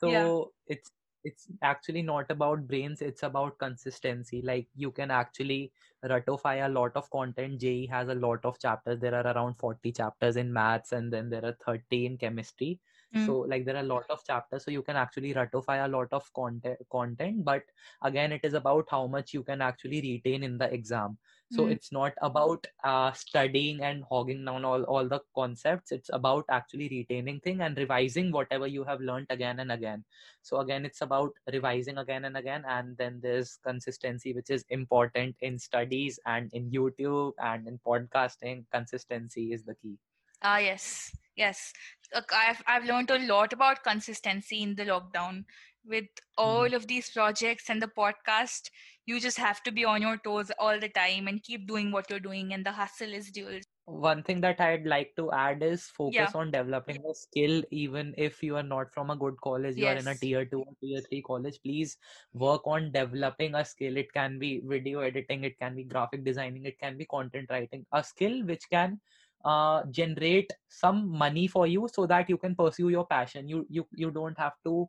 So 0.02 0.10
yeah. 0.68 0.76
it's 0.76 0.92
it's 1.24 1.46
actually 1.62 2.02
not 2.02 2.32
about 2.32 2.68
brains 2.68 3.02
it's 3.02 3.22
about 3.24 3.60
consistency. 3.60 4.42
Like 4.44 4.68
you 4.76 4.92
can 4.92 5.12
actually 5.12 5.72
ratify 6.04 6.56
a 6.56 6.70
lot 6.70 6.96
of 6.96 7.10
content. 7.12 7.60
JEE 7.60 7.88
has 7.92 8.10
a 8.10 8.16
lot 8.16 8.44
of 8.44 8.60
chapters. 8.60 9.00
There 9.00 9.14
are 9.14 9.28
around 9.28 9.60
40 9.60 9.92
chapters 9.92 10.38
in 10.38 10.52
maths 10.52 10.92
and 10.92 11.14
then 11.14 11.30
there 11.30 11.46
are 11.46 11.56
30 11.64 12.06
in 12.08 12.18
chemistry 12.18 12.80
Mm. 13.16 13.26
So 13.26 13.40
like 13.40 13.66
there 13.66 13.76
are 13.76 13.82
a 13.84 13.94
lot 13.94 14.06
of 14.10 14.24
chapters, 14.24 14.64
so 14.64 14.72
you 14.72 14.82
can 14.82 14.96
actually 14.96 15.34
ratify 15.34 15.78
a 15.78 15.88
lot 15.88 16.08
of 16.12 16.32
content. 16.34 16.78
Content, 16.92 17.44
but 17.44 17.64
again, 18.04 18.32
it 18.32 18.42
is 18.44 18.54
about 18.54 18.88
how 18.90 19.08
much 19.08 19.34
you 19.34 19.44
can 19.44 19.62
actually 19.62 20.02
retain 20.02 20.44
in 20.44 20.58
the 20.58 20.74
exam. 20.74 21.18
So 21.52 21.64
mm. 21.64 21.72
it's 21.72 21.92
not 21.92 22.14
about 22.22 22.66
uh, 22.86 23.12
studying 23.12 23.82
and 23.84 24.06
hogging 24.10 24.46
down 24.46 24.64
all 24.64 24.84
all 24.84 25.08
the 25.08 25.20
concepts. 25.36 25.92
It's 25.92 26.10
about 26.14 26.46
actually 26.50 26.88
retaining 26.88 27.42
thing 27.42 27.60
and 27.60 27.78
revising 27.78 28.32
whatever 28.32 28.68
you 28.68 28.86
have 28.86 29.02
learned 29.02 29.28
again 29.30 29.60
and 29.60 29.74
again. 29.74 30.06
So 30.42 30.62
again, 30.62 30.86
it's 30.86 31.02
about 31.02 31.32
revising 31.52 31.98
again 31.98 32.24
and 32.24 32.38
again, 32.38 32.64
and 32.66 32.96
then 32.98 33.20
there's 33.22 33.58
consistency, 33.62 34.32
which 34.34 34.50
is 34.50 34.64
important 34.70 35.36
in 35.42 35.60
studies 35.60 36.18
and 36.26 36.50
in 36.54 36.72
YouTube 36.72 37.34
and 37.40 37.68
in 37.68 37.78
podcasting. 37.86 38.64
Consistency 38.72 39.52
is 39.52 39.64
the 39.64 39.76
key. 39.76 39.98
Ah, 40.42 40.58
yes 40.58 41.12
yes 41.36 41.74
I've, 42.14 42.62
I've 42.68 42.86
learned 42.86 43.12
a 43.12 43.26
lot 43.26 43.54
about 43.54 43.84
consistency 43.84 44.62
in 44.62 44.76
the 44.76 44.86
lockdown 44.86 45.46
with 45.86 46.06
all 46.38 46.70
mm. 46.70 46.76
of 46.76 46.88
these 46.88 47.10
projects 47.10 47.70
and 47.70 47.82
the 47.82 47.88
podcast 47.88 48.70
you 49.08 49.20
just 49.20 49.38
have 49.38 49.64
to 49.64 49.72
be 49.72 49.84
on 49.84 50.02
your 50.02 50.18
toes 50.18 50.52
all 50.60 50.80
the 50.80 50.90
time 50.90 51.28
and 51.28 51.42
keep 51.42 51.68
doing 51.68 51.92
what 51.92 52.10
you're 52.10 52.20
doing 52.20 52.54
and 52.54 52.64
the 52.64 52.72
hustle 52.72 53.12
is 53.12 53.32
dual 53.32 53.60
one 53.86 54.22
thing 54.22 54.40
that 54.40 54.62
i'd 54.62 54.86
like 54.86 55.10
to 55.16 55.32
add 55.32 55.64
is 55.64 55.86
focus 55.86 56.14
yeah. 56.14 56.32
on 56.36 56.52
developing 56.52 57.02
a 57.10 57.16
skill 57.16 57.64
even 57.72 58.14
if 58.18 58.44
you 58.44 58.56
are 58.56 58.64
not 58.64 58.94
from 58.94 59.10
a 59.10 59.16
good 59.16 59.34
college 59.42 59.76
you 59.76 59.86
yes. 59.86 59.96
are 59.96 60.00
in 60.02 60.08
a 60.08 60.16
tier 60.16 60.46
2 60.46 60.60
or 60.60 60.74
tier 60.82 61.02
3 61.10 61.22
college 61.24 61.60
please 61.64 61.98
work 62.34 62.62
on 62.66 62.92
developing 62.92 63.56
a 63.56 63.66
skill 63.66 63.98
it 63.98 64.14
can 64.14 64.38
be 64.38 64.62
video 64.66 65.00
editing 65.00 65.44
it 65.44 65.58
can 65.58 65.76
be 65.76 65.84
graphic 65.84 66.24
designing 66.24 66.66
it 66.66 66.80
can 66.80 66.96
be 66.96 67.06
content 67.06 67.50
writing 67.50 67.84
a 67.94 68.04
skill 68.04 68.46
which 68.46 68.70
can 68.70 69.00
uh, 69.46 69.84
generate 69.92 70.52
some 70.70 71.10
money 71.18 71.48
for 71.48 71.68
you 71.68 71.88
so 71.92 72.06
that 72.08 72.30
you 72.30 72.38
can 72.38 72.56
pursue 72.56 72.90
your 72.90 73.06
passion. 73.06 73.48
You 73.48 73.66
you 73.70 73.88
you 73.96 74.12
don't 74.12 74.38
have 74.38 74.54
to 74.66 74.88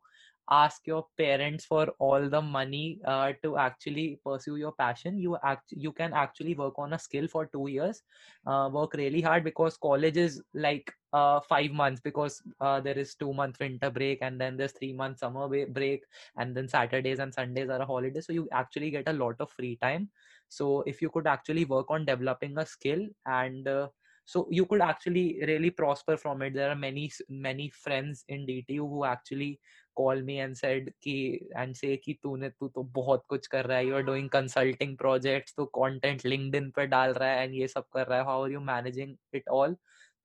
ask 0.50 0.86
your 0.86 1.06
parents 1.16 1.64
for 1.64 1.86
all 2.00 2.28
the 2.28 2.40
money 2.42 3.00
uh, 3.06 3.32
to 3.42 3.56
actually 3.56 4.18
pursue 4.24 4.56
your 4.56 4.72
passion. 4.72 5.18
You 5.18 5.36
act 5.44 5.72
you 5.72 5.92
can 5.92 6.12
actually 6.12 6.54
work 6.54 6.78
on 6.78 6.92
a 6.92 6.98
skill 6.98 7.28
for 7.28 7.46
2 7.46 7.68
years 7.68 8.02
uh, 8.46 8.68
work 8.72 8.94
really 8.94 9.20
hard 9.20 9.44
because 9.44 9.76
college 9.76 10.16
is 10.16 10.42
like 10.54 10.92
uh, 11.12 11.40
5 11.40 11.70
months 11.70 12.00
because 12.00 12.42
uh, 12.60 12.80
there 12.80 12.98
is 12.98 13.14
2 13.14 13.32
month 13.32 13.58
winter 13.60 13.90
break 13.90 14.18
and 14.22 14.40
then 14.40 14.56
there's 14.56 14.72
3 14.72 14.92
month 14.92 15.18
summer 15.20 15.48
break 15.66 16.04
and 16.36 16.54
then 16.56 16.68
saturdays 16.68 17.18
and 17.20 17.32
sundays 17.32 17.68
are 17.70 17.80
a 17.80 17.86
holiday. 17.86 18.20
So 18.20 18.32
you 18.32 18.48
actually 18.52 18.90
get 18.90 19.08
a 19.08 19.12
lot 19.12 19.36
of 19.40 19.50
free 19.50 19.76
time. 19.76 20.10
So 20.48 20.82
if 20.86 21.00
you 21.00 21.10
could 21.10 21.26
actually 21.26 21.64
work 21.64 21.90
on 21.90 22.04
developing 22.04 22.58
a 22.58 22.66
skill 22.66 23.06
and 23.26 23.66
uh, 23.68 23.88
so 24.25 24.45
you 24.51 24.65
could 24.65 24.81
actually 24.81 25.39
really 25.47 25.69
prosper 25.69 26.17
from 26.17 26.41
it 26.41 26.53
there 26.53 26.69
are 26.69 26.75
many 26.75 27.09
many 27.29 27.69
friends 27.69 28.23
in 28.27 28.45
dtu 28.47 28.79
who 28.93 29.05
actually 29.05 29.59
call 29.95 30.21
me 30.21 30.39
and 30.39 30.57
said 30.57 30.89
ki 31.03 31.13
and 31.55 31.77
say 31.77 31.95
कि 31.97 32.13
तूने 32.23 32.49
तू 32.49 32.67
तो 32.67 32.83
बहुत 32.97 33.23
कुछ 33.29 33.47
कर 33.47 33.65
रहा 33.65 33.77
है 33.77 33.87
you 33.87 33.95
are 33.95 34.03
doing 34.09 34.29
consulting 34.29 34.97
projects 34.97 35.53
तो 35.57 35.65
कंटेंट 35.79 36.25
लिंक्डइन 36.25 36.69
पे 36.75 36.85
डाल 36.87 37.13
रहा 37.13 37.29
है 37.29 37.43
एंड 37.43 37.53
ये 37.55 37.67
सब 37.67 37.85
कर 37.93 38.07
रहा 38.07 38.19
है 38.19 38.25
how 38.25 38.43
are 38.43 38.51
you 38.51 38.59
managing 38.73 39.15
it 39.33 39.49
all 39.61 39.77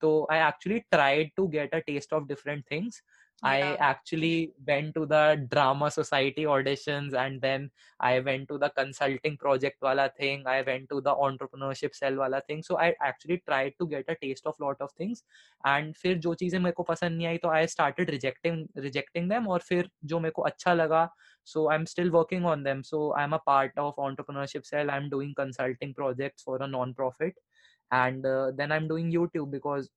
so 0.02 0.26
i 0.34 0.38
actually 0.44 0.84
tried 0.92 1.30
to 1.38 1.48
get 1.48 1.74
a 1.78 1.82
taste 1.88 2.12
of 2.12 2.28
different 2.28 2.66
things 3.42 3.52
I 3.54 3.74
actually 3.74 4.52
went 4.66 4.94
to 4.94 5.04
the 5.04 5.46
drama 5.50 5.90
society 5.90 6.44
auditions 6.44 7.12
and 7.12 7.40
then 7.40 7.70
I 7.98 8.20
went 8.20 8.48
to 8.48 8.58
the 8.58 8.70
consulting 8.70 9.36
project 9.36 9.82
wala 9.82 10.10
thing. 10.16 10.44
I 10.46 10.62
went 10.62 10.88
to 10.90 11.00
the 11.00 11.14
entrepreneurship 11.14 11.94
cell 11.94 12.14
wala 12.16 12.40
thing. 12.46 12.62
So 12.62 12.78
I 12.78 12.94
actually 13.02 13.42
tried 13.48 13.72
to 13.80 13.86
get 13.86 14.04
a 14.08 14.14
taste 14.14 14.46
of 14.46 14.54
lot 14.60 14.76
of 14.80 14.92
things. 14.92 15.24
And 15.64 15.94
फिर 16.02 16.18
जो 16.18 16.34
चीजें 16.34 16.58
मेरे 16.58 16.72
को 16.72 16.82
पसंद 16.82 17.16
नहीं 17.16 17.26
आई 17.26 17.38
तो 17.38 17.48
I 17.48 17.66
started 17.66 18.10
rejecting 18.10 18.66
rejecting 18.78 19.28
them 19.28 19.48
और 19.48 19.60
फिर 19.68 19.90
जो 20.04 20.20
मेरे 20.20 20.32
को 20.36 20.42
अच्छा 20.42 20.74
लगा 20.74 21.08
so 21.44 21.68
I'm 21.68 21.86
still 21.86 22.10
working 22.10 22.44
on 22.44 22.62
them. 22.62 22.84
So 22.84 23.12
I'm 23.14 23.32
a 23.32 23.40
part 23.40 23.72
of 23.76 23.96
entrepreneurship 23.96 24.64
cell. 24.64 24.90
I'm 24.90 25.08
doing 25.08 25.34
consulting 25.34 25.94
projects 25.94 26.42
for 26.42 26.62
a 26.62 26.68
non-profit 26.68 27.34
and 27.92 28.24
uh, 28.24 28.50
then 28.56 28.72
i'm 28.72 28.88
doing 28.88 29.12
youtube 29.12 29.50
because 29.50 29.90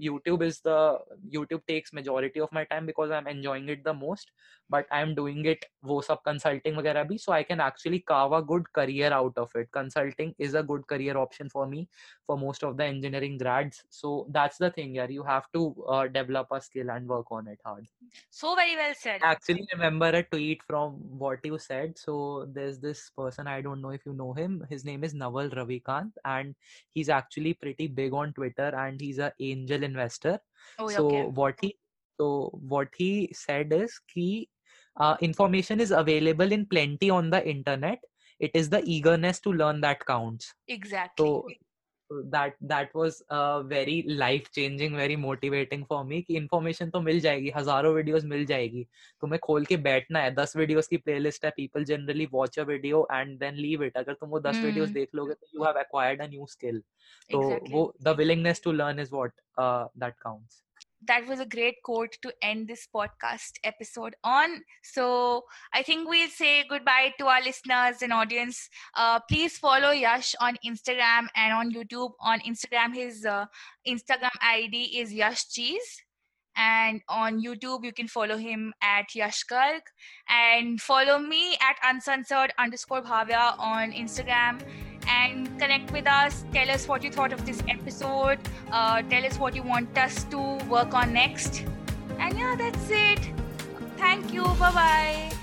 youtube 0.00 0.42
is 0.42 0.60
the 0.60 0.98
youtube 1.30 1.60
takes 1.66 1.92
majority 1.92 2.40
of 2.40 2.50
my 2.52 2.64
time 2.64 2.86
because 2.86 3.10
i'm 3.10 3.26
enjoying 3.26 3.68
it 3.68 3.84
the 3.84 3.92
most 3.92 4.30
but 4.70 4.86
i'm 4.90 5.14
doing 5.14 5.44
it 5.44 5.64
wo 5.82 6.00
sab 6.00 6.22
consulting 6.24 6.74
वगैरह 6.74 7.04
bhi 7.08 7.18
so 7.20 7.32
i 7.32 7.42
can 7.42 7.60
actually 7.60 8.00
carve 8.00 8.32
a 8.32 8.42
good 8.42 8.70
career 8.72 9.12
out 9.12 9.36
of 9.36 9.50
it 9.54 9.70
consulting 9.72 10.34
is 10.38 10.54
a 10.54 10.62
good 10.62 10.86
career 10.92 11.16
option 11.18 11.50
for 11.50 11.66
me 11.66 11.86
for 12.26 12.38
most 12.38 12.64
of 12.64 12.76
the 12.78 12.84
engineering 12.84 13.36
grads 13.42 13.82
so 13.90 14.26
that's 14.30 14.58
the 14.58 14.70
thing 14.70 14.94
yeah 14.94 15.06
you 15.16 15.22
have 15.22 15.46
to 15.52 15.74
uh, 15.88 16.06
develop 16.06 16.46
a 16.50 16.60
skill 16.60 16.90
and 16.90 17.06
work 17.06 17.30
on 17.30 17.46
it 17.46 17.60
hard 17.64 17.86
so 18.30 18.54
very 18.54 18.76
well 18.76 18.94
said 18.94 19.20
I 19.22 19.32
actually 19.32 19.66
remember 19.72 20.08
a 20.08 20.22
tweet 20.22 20.62
from 20.62 20.92
what 21.24 21.44
you 21.44 21.58
said 21.58 21.98
so 21.98 22.48
there's 22.52 22.78
this 22.78 23.10
person 23.16 23.46
i 23.46 23.60
don't 23.60 23.82
know 23.82 23.90
if 23.90 24.06
you 24.06 24.14
know 24.14 24.32
him 24.32 24.66
his 24.70 24.84
name 24.84 25.04
is 25.04 25.14
naval 25.14 25.50
ravikant 25.50 26.12
and 26.24 26.54
he's 26.94 27.08
actually 27.08 27.54
pretty 27.54 27.86
big 27.86 28.12
on 28.12 28.32
twitter 28.32 28.70
and 28.84 29.00
he's 29.00 29.18
a 29.18 29.32
angel 29.40 29.61
investor. 29.71 30.39
Oh, 30.79 30.87
so 30.87 31.05
okay. 31.07 31.23
what 31.23 31.55
he 31.61 31.75
so 32.19 32.49
what 32.53 32.89
he 32.95 33.31
said 33.33 33.73
is 33.73 33.99
key 34.13 34.49
uh, 34.99 35.17
information 35.21 35.79
is 35.79 35.91
available 35.91 36.51
in 36.51 36.65
plenty 36.65 37.09
on 37.09 37.29
the 37.29 37.47
internet. 37.47 37.99
It 38.39 38.51
is 38.53 38.69
the 38.69 38.83
eagerness 38.83 39.39
to 39.41 39.53
learn 39.53 39.81
that 39.81 40.05
counts. 40.05 40.53
Exactly. 40.67 41.25
so 41.25 41.47
that 42.33 42.55
that 42.63 42.91
was 42.95 43.21
very 43.67 43.95
very 44.01 44.17
life 44.19 44.49
changing 44.51 44.97
very 44.97 45.17
motivating 45.17 45.85
for 45.87 45.99
कि 46.11 46.35
information 46.35 46.89
तो 46.89 47.01
मिल 47.01 47.19
जाएगी 47.19 47.51
हज़ारों 47.55 47.93
videos 47.95 48.23
मिल 48.25 48.45
जाएगी। 48.45 48.85
तुम्हें 49.21 49.39
खोल 49.43 49.65
के 49.65 49.77
बैठना 49.77 50.19
है। 50.19 50.33
दस 50.35 50.55
वीडियोस 50.57 50.87
की 50.87 50.97
प्लेलिस्ट 50.97 51.45
है 51.45 51.51
people 51.57 51.83
generally 51.83 52.27
watch 52.33 52.59
a 52.59 52.63
video 52.63 53.07
and 53.11 53.37
then 53.39 53.55
leave 53.55 53.83
it 53.83 53.97
अगर 53.97 54.13
तुम 54.13 54.29
वो 54.29 54.39
दस 54.39 54.57
वीडियोस 54.63 54.87
हम्म। 54.87 54.93
देख 54.93 55.15
लोगे 55.15 55.33
तो 55.33 55.47
you 55.55 55.63
have 55.63 55.79
acquired 55.79 56.21
a 56.21 56.27
new 56.27 56.45
skill 56.49 56.81
तो 57.29 57.41
वो 57.71 57.93
the 58.03 58.15
willingness 58.17 58.61
to 58.63 58.71
learn 58.71 58.99
is 58.99 59.09
what 59.13 59.31
that 59.59 60.13
counts 60.21 60.63
that 61.07 61.27
was 61.27 61.39
a 61.39 61.45
great 61.45 61.75
quote 61.83 62.17
to 62.21 62.33
end 62.41 62.67
this 62.67 62.87
podcast 62.93 63.53
episode 63.63 64.15
on. 64.23 64.61
So 64.83 65.43
I 65.73 65.83
think 65.83 66.09
we'll 66.09 66.29
say 66.29 66.65
goodbye 66.69 67.13
to 67.19 67.27
our 67.27 67.41
listeners 67.41 68.01
and 68.01 68.13
audience. 68.13 68.69
Uh, 68.95 69.19
please 69.29 69.57
follow 69.57 69.91
Yash 69.91 70.35
on 70.39 70.57
Instagram 70.65 71.27
and 71.35 71.53
on 71.53 71.71
YouTube. 71.71 72.11
On 72.21 72.39
Instagram, 72.41 72.93
his 72.93 73.25
uh, 73.25 73.45
Instagram 73.87 74.35
ID 74.41 74.99
is 74.99 75.13
Yash 75.13 75.49
Cheese. 75.49 76.01
And 76.55 77.01
on 77.09 77.43
YouTube, 77.43 77.83
you 77.83 77.91
can 77.91 78.07
follow 78.07 78.37
him 78.37 78.73
at 78.83 79.15
Yash 79.15 79.43
Garg. 79.51 79.81
And 80.29 80.79
follow 80.79 81.17
me 81.17 81.53
at 81.55 81.77
uncensored 81.83 82.53
underscore 82.59 83.01
Bhavya 83.01 83.57
on 83.57 83.91
Instagram 83.91 84.61
and 85.07 85.47
connect 85.59 85.91
with 85.91 86.07
us. 86.07 86.45
Tell 86.53 86.69
us 86.69 86.87
what 86.87 87.03
you 87.03 87.11
thought 87.11 87.33
of 87.33 87.45
this 87.45 87.61
episode. 87.67 88.39
Uh, 88.71 89.01
tell 89.03 89.25
us 89.25 89.37
what 89.37 89.55
you 89.55 89.63
want 89.63 89.97
us 89.97 90.23
to 90.25 90.57
work 90.69 90.93
on 90.93 91.13
next. 91.13 91.65
And 92.19 92.37
yeah, 92.37 92.55
that's 92.55 92.89
it. 92.89 93.19
Thank 93.97 94.33
you. 94.33 94.43
Bye 94.43 94.71
bye. 94.71 95.42